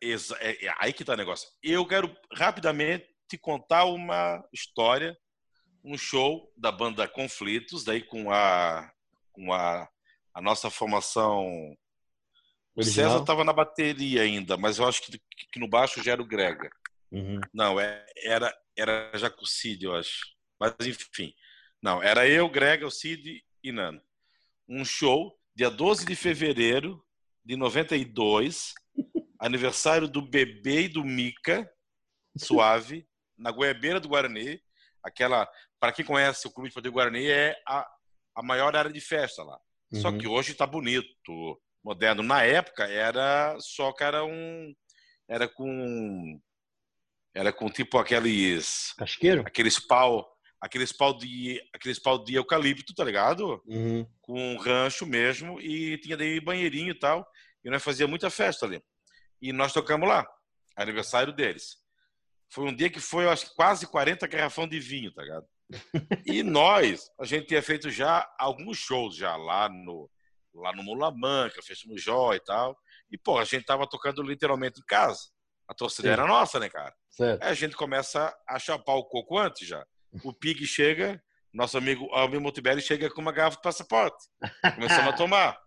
Exa 0.01 0.37
é, 0.41 0.65
é 0.65 0.73
aí 0.77 0.91
que 0.91 1.05
tá 1.05 1.13
o 1.13 1.15
negócio. 1.15 1.47
Eu 1.63 1.87
quero 1.87 2.13
rapidamente 2.33 3.07
te 3.29 3.37
contar 3.37 3.85
uma 3.85 4.43
história, 4.51 5.17
um 5.81 5.97
show 5.97 6.51
da 6.57 6.73
banda 6.73 7.07
Conflitos, 7.07 7.85
daí 7.85 8.01
com 8.01 8.29
a, 8.29 8.91
com 9.31 9.53
a, 9.53 9.87
a 10.33 10.41
nossa 10.41 10.69
formação. 10.69 11.77
O 12.75 12.83
César 12.83 13.21
estava 13.21 13.45
na 13.45 13.53
bateria 13.53 14.23
ainda, 14.23 14.57
mas 14.57 14.79
eu 14.79 14.85
acho 14.85 15.01
que, 15.01 15.17
que 15.49 15.59
no 15.59 15.67
baixo 15.69 16.03
já 16.03 16.11
era 16.11 16.21
o 16.21 16.27
Grega. 16.27 16.69
Uhum. 17.11 17.39
Não, 17.53 17.79
é, 17.79 18.05
era, 18.23 18.55
era 18.77 19.11
já 19.15 19.29
com 19.29 19.43
o 19.43 19.47
Cid, 19.47 19.83
eu 19.83 19.95
acho. 19.95 20.25
Mas 20.59 20.73
enfim. 20.81 21.33
Não, 21.81 22.03
era 22.03 22.27
eu, 22.27 22.49
Grega, 22.49 22.85
o 22.85 22.91
Cid 22.91 23.43
e 23.63 23.71
Nano. 23.71 24.01
Um 24.67 24.83
show, 24.83 25.37
dia 25.55 25.69
12 25.69 26.05
de 26.05 26.15
fevereiro 26.15 27.03
de 27.43 27.55
92, 27.55 28.73
aniversário 29.39 30.07
do 30.07 30.21
bebê 30.21 30.81
e 30.83 30.87
do 30.87 31.03
Mica, 31.03 31.69
suave, 32.37 33.07
na 33.37 33.51
Goiabeira 33.51 33.99
do 33.99 34.09
Guarani. 34.09 34.61
Aquela, 35.01 35.49
para 35.79 35.93
quem 35.93 36.05
conhece 36.05 36.45
o 36.47 36.51
Clube 36.51 36.69
de 36.69 36.75
Poder 36.75 36.89
Guarani, 36.89 37.27
é 37.27 37.55
a, 37.65 37.89
a 38.35 38.43
maior 38.43 38.75
área 38.75 38.91
de 38.91 39.01
festa 39.01 39.43
lá. 39.43 39.59
Uhum. 39.91 40.01
Só 40.01 40.11
que 40.11 40.27
hoje 40.27 40.51
está 40.51 40.67
bonito, 40.67 41.07
moderno. 41.83 42.21
Na 42.21 42.43
época 42.43 42.87
era 42.87 43.57
só 43.59 43.91
que 43.91 44.03
era 44.03 44.23
um. 44.23 44.73
Era 45.27 45.47
com. 45.47 46.39
Era 47.33 47.53
com 47.53 47.69
tipo 47.69 47.97
aqueles. 47.97 48.93
Casqueiro? 48.97 49.43
Aqueles 49.45 49.79
pau. 49.79 50.27
Aqueles 50.61 50.91
pau 50.91 51.17
de. 51.17 51.61
Aqueles 51.73 51.99
pau 51.99 52.23
de 52.23 52.35
eucalipto, 52.35 52.93
tá 52.93 53.03
ligado? 53.03 53.61
Uhum. 53.67 54.05
Com 54.21 54.53
um 54.53 54.57
rancho 54.57 55.05
mesmo. 55.05 55.59
E 55.61 55.97
tinha 55.99 56.17
daí 56.17 56.39
banheirinho 56.39 56.91
e 56.91 56.99
tal. 56.99 57.25
E 57.63 57.69
nós 57.69 57.83
fazia 57.83 58.07
muita 58.07 58.29
festa 58.29 58.65
ali. 58.65 58.81
E 59.41 59.53
nós 59.53 59.73
tocamos 59.73 60.07
lá. 60.07 60.27
Aniversário 60.75 61.33
deles. 61.33 61.77
Foi 62.51 62.65
um 62.65 62.75
dia 62.75 62.89
que 62.89 62.99
foi, 62.99 63.25
eu 63.25 63.29
acho, 63.29 63.53
quase 63.55 63.85
40 63.85 64.25
garrafão 64.27 64.67
de 64.67 64.79
vinho, 64.79 65.13
tá 65.13 65.21
ligado? 65.21 65.45
E 66.25 66.41
nós, 66.41 67.11
a 67.19 67.25
gente 67.25 67.45
tinha 67.47 67.61
feito 67.61 67.91
já 67.91 68.27
alguns 68.39 68.77
shows 68.77 69.15
já 69.15 69.35
lá 69.35 69.69
no 69.69 70.09
lá 70.53 70.75
no 70.75 70.83
Mulamanca, 70.83 71.61
no 71.85 71.97
Jó 71.97 72.33
e 72.33 72.39
tal. 72.39 72.77
E, 73.11 73.17
pô, 73.17 73.37
a 73.37 73.45
gente 73.45 73.65
tava 73.65 73.87
tocando 73.87 74.21
literalmente 74.21 74.79
em 74.79 74.85
casa. 74.85 75.21
A 75.69 75.73
torcida 75.75 76.07
Sim. 76.07 76.13
era 76.13 76.25
nossa, 76.25 76.59
né, 76.59 76.67
cara? 76.67 76.95
Certo. 77.11 77.43
Aí 77.43 77.49
a 77.51 77.53
gente 77.53 77.75
começa 77.75 78.35
a 78.47 78.57
chapar 78.57 78.95
o 78.95 79.05
coco 79.05 79.37
antes 79.37 79.67
já. 79.67 79.85
O 80.23 80.33
Pig 80.33 80.65
chega, 80.65 81.23
nosso 81.53 81.77
amigo 81.77 82.09
Almir 82.11 82.41
Montebelli 82.41 82.81
chega 82.81 83.07
com 83.11 83.21
uma 83.21 83.31
garrafa 83.31 83.57
de 83.57 83.61
passaporte. 83.61 84.17
Começamos 84.73 85.13
a 85.13 85.15
tomar. 85.15 85.61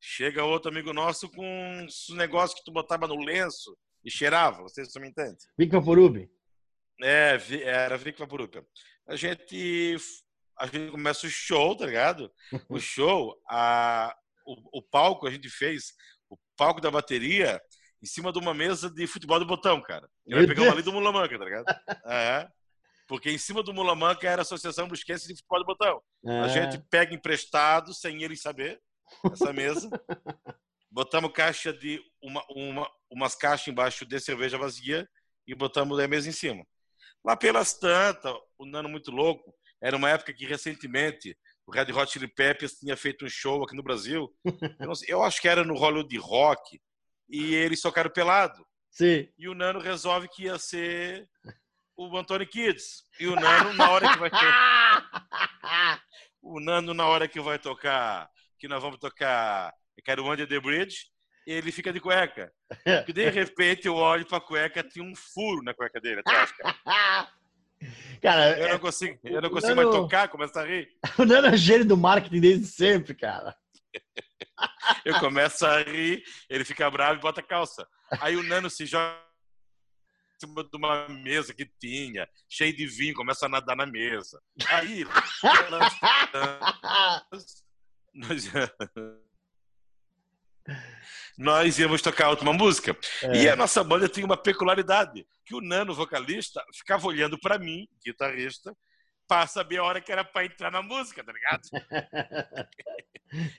Chega 0.00 0.42
outro 0.42 0.68
amigo 0.68 0.92
nosso 0.92 1.30
com 1.30 1.86
um 2.10 2.14
negócio 2.16 2.56
que 2.56 2.64
tu 2.64 2.72
botava 2.72 3.06
no 3.06 3.24
lenço 3.24 3.78
e 4.04 4.10
cheirava, 4.10 4.62
vocês 4.62 4.88
me 4.96 5.08
entendem? 5.08 5.36
Vic 5.56 5.70
Vaporub. 5.70 6.28
É, 7.00 7.38
era 7.62 7.96
Vic 7.96 8.18
Vaporub. 8.18 8.66
A 9.06 9.14
gente, 9.14 9.96
a 10.58 10.66
gente 10.66 10.90
começa 10.90 11.24
o 11.24 11.30
show, 11.30 11.76
tá 11.76 11.86
ligado? 11.86 12.32
O 12.68 12.80
show, 12.82 13.40
a, 13.48 14.12
o, 14.44 14.78
o 14.80 14.82
palco 14.82 15.28
a 15.28 15.30
gente 15.30 15.48
fez, 15.48 15.92
o 16.28 16.36
palco 16.56 16.80
da 16.80 16.90
bateria, 16.90 17.62
em 18.02 18.06
cima 18.06 18.32
de 18.32 18.38
uma 18.38 18.52
mesa 18.52 18.90
de 18.90 19.06
futebol 19.06 19.38
do 19.38 19.46
botão, 19.46 19.80
cara. 19.80 20.08
Ele 20.26 20.46
pegamos 20.46 20.72
ali 20.72 20.82
do 20.82 20.92
Mulamanca, 20.92 21.38
tá 21.38 21.44
ligado? 21.44 21.64
É. 22.06 22.48
Porque 23.06 23.30
em 23.30 23.38
cima 23.38 23.62
do 23.62 23.74
Mulamanca 23.74 24.28
era 24.28 24.40
a 24.40 24.42
Associação 24.42 24.88
Brusquense 24.88 25.28
de 25.28 25.34
Futebol 25.34 25.58
do 25.58 25.66
Botão. 25.66 26.02
É. 26.24 26.40
A 26.40 26.48
gente 26.48 26.82
pega 26.90 27.14
emprestado, 27.14 27.92
sem 27.92 28.22
eles 28.22 28.40
saber, 28.40 28.80
essa 29.30 29.52
mesa. 29.52 29.88
botamos 30.90 31.32
caixa 31.32 31.72
de 31.72 32.00
uma, 32.22 32.44
uma, 32.50 32.90
umas 33.10 33.34
caixas 33.34 33.68
embaixo 33.68 34.04
de 34.04 34.20
cerveja 34.20 34.58
vazia 34.58 35.08
e 35.46 35.54
botamos 35.54 35.98
a 35.98 36.08
mesa 36.08 36.28
em 36.28 36.32
cima. 36.32 36.64
Lá 37.24 37.36
pelas 37.36 37.78
tantas, 37.78 38.34
o 38.58 38.66
Nano 38.66 38.88
muito 38.88 39.10
louco, 39.10 39.54
era 39.80 39.96
uma 39.96 40.10
época 40.10 40.34
que 40.34 40.44
recentemente 40.44 41.36
o 41.66 41.72
Red 41.72 41.92
Hot 41.92 42.12
Chili 42.12 42.28
Peppers 42.28 42.74
tinha 42.74 42.96
feito 42.96 43.24
um 43.24 43.28
show 43.28 43.62
aqui 43.64 43.74
no 43.74 43.82
Brasil. 43.82 44.32
Eu, 44.80 44.94
sei, 44.94 45.12
eu 45.12 45.22
acho 45.22 45.40
que 45.40 45.48
era 45.48 45.64
no 45.64 45.74
Hollywood 45.74 46.16
Rock 46.18 46.80
e 47.32 47.54
eles 47.54 47.80
tocaram 47.80 48.10
pelado. 48.10 48.64
Sim. 48.90 49.26
E 49.38 49.48
o 49.48 49.54
Nano 49.54 49.80
resolve 49.80 50.28
que 50.28 50.44
ia 50.44 50.58
ser 50.58 51.26
o 51.96 52.16
Anthony 52.16 52.46
Kids. 52.46 53.04
E 53.18 53.26
o 53.26 53.34
Nano 53.34 53.72
na 53.72 53.90
hora 53.90 54.12
que 54.12 54.18
vai 54.18 54.30
tocar, 54.30 56.02
o 56.42 56.60
Nano 56.60 56.92
na 56.92 57.06
hora 57.06 57.26
que 57.26 57.40
vai 57.40 57.58
tocar, 57.58 58.28
que 58.58 58.68
nós 58.68 58.82
vamos 58.82 58.98
tocar 58.98 59.72
quero 60.04 60.30
Under 60.30 60.48
the 60.48 60.60
Bridge, 60.60 61.06
ele 61.46 61.72
fica 61.72 61.92
de 61.92 62.00
cueca. 62.00 62.52
Porque 62.84 63.12
de 63.12 63.30
repente 63.30 63.86
eu 63.86 63.94
olho 63.94 64.26
pra 64.26 64.40
cueca, 64.40 64.82
tem 64.82 65.02
um 65.02 65.14
furo 65.14 65.62
na 65.62 65.74
cueca 65.74 66.00
dele 66.00 66.20
atrás, 66.20 66.52
cara. 66.52 67.28
Cara, 68.20 68.58
eu 68.58 68.68
não 68.68 68.76
é, 68.76 68.78
consigo, 68.78 69.18
eu 69.24 69.42
não 69.42 69.50
consigo 69.50 69.74
Nano, 69.74 69.90
mais 69.90 70.02
tocar, 70.02 70.28
começo 70.28 70.56
a 70.58 70.64
rir. 70.64 70.88
O 71.18 71.24
Nano 71.24 71.48
é 71.48 71.56
gênio 71.56 71.84
do 71.84 71.96
marketing 71.96 72.40
desde 72.40 72.66
sempre, 72.66 73.14
cara. 73.14 73.56
eu 75.04 75.18
começo 75.20 75.66
a 75.66 75.82
rir, 75.82 76.22
ele 76.48 76.64
fica 76.64 76.90
bravo 76.90 77.18
e 77.18 77.22
bota 77.22 77.40
a 77.40 77.44
calça. 77.44 77.86
Aí 78.20 78.36
o 78.36 78.42
Nano 78.42 78.68
se 78.68 78.86
joga 78.86 79.16
em 80.36 80.46
cima 80.46 80.64
de 80.64 80.76
uma 80.76 81.08
mesa 81.08 81.54
que 81.54 81.66
tinha, 81.80 82.28
cheio 82.48 82.74
de 82.74 82.86
vinho, 82.86 83.14
começa 83.14 83.46
a 83.46 83.48
nadar 83.48 83.76
na 83.76 83.86
mesa. 83.86 84.40
Aí 84.68 85.04
nós, 88.14 88.50
nós 91.38 91.78
íamos 91.78 92.02
tocar 92.02 92.30
última 92.30 92.52
música. 92.52 92.96
É. 93.22 93.42
E 93.42 93.48
a 93.48 93.56
nossa 93.56 93.82
banda 93.82 94.08
tinha 94.08 94.26
uma 94.26 94.36
peculiaridade, 94.36 95.26
que 95.44 95.54
o 95.54 95.60
Nano, 95.60 95.94
vocalista, 95.94 96.64
ficava 96.74 97.06
olhando 97.06 97.38
para 97.38 97.58
mim, 97.58 97.88
guitarrista, 98.04 98.76
para 99.32 99.46
saber 99.46 99.78
a 99.78 99.84
hora 99.84 99.98
que 99.98 100.12
era 100.12 100.22
para 100.22 100.44
entrar 100.44 100.70
na 100.70 100.82
música, 100.82 101.24
tá 101.24 101.32
ligado? 101.32 101.62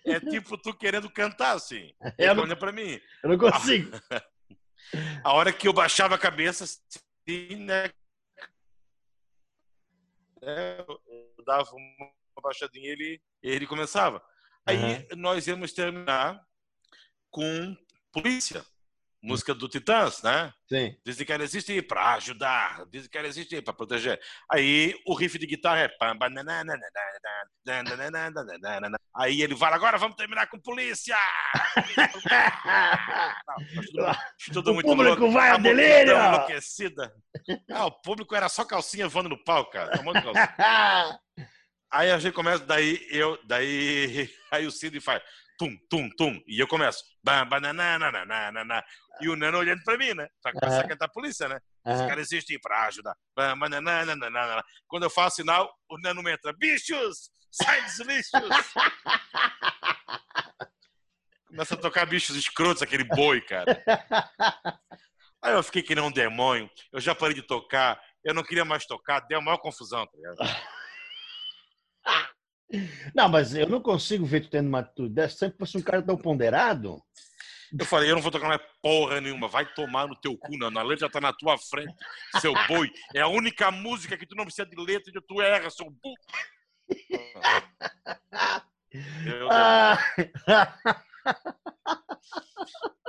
é 0.05 0.19
tipo 0.19 0.55
tu 0.55 0.71
querendo 0.71 1.09
cantar, 1.09 1.53
assim. 1.53 1.91
Não, 2.19 2.43
olha 2.43 2.55
para 2.55 2.71
mim. 2.71 3.01
Eu 3.23 3.29
não 3.31 3.37
consigo. 3.39 3.89
A, 5.23 5.33
hora 5.33 5.51
que 5.51 5.67
eu 5.67 5.73
baixava 5.73 6.13
a 6.13 6.19
cabeça, 6.19 6.65
assim, 6.65 7.55
né? 7.55 7.89
É, 10.43 10.85
eu 10.87 11.43
dava 11.43 11.71
uma 11.71 12.13
baixadinha 12.43 12.87
e 12.87 12.91
ele, 12.91 13.21
ele 13.41 13.65
começava. 13.65 14.23
Aí 14.67 14.77
uhum. 14.77 15.07
nós 15.15 15.47
íamos 15.47 15.73
terminar 15.73 16.39
com 17.31 17.75
Polícia, 18.11 18.63
música 19.23 19.55
do 19.55 19.69
Titãs, 19.69 20.21
né? 20.21 20.51
Sim. 20.67 20.93
Dizem 21.05 21.25
que 21.25 21.31
ela 21.31 21.43
existe 21.43 21.81
para 21.81 22.15
ajudar, 22.15 22.85
dizem 22.91 23.09
que 23.09 23.17
ela 23.17 23.27
existe 23.27 23.61
para 23.61 23.73
proteger. 23.73 24.19
Aí 24.51 24.93
o 25.07 25.13
riff 25.13 25.39
de 25.39 25.47
guitarra 25.47 25.79
é. 25.79 25.89
Aí 29.15 29.41
ele 29.41 29.55
fala: 29.55 29.77
agora 29.77 29.97
vamos 29.97 30.17
terminar 30.17 30.47
com 30.47 30.59
polícia! 30.59 31.15
Não, 34.53 34.73
o 34.73 34.81
público 34.81 35.21
louco. 35.21 35.31
vai 35.31 35.51
a 35.51 35.57
delírio! 35.57 36.17
enlouquecida. 36.17 37.13
Ah, 37.71 37.85
o 37.85 37.91
público 38.01 38.35
era 38.35 38.49
só 38.49 38.65
calcinha 38.65 39.07
voando 39.07 39.29
no 39.29 39.43
pau, 39.43 39.69
cara. 39.69 39.91
Aí 41.89 42.11
a 42.11 42.17
gente 42.17 42.33
começa, 42.33 42.65
daí 42.65 42.99
eu, 43.11 43.37
daí 43.45 44.27
aí 44.51 44.65
o 44.65 44.71
Cid 44.71 44.99
faz 44.99 45.21
tum, 45.63 45.77
tum, 45.89 46.09
tum. 46.17 46.43
E 46.47 46.59
eu 46.59 46.67
começo. 46.67 47.03
E 49.21 49.29
o 49.29 49.35
Nano 49.35 49.57
olhando 49.59 49.83
pra 49.83 49.97
mim, 49.97 50.13
né? 50.13 50.27
Pra 50.41 50.51
começar 50.51 50.79
uhum. 50.79 50.85
a 50.85 50.87
cantar 50.87 51.05
a 51.05 51.09
polícia, 51.09 51.47
né? 51.47 51.59
Uhum. 51.85 51.93
Os 51.93 52.01
caras 52.01 52.31
existem 52.31 52.59
pra 52.59 52.87
ajudar. 52.87 53.15
Quando 54.87 55.03
eu 55.03 55.09
faço 55.09 55.37
sinal, 55.37 55.73
o 55.89 55.97
Nano 55.99 56.21
me 56.21 56.31
entra. 56.33 56.53
Bichos! 56.53 57.29
Sai 57.51 57.81
dos 57.83 57.99
lixos! 57.99 58.31
Começa 61.47 61.75
a 61.75 61.77
tocar 61.77 62.05
bichos 62.07 62.35
escrotos, 62.35 62.81
aquele 62.81 63.03
boi, 63.03 63.39
cara. 63.41 63.79
Aí 65.43 65.53
eu 65.53 65.61
fiquei 65.61 65.83
que 65.83 65.93
nem 65.93 66.03
um 66.03 66.11
demônio, 66.11 66.67
eu 66.91 66.99
já 66.99 67.13
parei 67.13 67.35
de 67.35 67.43
tocar, 67.43 68.01
eu 68.23 68.33
não 68.33 68.41
queria 68.41 68.65
mais 68.65 68.87
tocar, 68.87 69.19
deu 69.19 69.37
a 69.37 69.41
maior 69.41 69.57
confusão, 69.57 70.07
tá 70.07 70.13
ligado? 70.15 70.37
Não, 73.13 73.29
mas 73.29 73.53
eu 73.55 73.67
não 73.67 73.81
consigo 73.81 74.25
ver 74.25 74.41
tu 74.41 74.49
tendo 74.49 74.67
uma 74.67 74.79
atitude 74.79 75.13
dessa. 75.13 75.37
Sempre 75.37 75.59
fosse 75.59 75.77
um 75.77 75.81
cara 75.81 76.01
tão 76.01 76.17
ponderado. 76.17 77.01
Eu 77.77 77.85
falei, 77.85 78.11
eu 78.11 78.15
não 78.15 78.21
vou 78.21 78.31
tocar 78.31 78.47
mais 78.47 78.61
porra 78.81 79.19
nenhuma, 79.19 79.47
vai 79.47 79.65
tomar 79.73 80.07
no 80.07 80.15
teu 80.15 80.37
cu, 80.37 80.57
não. 80.57 80.67
A 80.79 80.83
letra 80.83 81.09
tá 81.09 81.19
na 81.19 81.33
tua 81.33 81.57
frente, 81.57 81.93
seu 82.39 82.53
boi. 82.67 82.91
É 83.15 83.21
a 83.21 83.27
única 83.27 83.71
música 83.71 84.15
que 84.15 84.27
tu 84.27 84.35
não 84.35 84.45
precisa 84.45 84.67
de 84.67 84.75
letra 84.75 85.11
e 85.13 85.21
tu 85.21 85.41
erra, 85.41 85.69
seu 85.71 85.89
burro. 85.89 86.15
Ah. 89.49 89.97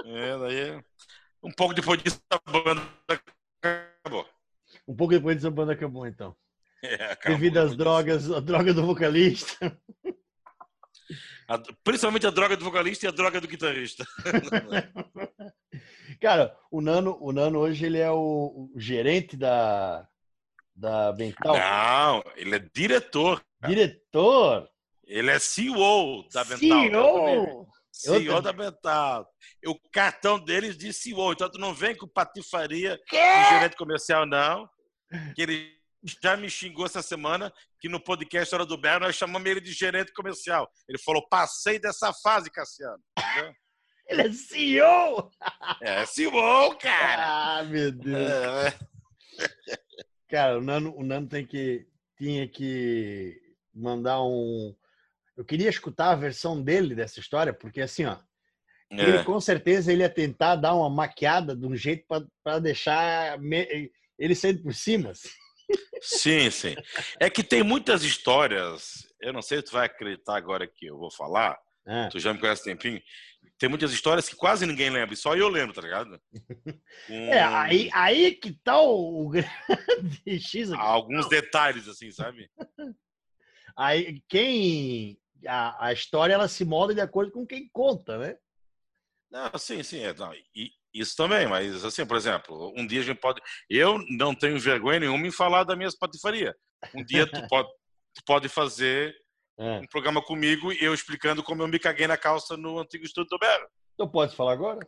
É, 0.07 0.39
daí. 0.39 0.83
Um 1.43 1.53
pouco 1.53 1.75
depois 1.75 2.03
disso 2.03 2.23
a 2.31 2.39
banda 2.51 2.83
acabou. 3.63 4.27
Um 4.89 4.97
pouco 4.97 5.13
depois 5.13 5.37
disso 5.37 5.49
a 5.49 5.51
banda 5.51 5.75
acabou, 5.75 6.07
então. 6.07 6.35
É, 6.85 7.17
Devido 7.27 7.59
às 7.59 7.75
drogas, 7.75 8.31
a 8.31 8.41
droga 8.41 8.75
do 8.75 8.85
vocalista. 8.85 9.77
A, 11.49 11.59
principalmente 11.83 12.27
a 12.27 12.31
droga 12.31 12.57
do 12.57 12.65
vocalista 12.65 13.07
e 13.07 13.09
a 13.09 13.13
droga 13.13 13.41
do 13.41 13.49
guitarrista. 13.49 14.05
Cara, 16.21 16.57
o 16.71 16.81
Nano, 16.81 17.17
o 17.21 17.33
Nano 17.33 17.59
hoje 17.59 17.87
ele 17.87 17.99
é 17.99 18.11
o, 18.11 18.71
o 18.75 18.77
gerente 18.77 19.37
da, 19.37 20.07
da 20.75 21.13
Bental. 21.13 21.57
Não, 21.57 22.25
ele 22.37 22.57
é 22.57 22.69
diretor. 22.75 23.45
Cara. 23.61 23.75
Diretor? 23.75 24.69
Ele 25.07 25.31
é 25.31 25.39
CEO 25.39 26.27
da 26.33 26.45
Bental. 26.45 27.69
CEO? 27.93 27.93
CEO 27.93 28.43
da 28.43 28.53
Bental. 28.53 29.29
O 29.67 29.79
cartão 29.93 30.39
deles 30.39 30.77
diz 30.77 30.97
CEO. 30.97 31.33
Então 31.33 31.51
tu 31.51 31.59
não 31.59 31.75
vem 31.75 31.95
com 31.95 32.09
patifaria 32.09 32.99
de 33.11 33.49
gerente 33.51 33.77
comercial, 33.77 34.27
não. 34.27 34.69
Que 35.35 35.43
ele 35.43 35.74
já 36.23 36.37
me 36.37 36.51
xingou 36.51 36.87
essa 36.87 37.03
semana 37.03 37.53
que 37.81 37.89
no 37.89 38.01
podcast 38.01 38.55
Hora 38.55 38.67
do 38.67 38.77
Berro 38.77 39.01
nós 39.01 39.17
chamamos 39.17 39.49
ele 39.51 39.61
de 39.61 39.73
gerente 39.73 40.13
comercial. 40.13 40.71
Ele 40.89 40.99
falou: 40.99 41.27
passei 41.29 41.79
dessa 41.79 42.13
fase, 42.23 42.51
Cassiano. 42.51 43.03
ele 44.09 44.23
é 44.23 44.33
CEO! 44.33 45.31
É 45.81 46.07
CEO, 46.07 46.77
cara! 46.77 47.59
Ah, 47.59 47.65
meu 47.65 47.91
Deus! 47.91 48.17
É. 48.17 48.69
é. 48.69 49.79
Cara, 50.29 50.59
o 50.59 50.61
Nano, 50.61 50.95
o 50.97 51.05
Nano 51.05 51.29
tem 51.29 51.47
que, 51.47 51.87
tinha 52.19 52.47
que 52.49 53.41
mandar 53.75 54.23
um. 54.23 54.75
Eu 55.37 55.45
queria 55.45 55.69
escutar 55.69 56.11
a 56.11 56.17
versão 56.17 56.63
dele 56.63 56.95
dessa 56.95 57.21
história, 57.21 57.53
porque 57.53 57.81
assim, 57.81 58.05
ó. 58.05 58.19
É. 58.91 59.03
Ele 59.03 59.25
com 59.25 59.41
certeza 59.41 59.93
ele 59.93 60.03
ia 60.03 60.11
tentar 60.11 60.57
dar 60.57 60.75
uma 60.75 60.91
maquiada 60.91 61.57
de 61.57 61.67
um 61.67 61.75
jeito 61.75 62.05
para 62.45 62.59
deixar 62.59 63.39
ele 64.19 64.35
saindo 64.35 64.63
por 64.63 64.75
cima. 64.75 65.11
Assim. 65.11 65.29
Sim, 66.01 66.51
sim. 66.51 66.75
É 67.19 67.31
que 67.31 67.43
tem 67.43 67.63
muitas 67.63 68.03
histórias, 68.03 69.07
eu 69.21 69.33
não 69.33 69.43
sei 69.43 69.59
se 69.59 69.65
tu 69.65 69.73
vai 69.73 69.87
acreditar 69.87 70.37
agora 70.37 70.67
que 70.67 70.87
eu 70.87 70.99
vou 70.99 71.11
falar, 71.11 71.59
é. 71.87 72.09
tu 72.09 72.19
já 72.19 72.33
me 72.33 72.41
conhece 72.41 72.65
tempinho, 72.65 73.01
tem 73.59 73.69
muitas 73.69 73.93
histórias 73.93 74.29
que 74.29 74.37
quase 74.37 74.67
ninguém 74.67 74.91
lembra, 74.91 75.15
só 75.17 75.37
eu 75.37 75.49
lembro, 75.49 75.75
tá 75.75 75.81
ligado? 75.81 76.21
Um... 77.09 77.29
É, 77.31 77.43
aí, 77.43 77.91
aí 77.93 78.35
que 78.35 78.53
tá 78.53 78.81
o 78.81 79.29
grande 79.29 80.41
X 80.41 80.73
aqui. 80.73 80.81
Alguns 80.81 81.29
detalhes, 81.29 81.89
assim, 81.89 82.11
sabe? 82.11 82.51
Aí, 83.77 84.23
quem... 84.29 85.19
A, 85.47 85.89
a 85.89 85.93
história, 85.93 86.33
ela 86.33 86.49
se 86.49 86.65
molda 86.65 86.95
de 86.95 87.01
acordo 87.01 87.31
com 87.31 87.47
quem 87.47 87.69
conta, 87.71 88.17
né? 88.17 88.37
Não, 89.31 89.59
sim, 89.59 89.83
sim. 89.83 90.01
É, 90.01 90.15
não, 90.15 90.33
e, 90.33 90.71
isso 90.95 91.17
também, 91.17 91.47
mas 91.49 91.85
assim, 91.85 92.07
por 92.07 92.17
exemplo, 92.17 92.73
um 92.77 92.87
dia 92.87 93.01
a 93.01 93.05
gente 93.05 93.19
pode. 93.19 93.41
Eu 93.69 93.99
não 94.09 94.35
tenho 94.35 94.59
vergonha 94.61 95.01
nenhuma 95.01 95.27
em 95.27 95.33
falar 95.33 95.65
da 95.65 95.75
minha 95.75 95.91
patifaria. 95.99 96.55
Um 96.95 97.05
dia 97.05 97.27
tu 97.27 97.33
pode, 97.49 97.69
tu 98.15 98.23
pode 98.25 98.49
fazer 98.49 99.15
é. 99.59 99.81
um 99.81 99.87
programa 99.87 100.23
comigo 100.23 100.73
e 100.73 100.83
eu 100.83 100.95
explicando 100.95 101.43
como 101.43 101.63
eu 101.63 101.69
me 101.69 101.79
caguei 101.79 102.07
na 102.07 102.17
calça 102.17 102.57
no 102.57 102.79
antigo 102.79 103.05
estúdio 103.05 103.31
do 103.31 103.39
Bero. 103.39 103.69
Então 103.95 104.09
pode 104.09 104.37
falar 104.37 104.53
agora? 104.53 104.87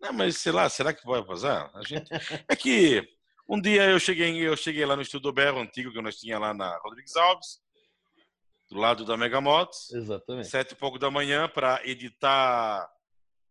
Não, 0.00 0.12
mas 0.14 0.38
sei 0.38 0.52
lá, 0.52 0.68
será 0.70 0.94
que 0.94 1.02
pode 1.02 1.26
fazer? 1.26 1.48
A 1.48 1.82
gente... 1.84 2.10
É 2.48 2.56
que 2.56 3.06
um 3.46 3.60
dia 3.60 3.84
eu 3.90 4.00
cheguei, 4.00 4.34
eu 4.36 4.56
cheguei 4.56 4.86
lá 4.86 4.96
no 4.96 5.02
estúdio 5.02 5.30
do 5.30 5.34
Bero, 5.34 5.58
antigo 5.58 5.92
que 5.92 6.00
nós 6.00 6.16
tinha 6.16 6.38
lá 6.38 6.54
na 6.54 6.78
Rodrigues 6.78 7.14
Alves, 7.16 7.60
do 8.70 8.78
lado 8.78 9.04
da 9.04 9.16
Megamotos. 9.16 9.92
Exatamente. 9.92 10.48
Sete 10.48 10.72
e 10.72 10.76
pouco 10.76 10.98
da 10.98 11.10
manhã 11.10 11.48
para 11.48 11.86
editar 11.86 12.88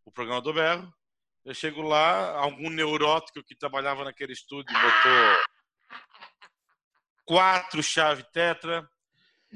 o 0.09 0.11
programa 0.11 0.41
do 0.41 0.53
Berro. 0.53 0.91
Eu 1.45 1.53
chego 1.53 1.81
lá, 1.81 2.31
algum 2.35 2.69
neurótico 2.69 3.43
que 3.43 3.55
trabalhava 3.55 4.03
naquele 4.03 4.33
estúdio 4.33 4.73
botou 4.73 5.39
quatro 7.25 7.81
chave 7.81 8.23
tetra, 8.33 8.89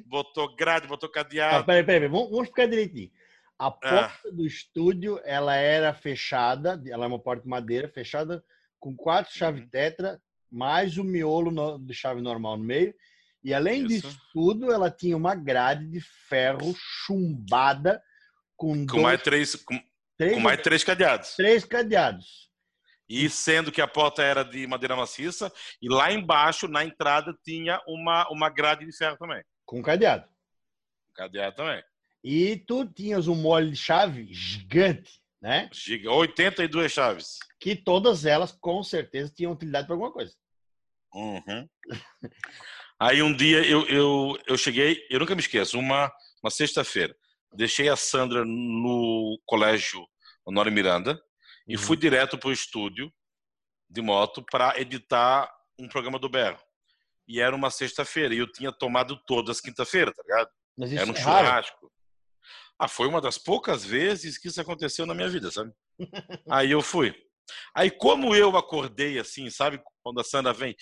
botou 0.06 0.56
grade, 0.56 0.88
botou 0.88 1.10
cadeado. 1.10 1.58
Ah, 1.58 1.64
peraí, 1.64 1.84
peraí, 1.84 2.08
vamos, 2.08 2.30
vamos 2.30 2.48
explicar 2.48 2.70
direitinho. 2.70 3.12
A 3.60 3.68
é. 3.68 3.70
porta 3.70 4.32
do 4.32 4.46
estúdio, 4.46 5.20
ela 5.24 5.56
era 5.56 5.94
fechada, 5.94 6.82
ela 6.88 7.06
é 7.06 7.08
uma 7.08 7.20
porta 7.20 7.44
de 7.44 7.50
madeira 7.50 7.90
fechada 7.90 8.44
com 8.80 8.96
quatro 8.96 9.34
chave 9.34 9.62
uhum. 9.62 9.70
tetra, 9.70 10.22
mais 10.52 10.98
o 10.98 11.04
miolo 11.04 11.80
de 11.80 11.94
chave 11.94 12.22
normal 12.22 12.58
no 12.58 12.64
meio. 12.64 12.94
E 13.44 13.54
além 13.54 13.86
Isso. 13.86 14.08
disso 14.08 14.22
tudo, 14.32 14.72
ela 14.72 14.90
tinha 14.90 15.18
uma 15.18 15.36
grade 15.36 15.88
de 15.88 16.00
ferro 16.00 16.74
chumbada 16.78 18.02
com, 18.56 18.74
com 18.74 18.86
dois... 18.86 19.04
mais 19.04 19.22
três, 19.22 19.56
com, 19.56 19.80
Três, 20.18 20.34
com 20.34 20.40
mais 20.40 20.62
três 20.62 20.84
cadeados. 20.84 21.36
Três 21.36 21.66
cadeados. 21.66 22.50
E 23.10 23.30
sendo 23.30 23.72
que 23.72 23.82
a 23.82 23.88
porta 23.88 24.24
era 24.24 24.44
de 24.44 24.66
madeira 24.66 24.96
maciça, 24.96 25.52
e 25.82 25.90
lá 25.90 26.12
embaixo, 26.12 26.68
na 26.68 26.84
entrada, 26.84 27.36
tinha 27.44 27.82
uma, 27.88 28.28
uma 28.30 28.50
grade 28.50 28.86
de 28.86 28.96
ferro 28.96 29.18
também. 29.18 29.44
Com 29.66 29.82
cadeado. 29.82 30.28
Cadeado 31.16 31.56
também. 31.56 31.84
E 32.24 32.58
tu 32.66 32.86
tinhas 32.86 33.28
um 33.28 33.36
molho 33.36 33.70
de 33.70 33.76
chave 33.76 34.34
gigante, 34.34 35.20
né? 35.42 35.70
Giga, 35.74 36.12
82 36.12 36.92
chaves. 36.92 37.38
Que 37.60 37.76
todas 37.76 38.26
elas, 38.26 38.52
com 38.52 38.82
certeza, 38.82 39.34
tinham 39.36 39.52
utilidade 39.52 39.86
para 39.86 39.96
alguma 39.96 40.12
coisa. 40.12 40.34
Uhum. 41.14 41.68
Aí 43.00 43.22
um 43.22 43.36
dia 43.36 43.68
eu, 43.68 43.86
eu, 43.88 44.40
eu 44.48 44.58
cheguei, 44.58 45.06
eu 45.10 45.20
nunca 45.20 45.36
me 45.36 45.42
esqueço, 45.42 45.78
uma, 45.78 46.12
uma 46.42 46.50
sexta-feira 46.50 47.16
deixei 47.54 47.90
a 47.90 47.96
Sandra 47.96 48.44
no 48.46 49.40
colégio 49.46 50.06
Honório 50.46 50.72
Miranda 50.72 51.22
e 51.68 51.78
fui 51.78 51.96
uhum. 51.96 52.02
direto 52.02 52.38
para 52.38 52.50
o 52.50 52.54
estúdio 52.54 53.12
de 53.90 54.02
moto 54.02 54.44
para 54.52 54.80
editar 54.80 55.52
um 55.80 55.88
programa 55.88 56.20
do 56.20 56.30
Berro. 56.30 56.60
E 57.28 57.40
era 57.40 57.56
uma 57.56 57.70
sexta-feira 57.70 58.34
e 58.34 58.40
eu 58.40 58.52
tinha 58.52 58.72
tomado 58.72 59.18
todas 59.26 59.62
quinta-feira, 59.62 60.12
tá 60.14 60.22
ligado? 60.24 60.50
era 60.98 61.10
um 61.10 61.14
é 61.14 61.16
churrasco. 61.16 61.92
Ah, 62.78 62.88
foi 62.88 63.08
uma 63.08 63.22
das 63.22 63.38
poucas 63.38 63.86
vezes 63.86 64.38
que 64.38 64.48
isso 64.48 64.60
aconteceu 64.60 65.06
na 65.06 65.14
minha 65.14 65.30
vida, 65.30 65.50
sabe? 65.52 65.72
Aí 66.52 66.72
eu 66.72 66.82
fui. 66.82 67.16
Aí 67.76 67.92
como 67.92 68.36
eu 68.36 68.58
acordei 68.58 69.20
assim, 69.20 69.50
sabe? 69.50 69.82
Quando 70.02 70.20
a 70.20 70.24
Sandra 70.24 70.54
vem, 70.54 70.76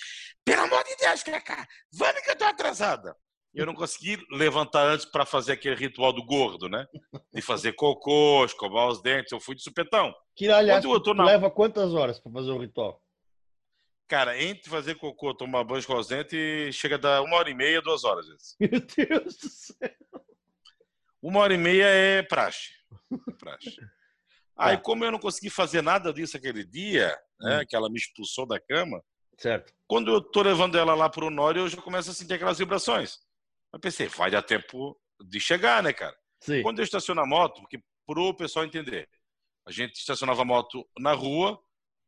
pelo 0.46 0.64
amor 0.64 0.84
de 0.84 0.96
Deus, 0.96 1.24
cara, 1.24 1.68
vamos 1.92 2.22
que 2.22 2.32
eu 2.32 2.38
tô 2.38 2.46
atrasada 2.46 3.16
eu 3.54 3.66
não 3.66 3.74
consegui 3.74 4.18
levantar 4.32 4.86
antes 4.86 5.06
para 5.06 5.26
fazer 5.26 5.54
aquele 5.54 5.76
ritual 5.76 6.14
do 6.14 6.24
gordo, 6.24 6.70
né? 6.70 6.88
De 7.34 7.42
fazer 7.42 7.74
cocô, 7.74 8.46
escovar 8.46 8.88
os 8.88 9.02
dentes. 9.02 9.32
Eu 9.32 9.42
fui 9.42 9.56
de 9.56 9.62
supetão. 9.62 10.14
Que, 10.36 10.50
aliás, 10.50 10.84
na... 11.16 11.26
leva 11.26 11.52
quantas 11.52 11.94
horas 11.94 12.20
para 12.20 12.32
fazer 12.32 12.52
o 12.52 12.58
ritual? 12.58 13.02
Cara, 14.08 14.42
entre 14.42 14.70
fazer 14.70 14.96
cocô, 14.96 15.34
tomar 15.34 15.64
banho, 15.64 15.80
escovar 15.80 16.02
os 16.02 16.08
dentes, 16.08 16.76
chega 16.76 16.96
a 16.96 16.98
dar 16.98 17.22
uma 17.22 17.36
hora 17.36 17.50
e 17.50 17.54
meia, 17.54 17.82
duas 17.82 18.04
horas. 18.04 18.28
Vezes. 18.28 18.56
Meu 18.60 18.70
Deus 18.70 19.38
do 19.38 19.50
céu. 19.50 19.92
Uma 21.22 21.42
hora 21.42 21.54
e 21.54 21.58
meia 21.58 21.86
é 21.86 22.24
praxe. 22.24 22.70
praxe. 23.38 23.76
Aí, 24.58 24.78
tá. 24.78 24.84
como 24.84 25.04
eu 25.04 25.12
não 25.12 25.20
consegui 25.20 25.50
fazer 25.50 25.82
nada 25.82 26.14
disso 26.14 26.38
aquele 26.38 26.64
dia, 26.64 27.18
né, 27.40 27.62
hum. 27.62 27.66
que 27.68 27.76
ela 27.76 27.90
me 27.90 27.98
expulsou 27.98 28.46
da 28.46 28.60
cama, 28.60 29.02
certo. 29.38 29.74
quando 29.88 30.12
eu 30.12 30.22
tô 30.22 30.42
levando 30.42 30.78
ela 30.78 30.94
lá 30.94 31.10
pro 31.10 31.28
Honório, 31.28 31.62
eu 31.62 31.70
já 31.70 31.82
começo 31.82 32.12
a 32.12 32.14
sentir 32.14 32.34
aquelas 32.34 32.60
vibrações. 32.60 33.20
Eu 33.74 33.80
pensei, 33.80 34.08
vai 34.08 34.30
dar 34.30 34.42
tempo 34.42 35.00
de 35.24 35.40
chegar, 35.40 35.82
né, 35.82 35.94
cara? 35.94 36.16
Sim. 36.42 36.62
Quando 36.62 36.80
eu 36.80 36.84
estaciono 36.84 37.22
a 37.22 37.26
moto, 37.26 37.62
porque 37.62 37.82
pro 38.06 38.34
pessoal 38.34 38.66
entender, 38.66 39.08
a 39.66 39.72
gente 39.72 39.96
estacionava 39.96 40.42
a 40.42 40.46
moto 40.46 40.88
na 41.00 41.14
rua, 41.14 41.60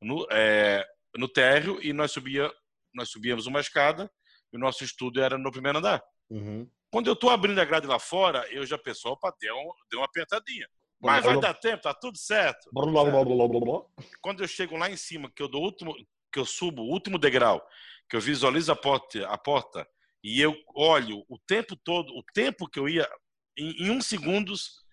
no, 0.01 0.28
é, 0.32 0.86
no 1.16 1.28
térreo, 1.28 1.80
e 1.82 1.93
nós, 1.93 2.11
subia, 2.11 2.51
nós 2.93 3.09
subíamos 3.09 3.45
uma 3.45 3.59
escada, 3.59 4.11
e 4.51 4.57
o 4.57 4.59
nosso 4.59 4.84
estúdio 4.84 5.24
era 5.24 5.38
no 5.38 5.51
primeiro 5.51 5.78
andar. 5.78 6.03
Uhum. 6.30 6.70
Quando 6.91 7.07
eu 7.07 7.16
tô 7.16 7.30
abrindo 7.30 7.59
a 7.59 7.66
grade 7.66 7.88
lá 7.88 7.97
fora, 7.97 8.45
eu 8.51 8.66
já 8.66 8.78
penso, 8.78 9.07
opa, 9.07 9.34
deu, 9.39 9.55
deu 9.89 9.99
uma 9.99 10.05
apertadinha. 10.05 10.68
Mas 10.99 11.26
vai 11.26 11.39
dar 11.39 11.53
tempo, 11.53 11.84
tá 11.84 11.93
tudo 11.93 12.18
certo. 12.18 12.70
Quando 14.22 14.41
eu 14.41 14.47
chego 14.47 14.78
lá 14.78 14.89
em 14.89 14.95
cima, 14.95 15.30
que 15.36 15.43
eu 15.43 15.49
dou 15.49 15.61
último, 15.61 15.93
que 16.32 16.39
eu 16.39 16.45
subo 16.45 16.84
o 16.84 16.89
último 16.89 17.18
degrau, 17.18 17.66
que 18.09 18.16
eu 18.16 18.22
visualizo 18.22 18.72
a 18.72 18.76
porta, 18.76 19.28
a 19.28 19.38
porta 19.38 19.88
e 20.24 20.39
eu 20.39 20.55
olho 20.74 21.26
o 21.28 21.38
tempo 21.38 21.76
todo, 21.76 22.09
o 22.15 22.24
tempo 22.34 22.67
que 22.67 22.80
eu 22.80 22.88
ia 22.88 23.07
em, 23.57 23.86
em 23.86 23.89
um 23.91 24.01
segundos, 24.01 24.84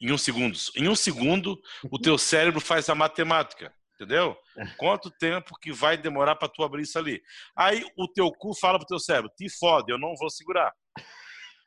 em 0.00 0.12
um 0.12 0.18
segundos, 0.18 0.70
em 0.76 0.88
um 0.88 0.94
segundo, 0.94 1.60
o 1.90 1.98
teu 1.98 2.16
cérebro 2.18 2.60
faz 2.60 2.88
a 2.88 2.94
matemática. 2.94 3.74
Entendeu? 3.94 4.36
Quanto 4.76 5.10
tempo 5.10 5.58
que 5.58 5.72
vai 5.72 5.96
demorar 5.96 6.36
para 6.36 6.50
tu 6.50 6.62
abrir 6.62 6.82
isso 6.82 6.98
ali? 6.98 7.22
Aí 7.56 7.82
o 7.96 8.06
teu 8.06 8.30
cu 8.30 8.54
fala 8.54 8.78
pro 8.78 8.86
teu 8.86 8.98
cérebro, 8.98 9.32
te 9.34 9.48
fode, 9.48 9.90
eu 9.90 9.98
não 9.98 10.14
vou 10.16 10.28
segurar. 10.28 10.70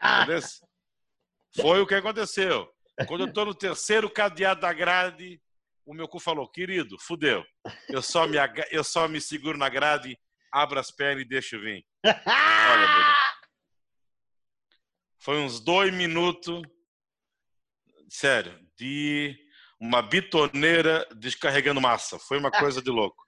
Entendeu? 0.01 0.39
Foi 1.59 1.82
o 1.82 1.88
que 1.88 1.95
aconteceu. 1.95 2.70
Quando 3.07 3.22
eu 3.22 3.34
tô 3.34 3.45
no 3.45 3.55
terceiro 3.55 4.07
cadeado 4.11 4.61
da 4.61 4.72
grade, 4.72 5.41
o 5.84 5.93
meu 5.93 6.07
cu 6.07 6.20
falou, 6.20 6.47
querido, 6.47 6.99
fudeu. 6.99 7.43
Eu 7.88 8.03
só 8.03 8.28
me, 8.28 8.38
eu 8.70 8.84
só 8.84 9.07
me 9.07 9.20
seguro 9.20 9.57
na 9.57 9.67
grade, 9.67 10.15
abro 10.52 10.80
as 10.80 10.91
pernas 10.91 11.24
e 11.24 11.28
deixo 11.28 11.60
vir. 11.60 11.86
Olha, 12.06 12.88
Buda. 12.88 13.16
Foi 15.20 15.38
uns 15.38 15.60
dois 15.60 15.93
minutos, 15.93 16.62
sério, 18.10 18.58
de 18.78 19.38
uma 19.80 20.02
bitoneira 20.02 21.08
descarregando 21.16 21.82
massa. 21.82 22.20
Foi 22.20 22.38
uma 22.38 22.52
coisa 22.52 22.82
de 22.82 22.89
louco. 22.89 23.22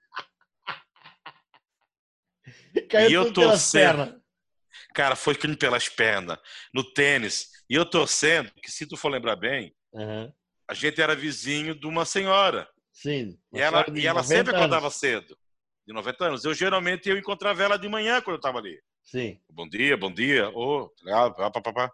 Caiu 2.90 3.10
e 3.10 3.14
eu 3.14 3.32
torcendo. 3.32 4.20
Cara, 4.94 5.16
foi 5.16 5.34
caindo 5.34 5.56
pelas 5.56 5.88
pernas, 5.88 6.38
no 6.72 6.84
tênis. 6.92 7.48
E 7.68 7.74
eu 7.74 7.88
torcendo, 7.88 8.52
que 8.62 8.70
se 8.70 8.86
tu 8.86 8.96
for 8.96 9.10
lembrar 9.10 9.36
bem, 9.36 9.74
uhum. 9.92 10.32
a 10.68 10.74
gente 10.74 11.00
era 11.00 11.14
vizinho 11.14 11.74
de 11.74 11.86
uma 11.86 12.04
senhora. 12.04 12.68
Sim. 12.92 13.38
E 13.52 13.60
ela, 13.60 13.86
e 13.94 14.06
ela 14.06 14.22
sempre 14.22 14.54
acordava 14.54 14.90
cedo, 14.90 15.36
de 15.86 15.92
90 15.92 16.24
anos. 16.24 16.44
Eu 16.44 16.54
geralmente 16.54 17.08
eu 17.08 17.18
encontrava 17.18 17.62
ela 17.62 17.78
de 17.78 17.88
manhã 17.88 18.20
quando 18.20 18.34
eu 18.34 18.40
estava 18.40 18.58
ali. 18.58 18.80
Sim. 19.02 19.40
Bom 19.50 19.68
dia, 19.68 19.96
bom 19.96 20.12
dia. 20.12 20.48
Oh, 20.50 20.90
pá, 21.04 21.50
pá, 21.50 21.72
pá. 21.72 21.92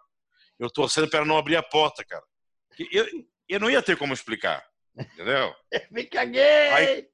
Eu 0.57 0.69
torcendo 0.69 1.09
para 1.09 1.25
não 1.25 1.37
abrir 1.37 1.55
a 1.55 1.63
porta, 1.63 2.03
cara. 2.03 2.23
Eu, 2.91 3.05
eu 3.47 3.59
não 3.59 3.69
ia 3.69 3.81
ter 3.81 3.97
como 3.97 4.13
explicar. 4.13 4.63
Entendeu? 4.97 5.53
Me 5.91 6.05
caguei! 6.05 6.69
Aí, 6.69 7.09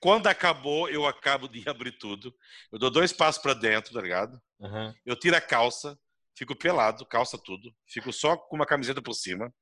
quando 0.00 0.26
acabou, 0.26 0.88
eu 0.88 1.06
acabo 1.06 1.48
de 1.48 1.68
abrir 1.68 1.92
tudo. 1.92 2.34
Eu 2.72 2.78
dou 2.78 2.90
dois 2.90 3.12
passos 3.12 3.42
para 3.42 3.54
dentro, 3.54 3.92
tá 3.92 4.00
ligado? 4.00 4.40
Uhum. 4.58 4.94
Eu 5.04 5.16
tiro 5.16 5.36
a 5.36 5.40
calça, 5.40 5.98
fico 6.36 6.56
pelado, 6.56 7.06
calça 7.06 7.38
tudo. 7.38 7.74
Fico 7.86 8.12
só 8.12 8.36
com 8.36 8.56
uma 8.56 8.66
camiseta 8.66 9.02
por 9.02 9.14
cima. 9.14 9.52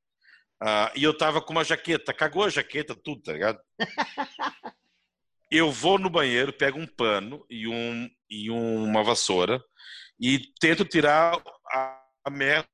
Uh, 0.62 0.92
e 0.94 1.02
eu 1.02 1.16
tava 1.16 1.40
com 1.40 1.52
uma 1.52 1.64
jaqueta. 1.64 2.12
Cagou 2.12 2.44
a 2.44 2.50
jaqueta, 2.50 2.94
tudo, 2.94 3.22
tá 3.22 3.32
ligado? 3.32 3.60
eu 5.50 5.70
vou 5.70 5.98
no 5.98 6.08
banheiro, 6.08 6.52
pego 6.52 6.78
um 6.78 6.86
pano 6.86 7.44
e, 7.50 7.66
um, 7.66 8.08
e 8.28 8.50
uma 8.50 9.02
vassoura 9.02 9.62
e 10.18 10.38
tento 10.60 10.84
tirar 10.84 11.42
a, 11.72 12.02
a 12.24 12.30
merda 12.30 12.68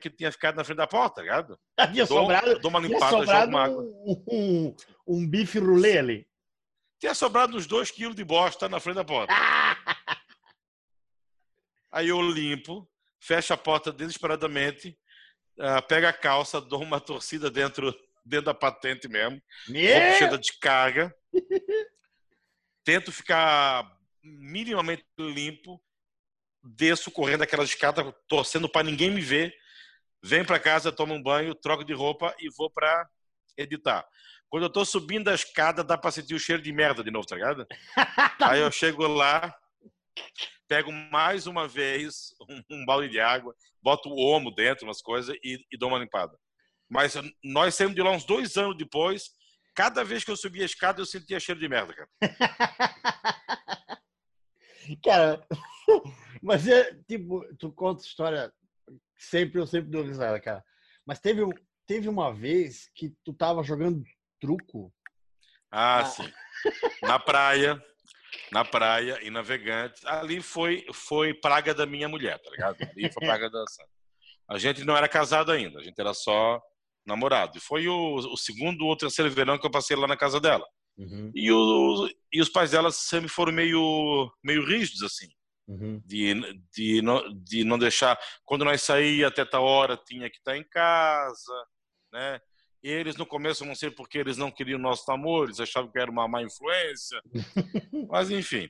que 0.00 0.10
tinha 0.10 0.30
ficado 0.30 0.56
na 0.56 0.64
frente 0.64 0.76
da 0.76 0.86
porta, 0.86 1.16
tá 1.16 1.22
ligado? 1.22 1.58
Tinha 1.92 2.06
dou, 2.06 2.20
sobrado, 2.20 2.58
dou 2.60 2.70
uma 2.70 2.78
limpada, 2.80 3.10
jogo 3.10 3.46
uma 3.46 3.64
água. 3.64 3.82
Um, 3.82 4.24
um, 4.30 4.76
um 5.06 5.26
bife 5.26 5.58
rolê 5.58 5.98
ali. 5.98 6.28
Tinha 7.00 7.14
sobrado 7.14 7.56
uns 7.56 7.66
dois 7.66 7.90
quilos 7.90 8.14
de 8.14 8.22
bosta 8.22 8.68
na 8.68 8.78
frente 8.78 8.96
da 8.96 9.04
porta. 9.04 9.32
Aí 11.90 12.08
eu 12.08 12.20
limpo, 12.20 12.88
fecho 13.18 13.52
a 13.52 13.56
porta 13.56 13.90
desesperadamente, 13.90 14.96
uh, 15.58 15.82
pego 15.88 16.06
a 16.06 16.12
calça, 16.12 16.60
dou 16.62 16.82
uma 16.82 17.00
torcida 17.00 17.50
dentro, 17.50 17.92
dentro 18.24 18.46
da 18.46 18.54
patente 18.54 19.08
mesmo, 19.08 19.40
yeah. 19.68 20.18
cheia 20.18 20.30
de 20.30 20.38
descarga, 20.38 21.12
tento 22.84 23.12
ficar 23.12 23.90
minimamente 24.22 25.04
limpo, 25.18 25.80
desço 26.62 27.10
correndo 27.10 27.42
aquela 27.42 27.64
escada, 27.64 28.12
torcendo 28.28 28.68
para 28.68 28.84
ninguém 28.86 29.10
me 29.10 29.20
ver, 29.20 29.54
venho 30.22 30.44
para 30.44 30.58
casa, 30.58 30.92
tomo 30.92 31.14
um 31.14 31.22
banho, 31.22 31.54
troco 31.54 31.84
de 31.84 31.92
roupa 31.92 32.34
e 32.38 32.50
vou 32.50 32.70
para 32.70 33.08
editar. 33.56 34.06
Quando 34.48 34.64
eu 34.64 34.70
tô 34.70 34.84
subindo 34.84 35.28
a 35.28 35.34
escada, 35.34 35.84
dá 35.84 35.96
para 35.96 36.10
sentir 36.10 36.34
o 36.34 36.40
cheiro 36.40 36.60
de 36.60 36.72
merda 36.72 37.04
de 37.04 37.10
novo, 37.10 37.26
tá 37.26 37.36
ligado? 37.36 37.66
Aí 38.42 38.60
eu 38.60 38.70
chego 38.72 39.06
lá, 39.06 39.54
pego 40.68 40.92
mais 40.92 41.46
uma 41.46 41.68
vez 41.68 42.34
um, 42.70 42.84
balde 42.84 43.08
de 43.08 43.20
água, 43.20 43.54
boto 43.80 44.08
o 44.08 44.18
omo 44.18 44.50
dentro, 44.50 44.86
umas 44.86 45.00
coisas 45.00 45.36
e, 45.42 45.64
e 45.70 45.78
dou 45.78 45.88
uma 45.88 45.98
limpada. 45.98 46.36
Mas 46.88 47.14
nós 47.44 47.76
saímos 47.76 47.94
de 47.94 48.02
lá 48.02 48.10
uns 48.10 48.24
dois 48.24 48.56
anos 48.56 48.76
depois. 48.76 49.30
Cada 49.80 50.04
vez 50.04 50.22
que 50.22 50.30
eu 50.30 50.36
subia 50.36 50.62
a 50.62 50.66
escada, 50.66 51.00
eu 51.00 51.06
sentia 51.06 51.40
cheiro 51.40 51.58
de 51.58 51.66
merda, 51.66 51.94
cara. 51.94 52.10
cara, 55.02 55.46
mas 56.42 56.68
é 56.68 56.92
tipo, 57.08 57.42
tu 57.58 57.72
conta 57.72 58.02
história 58.02 58.52
sempre, 59.16 59.58
eu 59.58 59.66
sempre 59.66 59.90
dou 59.90 60.04
risada, 60.04 60.38
cara. 60.38 60.62
Mas 61.06 61.18
teve, 61.18 61.40
teve 61.86 62.10
uma 62.10 62.30
vez 62.30 62.90
que 62.94 63.14
tu 63.24 63.32
tava 63.32 63.62
jogando 63.62 64.04
truco. 64.38 64.92
Ah, 65.72 66.00
ah. 66.00 66.04
sim. 66.04 66.30
Na 67.00 67.18
praia, 67.18 67.82
na 68.52 68.66
praia 68.66 69.18
e 69.22 69.30
navegante. 69.30 70.06
Ali 70.06 70.42
foi 70.42 70.84
foi 70.92 71.32
praga 71.32 71.72
da 71.72 71.86
minha 71.86 72.06
mulher, 72.06 72.38
tá 72.38 72.50
ligado? 72.50 72.82
Ali 72.82 73.10
foi 73.10 73.26
praga 73.26 73.48
da 73.48 73.64
A 74.46 74.58
gente 74.58 74.84
não 74.84 74.94
era 74.94 75.08
casado 75.08 75.50
ainda, 75.50 75.78
a 75.78 75.82
gente 75.82 75.98
era 75.98 76.12
só 76.12 76.60
namorado. 77.10 77.58
E 77.58 77.60
foi 77.60 77.86
o, 77.88 78.14
o 78.16 78.36
segundo 78.36 78.86
ou 78.86 78.96
terceiro 78.96 79.30
verão 79.30 79.58
que 79.58 79.66
eu 79.66 79.70
passei 79.70 79.96
lá 79.96 80.06
na 80.06 80.16
casa 80.16 80.40
dela. 80.40 80.66
Uhum. 80.96 81.30
E, 81.34 81.50
o, 81.50 82.08
e 82.32 82.40
os 82.40 82.48
pais 82.48 82.70
dela 82.70 82.90
sempre 82.90 83.28
foram 83.28 83.52
meio, 83.52 84.30
meio 84.42 84.64
rígidos, 84.64 85.02
assim. 85.02 85.28
Uhum. 85.68 86.02
De, 86.04 86.60
de, 86.74 87.02
não, 87.02 87.22
de 87.42 87.64
não 87.64 87.78
deixar. 87.78 88.18
Quando 88.44 88.64
nós 88.64 88.82
saía 88.82 89.28
até 89.28 89.44
tal 89.44 89.64
hora, 89.64 89.96
tinha 89.96 90.28
que 90.28 90.38
estar 90.38 90.56
em 90.56 90.64
casa, 90.64 91.54
né? 92.12 92.40
E 92.82 92.88
eles 92.88 93.16
no 93.16 93.26
começo, 93.26 93.64
não 93.64 93.74
sei 93.74 93.90
porque 93.90 94.18
eles 94.18 94.38
não 94.38 94.50
queriam 94.50 94.78
nosso 94.78 95.04
namoro, 95.06 95.48
eles 95.48 95.60
achavam 95.60 95.90
que 95.90 95.98
era 95.98 96.10
uma 96.10 96.26
má 96.26 96.42
influência. 96.42 97.20
Mas 98.08 98.30
enfim. 98.30 98.68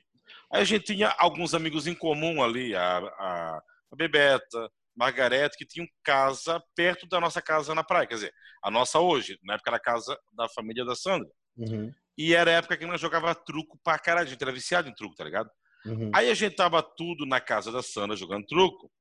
Aí 0.51 0.61
a 0.61 0.65
gente 0.65 0.85
tinha 0.85 1.09
alguns 1.17 1.53
amigos 1.53 1.87
em 1.87 1.95
comum 1.95 2.43
ali, 2.43 2.75
a, 2.75 2.97
a, 2.97 3.63
a 3.91 3.95
Bebeta, 3.95 4.69
Margarete, 4.95 5.57
que 5.57 5.65
tinham 5.65 5.87
casa 6.03 6.61
perto 6.75 7.07
da 7.07 7.19
nossa 7.19 7.41
casa 7.41 7.73
na 7.73 7.83
praia. 7.83 8.07
Quer 8.07 8.15
dizer, 8.15 8.33
a 8.63 8.69
nossa 8.69 8.99
hoje, 8.99 9.37
na 9.43 9.55
época 9.55 9.69
era 9.69 9.77
a 9.77 9.81
casa 9.81 10.17
da 10.33 10.49
família 10.49 10.85
da 10.85 10.95
Sandra. 10.95 11.29
Uhum. 11.57 11.91
E 12.17 12.35
era 12.35 12.51
a 12.51 12.53
época 12.55 12.77
que 12.77 12.85
nós 12.85 12.99
jogava 12.99 13.33
truco 13.33 13.79
pra 13.83 13.97
caralho, 13.97 14.27
a 14.27 14.29
gente 14.29 14.41
era 14.41 14.51
viciado 14.51 14.89
em 14.89 14.93
truco, 14.93 15.15
tá 15.15 15.23
ligado? 15.23 15.49
Uhum. 15.85 16.11
Aí 16.13 16.29
a 16.29 16.33
gente 16.33 16.55
tava 16.55 16.83
tudo 16.83 17.25
na 17.25 17.39
casa 17.39 17.71
da 17.71 17.81
Sandra 17.81 18.15
jogando 18.15 18.45
truco. 18.45 18.91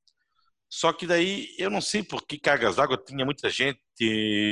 Só 0.72 0.93
que 0.93 1.07
daí, 1.07 1.49
eu 1.59 1.68
não 1.68 1.80
sei 1.80 2.03
por 2.03 2.24
que 2.24 2.38
cargas 2.38 2.76
d'água 2.76 2.97
tinha 2.97 3.24
muita 3.24 3.51
gente, 3.51 3.80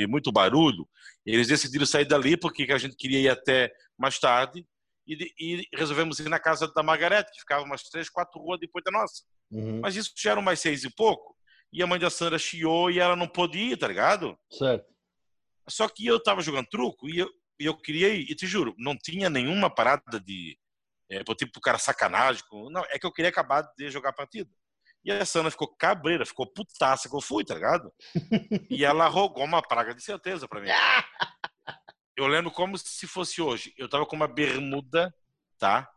muito 0.09 0.31
barulho. 0.31 0.87
Eles 1.25 1.47
decidiram 1.47 1.85
sair 1.85 2.05
dali 2.05 2.35
porque 2.35 2.67
a 2.71 2.77
gente 2.77 2.97
queria 2.97 3.19
ir 3.19 3.29
até 3.29 3.71
mais 3.97 4.19
tarde 4.19 4.65
e, 5.09 5.33
e 5.39 5.67
resolvemos 5.73 6.19
ir 6.19 6.29
na 6.29 6.39
casa 6.39 6.71
da 6.71 6.83
Margarete, 6.83 7.31
que 7.31 7.39
ficava 7.39 7.63
umas 7.63 7.83
três, 7.83 8.09
quatro 8.09 8.39
ruas 8.39 8.59
depois 8.59 8.83
da 8.83 8.91
nossa. 8.91 9.23
Uhum. 9.51 9.79
Mas 9.81 9.95
isso 9.95 10.11
já 10.15 10.31
eram 10.31 10.41
mais 10.41 10.59
seis 10.59 10.83
e 10.83 10.89
pouco. 10.89 11.35
E 11.71 11.83
a 11.83 11.87
mãe 11.87 11.99
da 11.99 12.09
Sandra 12.09 12.37
chiou 12.37 12.89
e 12.89 12.99
ela 12.99 13.15
não 13.15 13.27
pôde 13.27 13.57
ir, 13.57 13.77
tá 13.77 13.87
ligado? 13.87 14.37
Certo. 14.51 14.85
Só 15.67 15.87
que 15.87 16.05
eu 16.05 16.21
tava 16.21 16.41
jogando 16.41 16.67
truco 16.67 17.07
e 17.07 17.19
eu, 17.19 17.29
eu 17.59 17.77
queria 17.77 18.09
ir. 18.09 18.29
E 18.29 18.35
te 18.35 18.47
juro, 18.47 18.73
não 18.77 18.97
tinha 18.97 19.29
nenhuma 19.29 19.73
parada 19.73 20.19
de. 20.19 20.57
É, 21.09 21.23
tipo, 21.35 21.57
o 21.57 21.61
cara 21.61 21.77
sacanagem. 21.77 22.43
Não, 22.71 22.83
é 22.89 22.99
que 22.99 23.05
eu 23.05 23.11
queria 23.11 23.29
acabar 23.29 23.61
de 23.77 23.89
jogar 23.89 24.09
a 24.09 24.13
partida. 24.13 24.49
E 25.03 25.11
a 25.11 25.25
Sana 25.25 25.49
ficou 25.49 25.67
cabreira, 25.75 26.25
ficou 26.25 26.45
putaça 26.45 27.07
que 27.07 27.15
eu 27.15 27.21
fui, 27.21 27.45
tá 27.45 27.55
ligado? 27.55 27.91
e 28.69 28.83
ela 28.83 29.07
rogou 29.07 29.43
uma 29.43 29.61
praga 29.61 29.93
de 29.93 30.03
certeza 30.03 30.47
para 30.47 30.61
mim. 30.61 30.69
Eu 32.19 32.27
lembro 32.27 32.51
como 32.51 32.77
se 32.77 33.07
fosse 33.07 33.41
hoje. 33.41 33.73
Eu 33.77 33.87
tava 33.87 34.05
com 34.05 34.13
uma 34.13 34.27
bermuda, 34.27 35.15
tá? 35.57 35.89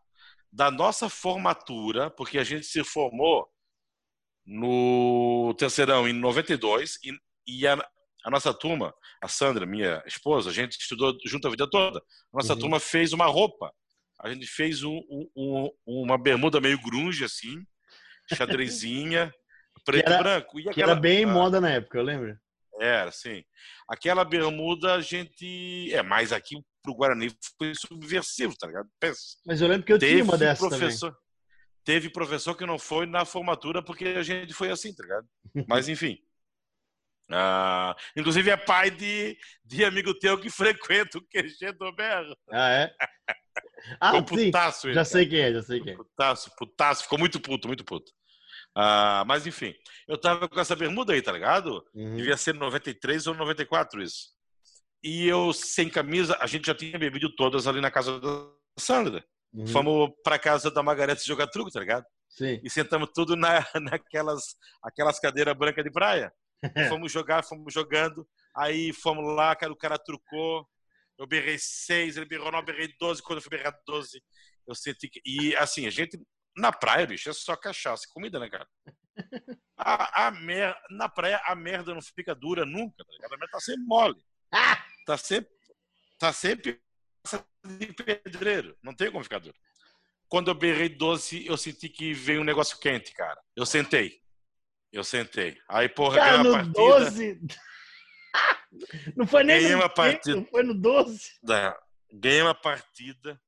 Da 0.52 0.70
nossa 0.70 1.08
formatura, 1.08 2.10
porque 2.10 2.38
a 2.38 2.44
gente 2.44 2.64
se 2.64 2.84
formou 2.84 3.50
no 4.46 5.52
terceirão 5.58 6.08
em 6.08 6.12
92 6.12 7.00
e, 7.02 7.18
e 7.44 7.66
a, 7.66 7.74
a 8.24 8.30
nossa 8.30 8.54
turma, 8.54 8.94
a 9.20 9.26
Sandra, 9.26 9.66
minha 9.66 10.00
esposa, 10.06 10.50
a 10.50 10.52
gente 10.52 10.78
estudou 10.78 11.18
junto 11.26 11.48
a 11.48 11.50
vida 11.50 11.68
toda. 11.68 11.98
A 11.98 12.36
nossa 12.36 12.52
uhum. 12.52 12.60
turma 12.60 12.78
fez 12.78 13.12
uma 13.12 13.26
roupa. 13.26 13.74
A 14.20 14.32
gente 14.32 14.46
fez 14.46 14.84
um, 14.84 15.02
um, 15.36 15.70
uma 15.84 16.16
bermuda 16.16 16.60
meio 16.60 16.80
grunge, 16.80 17.24
assim, 17.24 17.66
xadrezinha, 18.32 19.34
preto 19.84 20.06
era, 20.06 20.20
e 20.20 20.22
branco. 20.22 20.60
E 20.60 20.68
aquela, 20.68 20.74
que 20.74 20.82
era 20.82 20.94
bem 20.94 21.24
ah, 21.24 21.26
moda 21.26 21.60
na 21.60 21.70
época, 21.70 21.98
eu 21.98 22.04
lembro. 22.04 22.38
Era, 22.82 23.12
sim. 23.12 23.44
Aquela 23.88 24.24
bermuda, 24.24 24.94
a 24.94 25.00
gente. 25.00 25.88
É, 25.92 26.02
mais 26.02 26.32
aqui 26.32 26.56
pro 26.82 26.94
Guarani 26.94 27.30
foi 27.56 27.72
subversivo, 27.74 28.56
tá 28.58 28.66
ligado? 28.66 28.88
Pensa. 28.98 29.20
Mas 29.46 29.60
eu 29.60 29.68
lembro 29.68 29.86
que 29.86 29.92
eu 29.92 29.98
Teve 29.98 30.14
tinha 30.14 30.24
uma 30.24 30.36
dessa 30.36 30.68
professor... 30.68 31.10
também. 31.10 31.22
Teve 31.84 32.10
professor 32.10 32.56
que 32.56 32.66
não 32.66 32.78
foi 32.78 33.06
na 33.06 33.24
formatura 33.24 33.82
porque 33.82 34.04
a 34.04 34.22
gente 34.22 34.52
foi 34.52 34.70
assim, 34.70 34.94
tá 34.94 35.02
ligado? 35.02 35.26
Mas 35.68 35.88
enfim. 35.88 36.18
Ah, 37.30 37.96
inclusive 38.16 38.50
é 38.50 38.56
pai 38.56 38.90
de, 38.90 39.38
de 39.64 39.84
amigo 39.84 40.12
teu 40.18 40.38
que 40.38 40.50
frequenta 40.50 41.18
o 41.18 41.22
QG 41.22 41.72
do 41.78 41.92
Berro. 41.94 42.36
Ah, 42.50 42.70
é? 42.70 42.94
Ah, 44.00 44.12
sim. 44.12 44.46
Putaço 44.46 44.86
ele, 44.88 44.94
já 44.94 45.04
sei 45.04 45.26
quem 45.26 45.40
é, 45.40 45.52
já 45.52 45.62
sei 45.62 45.80
quem 45.80 45.92
é. 45.92 45.96
Putaço, 45.96 46.50
putaço, 46.56 47.02
ficou 47.04 47.18
muito 47.18 47.40
puto, 47.40 47.68
muito 47.68 47.84
puto. 47.84 48.12
Ah, 48.74 49.24
mas 49.26 49.46
enfim, 49.46 49.74
eu 50.08 50.18
tava 50.18 50.48
com 50.48 50.58
essa 50.58 50.74
bermuda 50.74 51.12
aí, 51.12 51.20
tá 51.20 51.32
ligado? 51.32 51.84
Uhum. 51.94 52.16
Devia 52.16 52.36
ser 52.36 52.54
93 52.54 53.26
ou 53.26 53.34
94 53.34 54.02
isso. 54.02 54.30
e 55.02 55.26
eu 55.26 55.52
sem 55.52 55.88
camisa, 55.90 56.36
a 56.40 56.46
gente 56.46 56.66
já 56.66 56.74
tinha 56.74 56.98
bebido 56.98 57.34
todas 57.34 57.66
ali 57.66 57.80
na 57.80 57.90
casa 57.90 58.18
da 58.20 58.48
Sandra. 58.78 59.24
Uhum. 59.52 59.66
Fomos 59.66 60.10
pra 60.24 60.38
casa 60.38 60.70
da 60.70 60.82
Margarete 60.82 61.26
jogar 61.26 61.46
truco, 61.48 61.70
tá 61.70 61.80
ligado? 61.80 62.06
Sim. 62.28 62.60
E 62.64 62.70
sentamos 62.70 63.10
tudo 63.14 63.36
na, 63.36 63.64
naquelas 63.80 64.56
aquelas 64.82 65.20
cadeiras 65.20 65.56
brancas 65.56 65.84
de 65.84 65.90
praia. 65.90 66.32
fomos 66.88 67.12
jogar, 67.12 67.44
fomos 67.44 67.72
jogando. 67.72 68.26
Aí 68.56 68.92
fomos 68.92 69.34
lá, 69.34 69.54
cara, 69.54 69.72
o 69.72 69.76
cara 69.76 69.98
trucou. 69.98 70.66
Eu 71.18 71.26
berrei 71.26 71.56
seis, 71.58 72.16
ele 72.16 72.26
berrou 72.26 72.50
não, 72.50 72.60
eu 72.60 72.64
berrei 72.64 72.88
doze. 72.98 73.22
Quando 73.22 73.38
eu 73.38 73.42
fui 73.42 73.56
berrar 73.56 73.78
doze, 73.86 74.22
eu 74.66 74.74
senti 74.74 75.08
que. 75.08 75.20
E 75.26 75.54
assim, 75.56 75.86
a 75.86 75.90
gente. 75.90 76.18
Na 76.56 76.72
praia, 76.72 77.06
bicho, 77.06 77.30
é 77.30 77.32
só 77.32 77.56
cachaça 77.56 78.04
e 78.06 78.12
comida, 78.12 78.38
né, 78.38 78.48
cara? 78.48 78.68
A, 79.76 80.26
a 80.26 80.30
mer... 80.30 80.76
Na 80.90 81.08
praia, 81.08 81.40
a 81.44 81.54
merda 81.54 81.94
não 81.94 82.02
fica 82.02 82.34
dura 82.34 82.64
nunca, 82.64 83.04
tá 83.04 83.12
ligado? 83.12 83.34
A 83.34 83.36
merda 83.36 83.52
tá 83.52 83.60
sempre 83.60 83.84
mole. 83.84 84.24
Tá 85.06 85.16
sempre. 85.16 85.50
Tá 86.18 86.32
sempre 86.32 86.80
de 87.64 87.86
pedreiro. 87.92 88.76
Não 88.82 88.94
tem 88.94 89.10
como 89.10 89.24
ficar 89.24 89.38
duro. 89.38 89.56
Quando 90.28 90.50
eu 90.50 90.54
berrei 90.54 90.88
doce, 90.88 91.46
eu 91.46 91.56
senti 91.56 91.88
que 91.88 92.14
veio 92.14 92.40
um 92.40 92.44
negócio 92.44 92.78
quente, 92.78 93.12
cara. 93.12 93.40
Eu 93.54 93.66
sentei. 93.66 94.20
Eu 94.92 95.04
sentei. 95.04 95.58
Aí, 95.68 95.88
porra, 95.88 96.16
cara, 96.16 96.30
ganhei 96.30 96.42
no 96.42 96.50
uma 96.50 96.58
partida. 96.58 96.72
12. 96.72 97.40
Não 99.16 99.26
foi 99.26 99.44
nem 99.44 99.56
Ganhei 99.60 99.72
no 99.72 99.82
uma 99.82 99.88
15, 99.88 99.94
partida. 99.94 100.36
Não 100.36 100.46
foi 100.46 100.62
no 100.62 100.74
12. 100.74 101.32
É, 101.50 101.76
ganhei 102.12 102.42
uma 102.42 102.54
partida. 102.54 103.40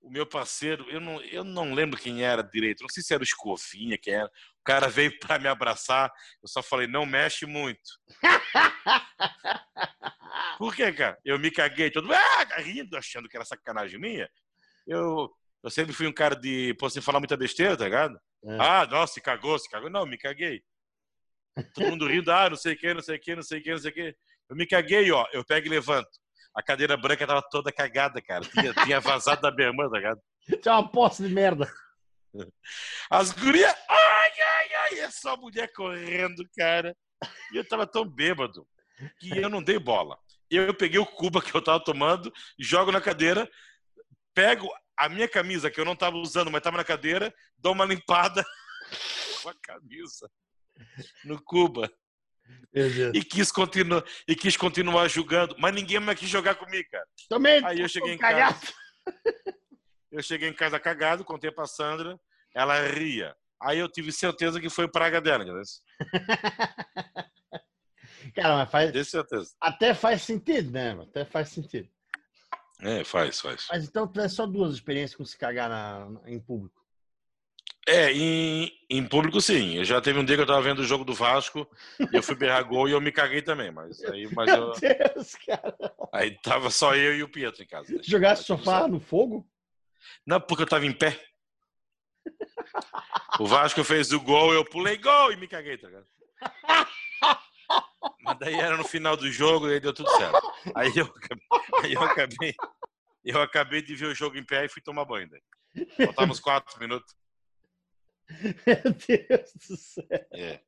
O 0.00 0.10
meu 0.10 0.26
parceiro, 0.26 0.88
eu 0.90 1.00
não, 1.00 1.20
eu 1.22 1.44
não 1.44 1.74
lembro 1.74 1.98
quem 1.98 2.22
era 2.24 2.42
direito, 2.42 2.80
não 2.82 2.88
sei 2.88 3.02
se 3.02 3.12
era 3.12 3.22
o 3.22 3.24
Escovinha, 3.24 3.98
quem 3.98 4.14
era. 4.14 4.26
O 4.26 4.64
cara 4.64 4.88
veio 4.88 5.18
para 5.18 5.38
me 5.38 5.46
abraçar, 5.46 6.10
eu 6.42 6.48
só 6.48 6.62
falei, 6.62 6.86
não 6.86 7.04
mexe 7.04 7.44
muito. 7.44 7.90
Por 10.58 10.74
quê, 10.74 10.92
cara? 10.92 11.18
Eu 11.24 11.38
me 11.38 11.50
caguei, 11.50 11.90
todo 11.90 12.04
mundo 12.04 12.14
ah, 12.14 12.60
rindo, 12.60 12.96
achando 12.96 13.28
que 13.28 13.36
era 13.36 13.44
sacanagem 13.44 14.00
minha. 14.00 14.28
Eu, 14.86 15.30
eu 15.62 15.70
sempre 15.70 15.92
fui 15.92 16.06
um 16.06 16.12
cara 16.12 16.34
de, 16.34 16.74
pô, 16.74 16.88
sem 16.88 17.02
falar 17.02 17.20
muita 17.20 17.36
besteira, 17.36 17.76
tá 17.76 17.84
ligado? 17.84 18.18
É. 18.44 18.56
Ah, 18.58 18.86
nossa, 18.86 19.14
se 19.14 19.20
cagou, 19.20 19.58
se 19.58 19.68
cagou. 19.70 19.90
Não, 19.90 20.06
me 20.06 20.16
caguei. 20.16 20.62
Todo 21.74 21.90
mundo 21.90 22.06
rindo, 22.06 22.30
ah, 22.32 22.50
não 22.50 22.56
sei 22.56 22.74
o 22.74 22.78
que, 22.78 22.94
não 22.94 23.02
sei 23.02 23.16
o 23.16 23.20
que, 23.20 23.36
não 23.36 23.42
sei 23.42 23.58
o 23.58 23.62
que, 23.62 23.70
não 23.70 23.78
sei 23.78 23.90
o 23.90 23.94
que. 23.94 24.16
Eu 24.48 24.56
me 24.56 24.66
caguei, 24.66 25.10
ó. 25.12 25.26
Eu 25.32 25.44
pego 25.44 25.66
e 25.66 25.70
levanto. 25.70 26.10
A 26.54 26.62
cadeira 26.62 26.96
branca 26.96 27.26
tava 27.26 27.42
toda 27.50 27.72
cagada, 27.72 28.20
cara. 28.20 28.42
Tinha, 28.42 28.74
tinha 28.74 29.00
vazado 29.00 29.42
da 29.42 29.50
bermuda, 29.50 29.90
tá 29.90 29.96
ligado? 29.96 30.20
É 30.48 30.70
uma 30.70 30.90
poça 30.90 31.26
de 31.26 31.32
merda. 31.32 31.70
As 33.10 33.32
gurias, 33.32 33.74
ai, 33.88 34.32
ai, 34.40 34.74
ai, 34.74 34.98
é 35.00 35.10
só 35.10 35.36
mulher 35.36 35.72
correndo, 35.72 36.44
cara. 36.56 36.96
E 37.52 37.56
eu 37.56 37.68
tava 37.68 37.86
tão 37.86 38.04
bêbado 38.04 38.66
que 39.18 39.36
eu 39.36 39.48
não 39.48 39.62
dei 39.62 39.78
bola. 39.78 40.18
Eu 40.50 40.74
peguei 40.74 40.98
o 40.98 41.06
cuba 41.06 41.42
que 41.42 41.54
eu 41.54 41.62
tava 41.62 41.82
tomando, 41.82 42.32
jogo 42.58 42.90
na 42.90 43.00
cadeira, 43.00 43.48
pego 44.34 44.68
a 44.96 45.08
minha 45.08 45.28
camisa 45.28 45.70
que 45.70 45.80
eu 45.80 45.84
não 45.84 45.96
tava 45.96 46.16
usando, 46.16 46.50
mas 46.50 46.62
tava 46.62 46.76
na 46.76 46.84
cadeira, 46.84 47.32
dou 47.56 47.72
uma 47.72 47.84
limpada 47.84 48.44
com 49.42 49.48
a 49.48 49.54
camisa 49.62 50.30
no 51.24 51.42
cuba. 51.42 51.90
E 53.14 53.24
quis 53.24 53.50
continuar 53.50 54.04
e 54.28 54.34
quis 54.36 54.56
continuar 54.56 55.08
jogando, 55.08 55.56
mas 55.58 55.74
ninguém 55.74 55.98
mais 56.00 56.18
quis 56.18 56.28
jogar 56.28 56.54
comigo, 56.54 56.88
cara. 56.90 57.04
Também. 57.28 57.64
Aí 57.64 57.80
eu 57.80 57.88
cheguei 57.88 58.14
em 58.14 58.18
cagado. 58.18 58.58
Eu 60.12 60.22
cheguei 60.24 60.48
em 60.48 60.52
casa 60.52 60.80
cagado, 60.80 61.24
contei 61.24 61.52
pra 61.52 61.66
Sandra, 61.66 62.18
ela 62.52 62.80
ria. 62.88 63.32
Aí 63.62 63.78
eu 63.78 63.88
tive 63.88 64.10
certeza 64.10 64.60
que 64.60 64.68
foi 64.68 64.88
praga 64.90 65.20
dela, 65.20 65.44
entendeu? 65.44 65.62
Cara, 68.34 68.56
mas 68.56 68.70
faz, 68.70 68.90
Tenho 68.92 69.04
certeza. 69.04 69.52
até 69.60 69.94
faz 69.94 70.22
sentido, 70.22 70.70
né? 70.72 70.92
Até 71.00 71.24
faz 71.24 71.50
sentido. 71.50 71.88
É, 72.80 73.04
faz, 73.04 73.40
faz. 73.40 73.66
Mas 73.70 73.84
então 73.84 74.06
tu 74.08 74.20
é 74.20 74.28
só 74.28 74.46
duas 74.46 74.74
experiências 74.74 75.16
com 75.16 75.24
se 75.24 75.38
cagar 75.38 75.68
na- 75.68 76.20
em 76.26 76.40
público. 76.40 76.79
É, 77.88 78.12
em, 78.12 78.70
em 78.88 79.06
público 79.06 79.40
sim. 79.40 79.76
Eu 79.76 79.84
já 79.84 80.00
teve 80.00 80.18
um 80.18 80.24
dia 80.24 80.36
que 80.36 80.42
eu 80.42 80.46
tava 80.46 80.60
vendo 80.62 80.80
o 80.80 80.84
jogo 80.84 81.04
do 81.04 81.14
Vasco 81.14 81.68
e 82.12 82.16
eu 82.16 82.22
fui 82.22 82.36
berrar 82.36 82.62
gol 82.62 82.88
e 82.88 82.92
eu 82.92 83.00
me 83.00 83.10
caguei 83.10 83.42
também, 83.42 83.70
mas 83.70 84.04
aí, 84.04 84.28
mas 84.34 84.50
eu- 84.50 84.68
Meu 84.68 84.80
Deus, 84.80 85.34
cara. 85.46 85.76
aí 86.12 86.38
tava 86.42 86.70
só 86.70 86.94
eu 86.94 87.16
e 87.16 87.22
o 87.22 87.28
Pietro 87.28 87.62
em 87.62 87.66
casa. 87.66 87.92
né? 87.92 88.00
Jogasse 88.02 88.44
sofá 88.44 88.86
no 88.86 89.00
fogo? 89.00 89.48
Não, 90.26 90.40
porque 90.40 90.62
eu 90.62 90.68
tava 90.68 90.86
em 90.86 90.92
pé. 90.92 91.18
O 93.38 93.46
Vasco 93.46 93.82
fez 93.82 94.12
o 94.12 94.20
gol, 94.20 94.52
eu 94.52 94.64
pulei 94.64 94.96
gol 94.98 95.32
e 95.32 95.36
me 95.36 95.48
caguei, 95.48 95.78
tá 95.78 95.88
ligado? 95.88 96.06
Mas 98.22 98.38
daí 98.38 98.54
era 98.54 98.76
no 98.76 98.84
final 98.84 99.16
do 99.16 99.30
jogo 99.30 99.68
e 99.68 99.74
aí 99.74 99.80
deu 99.80 99.92
tudo 99.94 100.10
certo. 100.16 100.40
Aí 100.74 100.92
eu 100.94 101.06
acabei, 101.06 101.46
aí 101.82 101.92
eu 101.94 102.02
acabei, 102.02 102.54
eu 103.24 103.40
acabei 103.42 103.82
de 103.82 103.94
ver 103.94 104.06
o 104.06 104.14
jogo 104.14 104.36
em 104.36 104.44
pé 104.44 104.66
e 104.66 104.68
fui 104.68 104.82
tomar 104.82 105.04
banho. 105.06 105.28
Daí. 105.30 105.42
Faltava 106.04 106.30
uns 106.30 106.40
quatro 106.40 106.78
minutos. 106.78 107.14
Meu 108.66 108.94
Deus 109.28 109.52
do 109.68 109.76
céu. 109.76 110.26
É. 110.32 110.60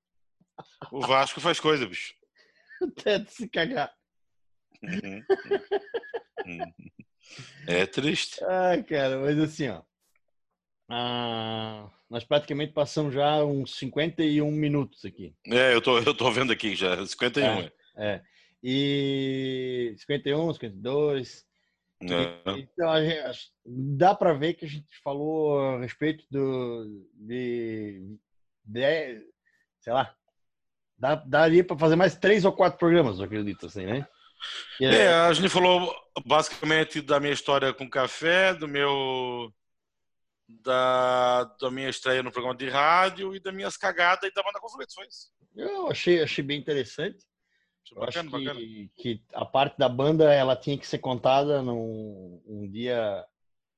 O 0.91 1.01
Vasco 1.01 1.41
faz 1.41 1.59
coisa, 1.61 1.87
bicho. 1.87 2.15
Até 2.83 3.19
de 3.19 3.31
se 3.31 3.49
cagar. 3.49 3.93
Uhum. 4.83 5.23
É 7.67 7.87
triste. 7.87 8.43
Ai, 8.45 8.83
cara, 8.83 9.19
mas 9.21 9.39
assim, 9.39 9.69
ó. 9.69 9.83
ah, 10.89 11.89
nós 12.11 12.25
praticamente 12.25 12.73
passamos 12.73 13.15
já 13.15 13.45
uns 13.45 13.79
51 13.79 14.51
minutos 14.51 15.05
aqui. 15.05 15.35
É, 15.47 15.73
eu 15.73 15.81
tô, 15.81 15.99
eu 15.99 16.15
tô 16.15 16.31
vendo 16.31 16.53
aqui 16.53 16.75
já, 16.75 17.05
51. 17.07 17.45
É. 17.47 17.73
É. 17.97 18.23
E 18.63 19.95
51, 19.99 20.53
52. 20.55 21.45
É. 22.11 22.59
Então, 22.59 22.91
a 22.91 23.05
gente, 23.05 23.53
dá 23.65 24.15
para 24.15 24.33
ver 24.33 24.55
que 24.55 24.65
a 24.65 24.69
gente 24.69 24.89
falou 25.03 25.59
a 25.59 25.81
respeito 25.81 26.25
do, 26.31 27.07
de, 27.15 28.17
de 28.65 29.27
sei 29.81 29.93
lá, 29.93 30.15
dá, 30.99 31.15
daria 31.17 31.65
para 31.65 31.79
fazer 31.79 31.97
mais 31.97 32.15
três 32.15 32.45
ou 32.45 32.53
quatro 32.53 32.79
programas, 32.79 33.19
eu 33.19 33.25
acredito, 33.25 33.67
assim, 33.67 33.85
né? 33.85 34.07
Que 34.77 34.85
É, 34.85 35.09
a 35.09 35.33
gente 35.33 35.49
falou 35.49 35.95
basicamente 36.27 37.01
da 37.01 37.21
minha 37.21 37.33
história 37.33 37.73
com 37.73 37.89
café, 37.89 38.55
do 38.55 38.69
meu. 38.69 39.53
Da, 40.49 41.45
da 41.61 41.71
minha 41.71 41.89
estreia 41.89 42.23
no 42.23 42.31
programa 42.31 42.57
de 42.57 42.69
rádio 42.69 43.35
e 43.35 43.41
das 43.41 43.55
minhas 43.55 43.77
cagadas 43.77 44.29
e 44.29 44.35
da 44.35 44.43
banda 44.43 44.61
conflitos. 44.61 44.95
Foi 44.95 45.07
isso. 45.07 45.31
Eu 45.57 45.91
achei, 45.91 46.23
achei 46.23 46.45
bem 46.45 46.59
interessante. 46.61 47.25
Eu 47.91 48.05
acho 48.05 48.23
Bacana, 48.23 48.31
bacana. 48.31 48.61
que, 48.61 48.91
que 48.97 49.23
a 49.35 49.45
parte 49.45 49.79
da 49.79 49.89
banda 49.89 50.33
ela 50.33 50.57
tinha 50.57 50.79
que 50.79 50.87
ser 50.87 50.99
contada 50.99 51.61
num 51.63 52.43
um 52.47 52.71
dia 52.71 53.25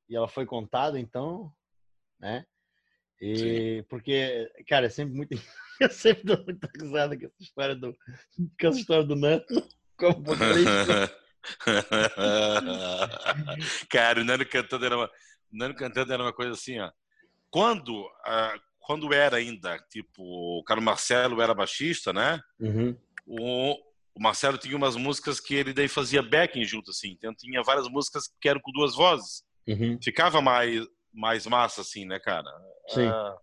e 0.09 0.15
ela 0.15 0.29
foi 0.29 0.45
contada, 0.45 1.01
então, 1.01 1.53
né? 2.21 2.45
E 3.21 3.85
porque, 3.89 4.51
cara, 4.69 4.87
é 4.87 4.91
sempre 4.91 5.15
muito 5.15 5.33
eu 5.81 5.91
sempre 5.91 6.25
dou 6.25 6.45
muita 6.45 6.69
risada 6.79 7.19
com 7.19 7.27
essa 7.27 7.43
história 7.43 7.75
do 7.75 7.93
com 8.61 8.69
essa 8.69 8.79
história 8.79 9.05
do 9.05 9.17
Nando 9.17 9.45
como 9.97 10.23
vocalista. 10.25 11.25
Cara, 13.89 14.21
o 14.21 14.25
Nano 14.25 14.47
cantando 14.47 14.85
era 14.85 14.97
uma, 14.97 15.07
o 15.07 15.11
Nano 15.57 15.75
cantando 15.75 16.13
era 16.13 16.23
uma 16.23 16.33
coisa 16.33 16.53
assim, 16.53 16.79
ó. 16.79 16.91
Quando, 17.51 18.09
ah, 18.25 18.59
quando 18.81 19.13
era 19.15 19.37
ainda, 19.37 19.79
tipo, 19.91 20.23
o 20.59 20.65
Carlos 20.65 20.85
Marcelo 20.85 21.41
era 21.41 21.55
baixista, 21.55 22.13
né? 22.13 22.41
Uhum. 22.59 22.97
O, 23.27 23.77
o 24.15 24.23
Marcelo 24.23 24.57
tinha 24.59 24.77
umas 24.77 24.97
músicas 24.97 25.41
que 25.41 25.55
ele 25.55 25.73
daí 25.73 25.89
fazia 25.89 26.23
backing 26.23 26.65
junto, 26.65 26.91
assim. 26.91 27.11
Então 27.11 27.35
tinha 27.35 27.63
várias 27.63 27.89
músicas 27.89 28.25
que 28.41 28.49
eram 28.49 28.61
com 28.61 28.71
duas 28.73 28.95
vozes. 28.95 29.43
Uhum. 29.67 29.99
Ficava 30.03 30.41
mais, 30.41 30.87
mais 31.13 31.47
massa, 31.47 31.81
assim, 31.81 32.05
né, 32.05 32.19
cara? 32.21 32.49
Sim. 32.89 33.07
Ah, 33.07 33.37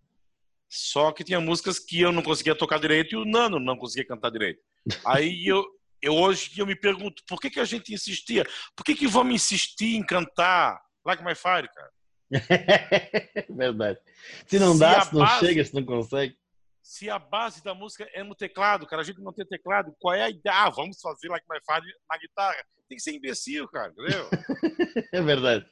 só 0.70 1.12
que 1.12 1.24
tinha 1.24 1.42
músicas 1.42 1.78
que 1.80 2.00
eu 2.00 2.12
não 2.14 2.22
conseguia 2.24 2.56
tocar 2.56 2.80
direito 2.80 3.14
e 3.14 3.18
o 3.18 3.26
Nano 3.26 3.60
não 3.60 3.76
conseguia 3.76 4.08
cantar 4.08 4.30
direito. 4.32 4.62
Aí 5.06 5.46
eu, 5.46 5.66
eu 6.02 6.14
hoje 6.14 6.52
eu 6.58 6.66
me 6.66 6.76
pergunto, 6.76 7.22
por 7.28 7.42
que, 7.42 7.50
que 7.50 7.60
a 7.60 7.66
gente 7.66 7.94
insistia? 7.94 8.46
Por 8.76 8.86
que, 8.86 8.96
que 8.96 9.08
vamos 9.08 9.34
insistir 9.36 9.96
em 9.98 10.06
cantar 10.06 10.82
Like 11.06 11.24
My 11.24 11.36
Fire, 11.36 11.68
cara? 11.74 11.92
Verdade. 13.50 14.00
Se 14.48 14.58
não 14.58 14.74
Se 14.74 14.80
dá, 14.80 15.02
se 15.02 15.14
não 15.14 15.22
base- 15.22 15.46
chega, 15.46 15.66
se 15.66 15.74
não 15.74 15.84
consegue. 15.84 16.36
Se 16.82 17.10
a 17.10 17.20
base 17.20 17.64
da 17.64 17.74
música 17.76 18.10
é 18.14 18.24
no 18.24 18.36
teclado, 18.36 18.88
cara, 18.88 19.02
a 19.02 19.06
gente 19.06 19.22
não 19.22 19.32
tem 19.32 19.46
teclado, 19.46 19.96
qual 20.00 20.16
é 20.16 20.24
a 20.24 20.30
ideia? 20.30 20.56
Ah, 20.56 20.70
vamos 20.70 21.00
fazer 21.00 21.30
Like 21.30 21.46
My 21.50 21.60
Fire 21.66 21.94
na 22.10 22.18
guitarra. 22.18 22.56
Tem 22.90 22.98
que 22.98 23.04
ser 23.04 23.14
imbecil, 23.14 23.68
cara, 23.70 23.92
entendeu? 23.92 24.28
É 25.14 25.22
verdade. 25.22 25.66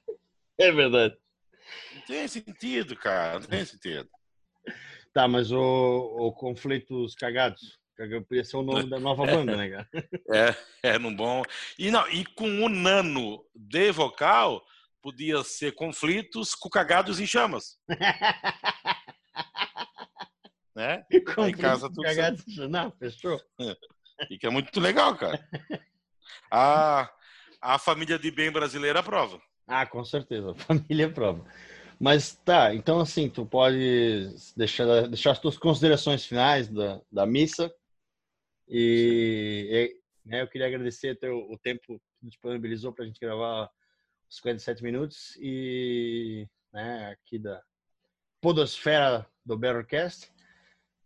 É 0.57 0.71
verdade. 0.71 1.17
Não 1.95 2.01
tem 2.03 2.27
sentido, 2.27 2.95
cara, 2.95 3.39
não 3.39 3.47
tem 3.47 3.65
sentido. 3.65 4.09
Tá, 5.13 5.27
mas 5.27 5.51
o, 5.51 5.59
o 5.59 6.31
Conflitos 6.33 7.15
Cagados. 7.15 7.79
Caga- 7.97 8.21
Podia 8.21 8.43
ser 8.45 8.57
o 8.57 8.63
nome 8.63 8.89
da 8.89 8.99
nova 8.99 9.25
banda, 9.27 9.57
né, 9.57 9.69
cara? 9.69 9.89
É, 10.83 10.91
é 10.93 10.99
num 10.99 11.13
bom. 11.15 11.43
E, 11.77 11.91
não, 11.91 12.07
e 12.09 12.23
com 12.25 12.63
o 12.63 12.69
nano 12.69 13.43
de 13.53 13.91
vocal, 13.91 14.63
podia 15.01 15.43
ser 15.43 15.73
conflitos 15.73 16.55
com 16.55 16.69
cagados 16.69 17.19
em 17.19 17.25
chamas. 17.27 17.77
Né? 20.79 21.05
Conflitos 21.35 21.61
casa 21.61 21.89
tudo 21.89 22.03
Cagados. 22.03 22.45
Não, 22.69 22.91
fechou. 22.91 23.39
E 24.29 24.37
que 24.37 24.45
é 24.45 24.49
muito 24.49 24.77
legal, 24.81 25.15
cara. 25.15 25.39
A, 26.51 27.09
a 27.61 27.79
família 27.79 28.19
de 28.19 28.29
bem 28.29 28.51
brasileira 28.51 28.99
aprova. 28.99 29.41
Ah, 29.65 29.85
com 29.85 30.03
certeza, 30.03 30.51
a 30.51 30.55
família 30.55 31.07
aprova. 31.07 31.45
Mas 31.97 32.35
tá, 32.35 32.75
então 32.75 32.99
assim, 32.99 33.29
tu 33.29 33.45
pode 33.45 34.35
deixar, 34.57 35.07
deixar 35.07 35.31
as 35.31 35.39
tuas 35.39 35.57
considerações 35.57 36.25
finais 36.25 36.67
da, 36.67 37.01
da 37.09 37.25
missa. 37.25 37.73
E, 38.67 39.95
e 40.25 40.29
né, 40.29 40.41
eu 40.41 40.49
queria 40.49 40.67
agradecer 40.67 41.17
teu, 41.17 41.37
o 41.49 41.57
tempo 41.57 41.97
que 42.19 42.27
disponibilizou 42.27 42.91
para 42.91 43.05
a 43.05 43.07
gente 43.07 43.21
gravar 43.21 43.71
os 44.29 44.35
57 44.35 44.83
minutos 44.83 45.37
e 45.37 46.45
né, 46.73 47.11
aqui 47.11 47.39
da 47.39 47.63
podosfera 48.41 49.25
do 49.45 49.57
Berrocast. 49.57 50.29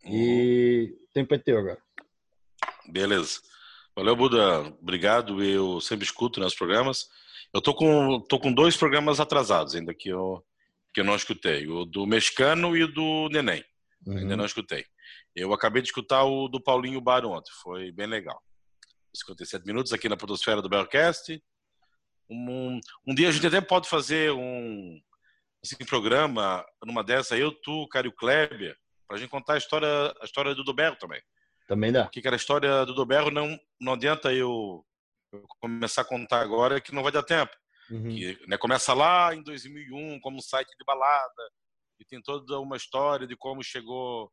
E 0.06 0.94
o 1.02 1.12
tempo 1.12 1.34
é 1.34 1.38
teu 1.38 1.58
agora. 1.58 1.82
Beleza. 2.88 3.40
Valeu, 3.96 4.16
Buda. 4.16 4.60
Obrigado. 4.80 5.42
Eu 5.42 5.80
sempre 5.80 6.04
escuto 6.04 6.40
nos 6.40 6.54
programas. 6.54 7.08
Eu 7.52 7.60
tô 7.60 7.74
com, 7.74 8.20
tô 8.20 8.38
com 8.38 8.52
dois 8.52 8.76
programas 8.76 9.20
atrasados 9.20 9.74
ainda 9.74 9.94
que 9.94 10.08
eu, 10.08 10.44
que 10.92 11.00
eu 11.00 11.04
não 11.04 11.14
escutei. 11.14 11.66
O 11.68 11.84
do 11.84 12.06
Mexicano 12.06 12.76
e 12.76 12.82
o 12.82 12.92
do 12.92 13.28
Neném. 13.30 13.64
Uhum. 14.06 14.18
Ainda 14.18 14.36
não 14.36 14.44
escutei. 14.44 14.84
Eu 15.34 15.52
acabei 15.52 15.80
de 15.80 15.88
escutar 15.88 16.24
o 16.24 16.48
do 16.48 16.60
Paulinho 16.60 17.00
Bar 17.00 17.24
ontem. 17.24 17.52
Foi 17.62 17.90
bem 17.92 18.06
legal. 18.06 18.40
57 19.14 19.64
minutos 19.64 19.92
aqui 19.92 20.08
na 20.08 20.16
Podosfera 20.16 20.60
do 20.60 20.68
Bellcast. 20.68 21.42
Um, 22.28 22.80
um 23.06 23.14
dia 23.14 23.28
a 23.28 23.32
gente 23.32 23.46
até 23.46 23.60
pode 23.60 23.88
fazer 23.88 24.32
um 24.32 25.00
assim, 25.62 25.76
programa, 25.86 26.64
numa 26.84 27.02
dessa, 27.02 27.36
eu, 27.36 27.52
tu, 27.52 27.86
Cário 27.88 28.12
Kleber, 28.12 28.76
para 29.06 29.16
a 29.16 29.20
gente 29.20 29.30
contar 29.30 29.54
a 29.54 29.58
história, 29.58 30.14
a 30.20 30.24
história 30.24 30.54
do 30.54 30.64
Doberro 30.64 30.96
também. 30.96 31.22
Também 31.66 31.92
dá. 31.92 32.08
Que 32.08 32.20
era 32.24 32.36
a 32.36 32.38
história 32.38 32.84
do 32.84 32.94
Doberro, 32.94 33.30
não, 33.30 33.58
não 33.80 33.94
adianta 33.94 34.32
eu, 34.32 34.84
eu, 35.32 35.44
começar 35.60 36.02
a 36.02 36.06
contar 36.06 36.40
agora 36.40 36.80
que 36.80 36.94
não 36.94 37.02
vai 37.02 37.12
dar 37.12 37.22
tempo. 37.22 37.52
Uhum. 37.90 38.08
Que, 38.08 38.38
né, 38.46 38.56
começa 38.56 38.94
lá 38.94 39.34
em 39.34 39.42
2001 39.42 40.20
como 40.20 40.42
site 40.42 40.70
de 40.78 40.84
balada 40.84 41.50
e 42.00 42.04
tem 42.04 42.20
toda 42.20 42.58
uma 42.58 42.76
história 42.76 43.26
de 43.26 43.36
como 43.36 43.62
chegou 43.62 44.32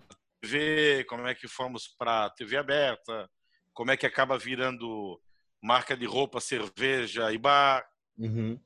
a 0.00 0.14
TV, 0.40 1.04
como 1.04 1.26
é 1.26 1.34
que 1.34 1.48
fomos 1.48 1.88
para 1.88 2.30
TV 2.30 2.56
aberta, 2.56 3.30
como 3.72 3.90
é 3.90 3.96
que 3.96 4.06
acaba 4.06 4.36
virando 4.36 5.20
marca 5.62 5.96
de 5.96 6.06
roupa, 6.06 6.40
cerveja 6.40 7.32
e 7.32 7.38
bar. 7.38 7.88
Uhum. 8.16 8.60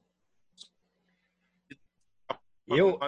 Eu, 2.69 2.99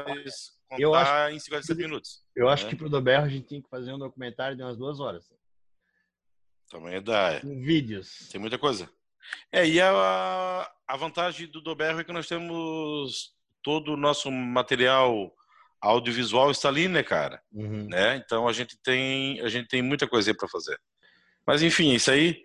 eu 0.78 0.94
acho, 0.94 1.34
em 1.34 1.38
57 1.38 1.78
minutos. 1.78 2.22
Eu 2.34 2.48
acho 2.48 2.64
né? 2.64 2.70
que 2.70 2.76
pro 2.76 2.88
Doberro 2.88 3.24
a 3.24 3.28
gente 3.28 3.46
tinha 3.46 3.62
que 3.62 3.68
fazer 3.68 3.92
um 3.92 3.98
documentário 3.98 4.56
de 4.56 4.62
umas 4.62 4.76
duas 4.76 5.00
horas. 5.00 5.24
Também 6.70 7.02
dá. 7.02 7.40
Com 7.40 7.60
vídeos. 7.60 8.28
Tem 8.30 8.40
muita 8.40 8.58
coisa. 8.58 8.88
É, 9.52 9.66
e 9.66 9.80
a, 9.80 10.70
a 10.86 10.96
vantagem 10.96 11.46
do 11.46 11.60
Doberro 11.60 12.00
é 12.00 12.04
que 12.04 12.12
nós 12.12 12.26
temos 12.26 13.32
todo 13.62 13.94
o 13.94 13.96
nosso 13.96 14.30
material 14.30 15.32
audiovisual 15.80 16.50
está 16.50 16.68
ali, 16.68 16.88
né, 16.88 17.02
cara? 17.02 17.42
Uhum. 17.52 17.86
Né? 17.88 18.16
Então 18.16 18.48
a 18.48 18.52
gente 18.52 18.76
tem 18.82 19.40
a 19.40 19.48
gente 19.48 19.68
tem 19.68 19.82
muita 19.82 20.08
coisa 20.08 20.34
para 20.34 20.48
fazer. 20.48 20.78
Mas 21.46 21.62
enfim, 21.62 21.92
isso 21.92 22.10
aí 22.10 22.42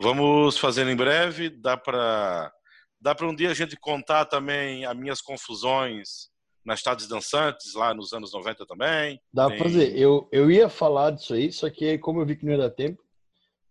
vamos 0.00 0.58
fazer 0.58 0.86
em 0.86 0.96
breve. 0.96 1.50
Dá 1.50 1.76
para 1.76 2.52
dá 3.00 3.14
para 3.14 3.28
um 3.28 3.34
dia 3.34 3.50
a 3.50 3.54
gente 3.54 3.76
contar 3.76 4.24
também 4.26 4.84
as 4.84 4.96
minhas 4.96 5.20
confusões 5.20 6.28
nas 6.64 6.82
tardes 6.82 7.08
dançantes, 7.08 7.74
lá 7.74 7.94
nos 7.94 8.12
anos 8.12 8.32
90 8.32 8.66
também. 8.66 9.20
Dá 9.32 9.48
Tem... 9.48 9.56
pra 9.56 9.66
fazer. 9.66 9.96
Eu, 9.96 10.28
eu 10.30 10.50
ia 10.50 10.68
falar 10.68 11.10
disso 11.12 11.34
aí, 11.34 11.52
só 11.52 11.68
que 11.70 11.98
como 11.98 12.20
eu 12.20 12.26
vi 12.26 12.36
que 12.36 12.44
não 12.44 12.52
ia 12.52 12.58
dar 12.58 12.70
tempo, 12.70 13.02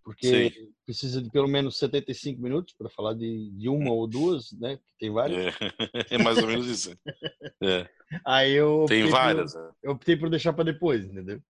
porque 0.04 0.50
Sim. 0.50 0.74
precisa 0.86 1.22
de 1.22 1.30
pelo 1.30 1.48
menos 1.48 1.78
75 1.78 2.42
minutos 2.42 2.74
para 2.78 2.90
falar 2.90 3.14
de, 3.14 3.52
de 3.52 3.70
uma 3.70 3.92
ou 3.92 4.08
duas, 4.08 4.52
né? 4.54 4.78
Que 4.78 4.98
tem 5.00 5.12
várias. 5.12 5.56
É, 5.56 5.58
é 6.16 6.18
mais 6.18 6.38
ou 6.38 6.48
menos 6.48 6.68
isso. 6.68 6.96
É. 7.62 7.86
Aí 8.26 8.54
eu 8.54 8.86
tem 8.88 9.08
várias. 9.08 9.54
Por, 9.54 9.62
é. 9.62 9.72
eu 9.84 9.92
optei 9.92 10.16
por 10.16 10.30
deixar 10.30 10.54
para 10.54 10.64
depois, 10.64 11.04
entendeu? 11.04 11.42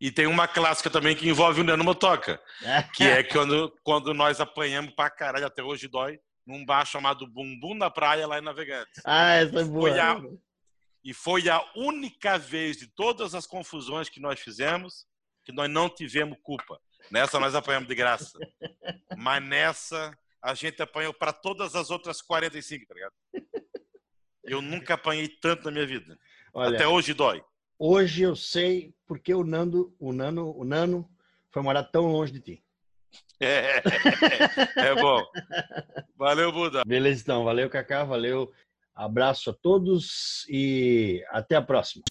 E 0.00 0.10
tem 0.10 0.26
uma 0.26 0.48
clássica 0.48 0.90
também 0.90 1.14
que 1.14 1.28
envolve 1.28 1.60
o 1.60 1.64
Nano 1.64 1.84
Motoca, 1.84 2.40
que 2.96 3.04
é 3.04 3.22
quando, 3.22 3.72
quando 3.84 4.14
nós 4.14 4.40
apanhamos 4.40 4.94
pra 4.94 5.10
caralho, 5.10 5.46
até 5.46 5.62
hoje 5.62 5.86
dói, 5.88 6.18
num 6.48 6.64
bar 6.64 6.86
chamado 6.86 7.26
Bumbum 7.26 7.74
na 7.74 7.90
Praia, 7.90 8.26
lá 8.26 8.38
em 8.38 8.42
Navegantes. 8.42 9.02
Ah, 9.04 9.34
essa 9.34 9.60
é 9.60 9.64
boa. 9.64 9.90
Foi 9.90 10.00
a, 10.00 10.20
e 11.04 11.12
foi 11.12 11.48
a 11.50 11.62
única 11.76 12.38
vez 12.38 12.78
de 12.78 12.86
todas 12.86 13.34
as 13.34 13.46
confusões 13.46 14.08
que 14.08 14.18
nós 14.18 14.40
fizemos 14.40 15.06
que 15.44 15.52
nós 15.52 15.70
não 15.70 15.88
tivemos 15.88 16.38
culpa. 16.42 16.80
Nessa 17.10 17.38
nós 17.38 17.54
apanhamos 17.54 17.88
de 17.88 17.94
graça. 17.94 18.38
Mas 19.16 19.42
nessa 19.42 20.12
a 20.42 20.54
gente 20.54 20.80
apanhou 20.82 21.12
para 21.12 21.32
todas 21.32 21.74
as 21.74 21.90
outras 21.90 22.22
45, 22.22 22.86
tá 22.86 22.94
ligado? 22.94 23.14
Eu 24.44 24.62
nunca 24.62 24.94
apanhei 24.94 25.28
tanto 25.28 25.64
na 25.64 25.70
minha 25.70 25.86
vida. 25.86 26.18
Olha, 26.54 26.76
Até 26.76 26.88
hoje 26.88 27.12
dói. 27.12 27.42
Hoje 27.78 28.22
eu 28.22 28.34
sei 28.34 28.94
porque 29.06 29.34
o 29.34 29.44
Nando, 29.44 29.94
o 29.98 30.12
Nano, 30.12 30.54
o 30.56 30.64
Nano 30.64 31.08
foi 31.50 31.62
morar 31.62 31.84
tão 31.84 32.10
longe 32.12 32.32
de 32.32 32.40
ti. 32.40 32.64
É, 33.40 33.80
é 34.76 34.94
bom. 34.96 35.22
Valeu, 36.16 36.50
Buda. 36.50 36.82
Beleza, 36.84 37.22
então. 37.22 37.44
Valeu, 37.44 37.70
Cacá. 37.70 38.02
Valeu. 38.02 38.50
Abraço 38.96 39.50
a 39.50 39.52
todos 39.52 40.44
e 40.48 41.22
até 41.30 41.54
a 41.54 41.62
próxima. 41.62 42.02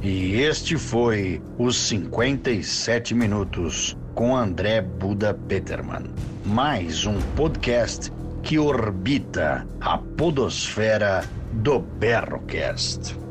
E 0.00 0.36
este 0.36 0.78
foi 0.78 1.42
os 1.58 1.76
57 1.76 3.12
minutos 3.16 3.96
com 4.14 4.36
André 4.36 4.80
Buda 4.80 5.34
Peterman. 5.34 6.14
Mais 6.44 7.04
um 7.04 7.20
podcast 7.34 8.12
que 8.44 8.60
orbita 8.60 9.66
a 9.80 9.98
podosfera 9.98 11.24
do 11.52 11.80
Berrocast. 11.80 13.25